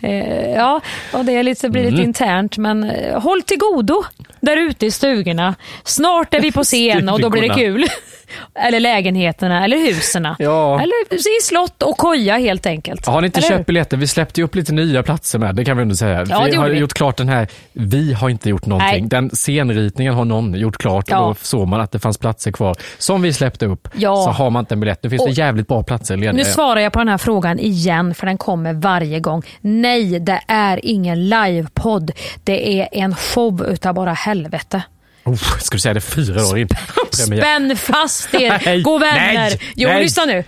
Eh, 0.00 0.50
ja, 0.50 0.80
och 1.12 1.24
det 1.24 1.32
är 1.36 1.42
lite, 1.42 1.68
blir 1.70 1.82
lite 1.82 1.94
Mm. 1.94 2.04
internt 2.08 2.56
men 2.58 2.90
eh, 2.90 3.20
håll 3.22 3.42
till 3.42 3.58
godo 3.58 4.04
där 4.40 4.56
ute 4.56 4.86
i 4.86 4.90
stugorna. 4.90 5.54
Snart 5.84 6.34
är 6.34 6.40
vi 6.40 6.52
på 6.52 6.64
scen 6.64 7.08
och 7.08 7.20
då 7.20 7.30
blir 7.30 7.42
det 7.42 7.54
kul. 7.54 7.86
Eller 8.54 8.80
lägenheterna 8.80 9.64
eller 9.64 9.76
husen. 9.76 10.28
Ja. 10.38 10.74
Eller 10.82 11.14
i 11.14 11.42
slott 11.42 11.82
och 11.82 11.96
koja 11.98 12.36
helt 12.36 12.66
enkelt. 12.66 13.06
Har 13.06 13.20
ni 13.20 13.26
inte 13.26 13.38
Eller 13.40 13.48
köpt 13.48 13.66
biljetter? 13.66 13.96
Vi 13.96 14.06
släppte 14.06 14.40
ju 14.40 14.44
upp 14.44 14.54
lite 14.54 14.72
nya 14.72 15.02
platser 15.02 15.38
med, 15.38 15.54
det 15.54 15.64
kan 15.64 15.76
vi 15.76 15.82
ändå 15.82 15.94
säga. 15.96 16.26
Ja, 16.28 16.44
det 16.44 16.50
vi 16.50 16.56
har 16.56 16.68
vi. 16.68 16.78
gjort 16.78 16.92
klart 16.92 17.16
den 17.16 17.28
här, 17.28 17.48
vi 17.72 18.12
har 18.12 18.28
inte 18.28 18.48
gjort 18.48 18.66
någonting. 18.66 19.00
Nej. 19.00 19.08
Den 19.08 19.30
scenritningen 20.00 20.14
har 20.14 20.24
någon 20.24 20.54
gjort 20.54 20.78
klart 20.78 21.04
Ja. 21.08 21.18
och 21.20 21.28
då 21.28 21.34
såg 21.42 21.68
man 21.68 21.80
att 21.80 21.92
det 21.92 21.98
fanns 21.98 22.18
platser 22.18 22.52
kvar. 22.52 22.74
Som 22.98 23.22
vi 23.22 23.32
släppte 23.32 23.66
upp, 23.66 23.88
Ja. 23.94 24.16
så 24.24 24.30
har 24.30 24.50
man 24.50 24.60
inte 24.60 24.74
en 24.74 24.80
biljett. 24.80 25.02
Nu 25.02 25.10
finns 25.10 25.22
det 25.24 25.30
Och- 25.30 25.34
jävligt 25.38 25.68
bra 25.68 25.82
platser 25.82 26.16
lediga. 26.16 26.32
Nu 26.32 26.44
svarar 26.44 26.80
jag 26.80 26.92
på 26.92 26.98
den 26.98 27.08
här 27.08 27.18
frågan 27.18 27.58
igen 27.58 28.14
för 28.14 28.26
den 28.26 28.38
kommer 28.38 28.72
varje 28.74 29.20
gång. 29.20 29.42
Nej, 29.60 30.20
det 30.20 30.40
är 30.48 30.80
ingen 30.82 31.28
livepodd. 31.28 32.10
Det 32.44 32.80
är 32.80 32.88
en 32.92 33.14
show 33.14 33.64
utav 33.68 33.94
bara 33.94 34.12
helvete. 34.12 34.82
Oh, 35.24 35.34
ska 35.36 35.74
du 35.76 35.80
säga 35.80 35.94
det 35.94 36.00
fyra 36.00 36.42
år 36.46 36.58
in? 36.58 36.68
Spänn 37.26 37.76
fast 37.76 38.34
er, 38.34 38.62
Nej, 38.64 38.82
gå 38.82 38.98
vänner. 38.98 39.34
nej, 39.34 39.60
jo, 39.76 39.88
nej. 39.88 40.02
lyssna 40.02 40.24
nu. 40.24 40.44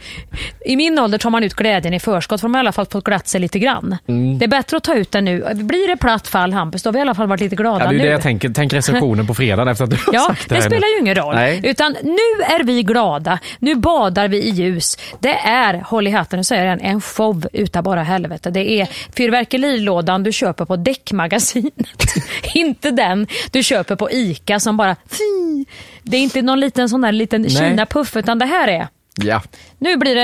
I 0.67 0.77
min 0.77 0.99
ålder 0.99 1.19
tar 1.19 1.31
man 1.31 1.45
ut 1.45 1.55
glädjen 1.55 1.95
i 1.95 2.01
förskott 2.01 2.41
för 2.41 2.49
de 2.49 2.55
har 2.55 2.59
i 2.59 2.65
alla 2.65 2.73
fall 2.73 2.87
fått 2.87 3.05
glatt 3.05 3.29
sig 3.29 3.41
lite 3.41 3.59
grann. 3.59 3.97
Mm. 4.09 4.39
Det 4.39 4.45
är 4.45 4.49
bättre 4.49 4.77
att 4.77 4.83
ta 4.85 4.95
ut 4.95 5.13
den 5.13 5.25
nu. 5.25 5.45
Blir 5.55 5.89
det 5.89 5.97
platt 5.97 6.29
fall 6.29 6.53
Hampus, 6.53 6.83
då 6.83 6.89
har 6.89 6.93
vi 6.93 6.99
i 6.99 7.03
alla 7.03 7.15
fall 7.15 7.29
varit 7.29 7.41
lite 7.41 7.57
glada 7.57 7.85
Ja, 7.85 7.91
det 7.91 7.97
är 7.97 7.99
nu. 7.99 8.05
det 8.05 8.11
jag 8.11 8.23
tänker. 8.23 8.49
Tänk 8.55 8.73
recensionen 8.73 9.27
på 9.27 9.35
fredag 9.35 9.71
efter 9.71 9.85
att 9.85 9.91
du 9.91 9.97
har 10.07 10.15
Ja, 10.15 10.21
sagt 10.27 10.49
det 10.49 10.55
det 10.55 10.63
spelar 10.63 10.89
nu. 10.89 10.95
ju 10.95 11.01
ingen 11.01 11.15
roll. 11.15 11.37
Utan 11.71 11.93
nu 12.03 12.45
är 12.45 12.65
vi 12.65 12.83
glada. 12.83 13.39
Nu 13.59 13.75
badar 13.75 14.29
vi 14.29 14.43
i 14.43 14.51
ljus. 14.51 14.99
Det 15.21 15.35
är, 15.35 15.75
håll 15.75 16.07
i 16.07 16.11
hatten 16.11 16.39
och 16.39 16.47
säger 16.47 16.65
den, 16.67 16.81
en 16.81 17.01
show 17.01 17.47
utav 17.53 17.83
bara 17.83 18.03
helvete. 18.03 18.51
Det 18.51 18.71
är 18.81 18.89
fyrverkerilådan 19.17 20.23
du 20.23 20.33
köper 20.33 20.65
på 20.65 20.77
däckmagasinet. 20.77 21.75
inte 22.55 22.91
den 22.91 23.27
du 23.51 23.63
köper 23.63 23.97
på 23.97 24.11
ICA 24.11 24.61
som 24.61 24.77
bara 24.77 24.97
fy. 25.11 25.65
Det 26.03 26.17
är 26.17 26.21
inte 26.23 26.43
någon 26.43 26.61
liten 26.61 26.89
sån 26.89 27.01
där 27.01 27.13
liten. 27.13 27.49
Kina-puff 27.49 28.17
utan 28.17 28.39
det 28.39 28.47
här 28.47 28.69
är, 28.69 28.89
Ja. 29.23 29.43
nu 29.79 29.97
blir 29.97 30.15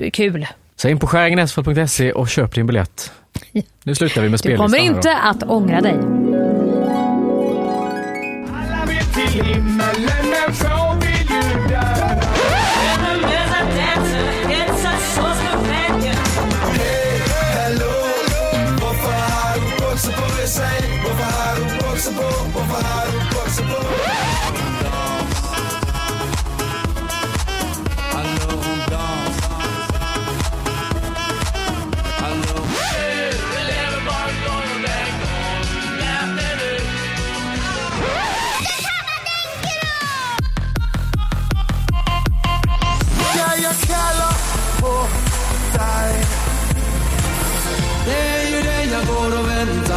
det 0.00 0.10
kul. 0.10 0.46
Så 0.76 0.88
in 0.88 0.98
på 0.98 1.06
skäringenäsfall.se 1.06 2.12
och 2.12 2.28
köp 2.28 2.54
din 2.54 2.66
biljett. 2.66 3.12
Nu 3.84 3.94
slutar 3.94 4.22
vi 4.22 4.28
med 4.28 4.32
Du 4.34 4.38
spellistan. 4.38 4.66
kommer 4.66 4.78
här 4.78 4.90
då. 4.90 4.96
inte 4.96 5.14
att 5.16 5.42
ångra 5.42 5.80
dig. 5.80 5.96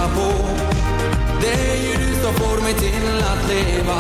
På. 0.08 0.32
Det 1.42 1.54
är 1.72 1.76
ju 1.76 1.94
du 2.06 2.22
som 2.24 2.34
får 2.34 2.62
mig 2.62 2.74
till 2.74 3.24
att 3.32 3.50
leva. 3.50 4.00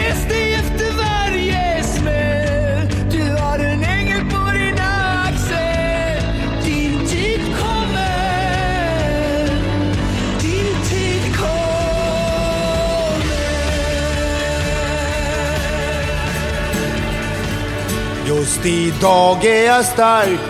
Res 0.00 0.28
dig 0.28 0.54
efter 0.54 0.92
varje 0.92 1.84
smäll. 1.84 2.88
Du 3.10 3.42
har 3.42 3.58
en 3.58 3.84
ängel 3.84 4.20
på 4.20 4.50
din 4.52 4.78
axel. 5.26 6.22
Din 6.64 7.06
tid 7.06 7.40
kommer. 7.58 9.46
Din 10.40 10.74
tid 10.88 11.36
kommer. 11.36 12.36
Just 18.26 18.66
idag 18.66 19.44
är 19.44 19.66
jag 19.66 19.84
stark. 19.84 20.49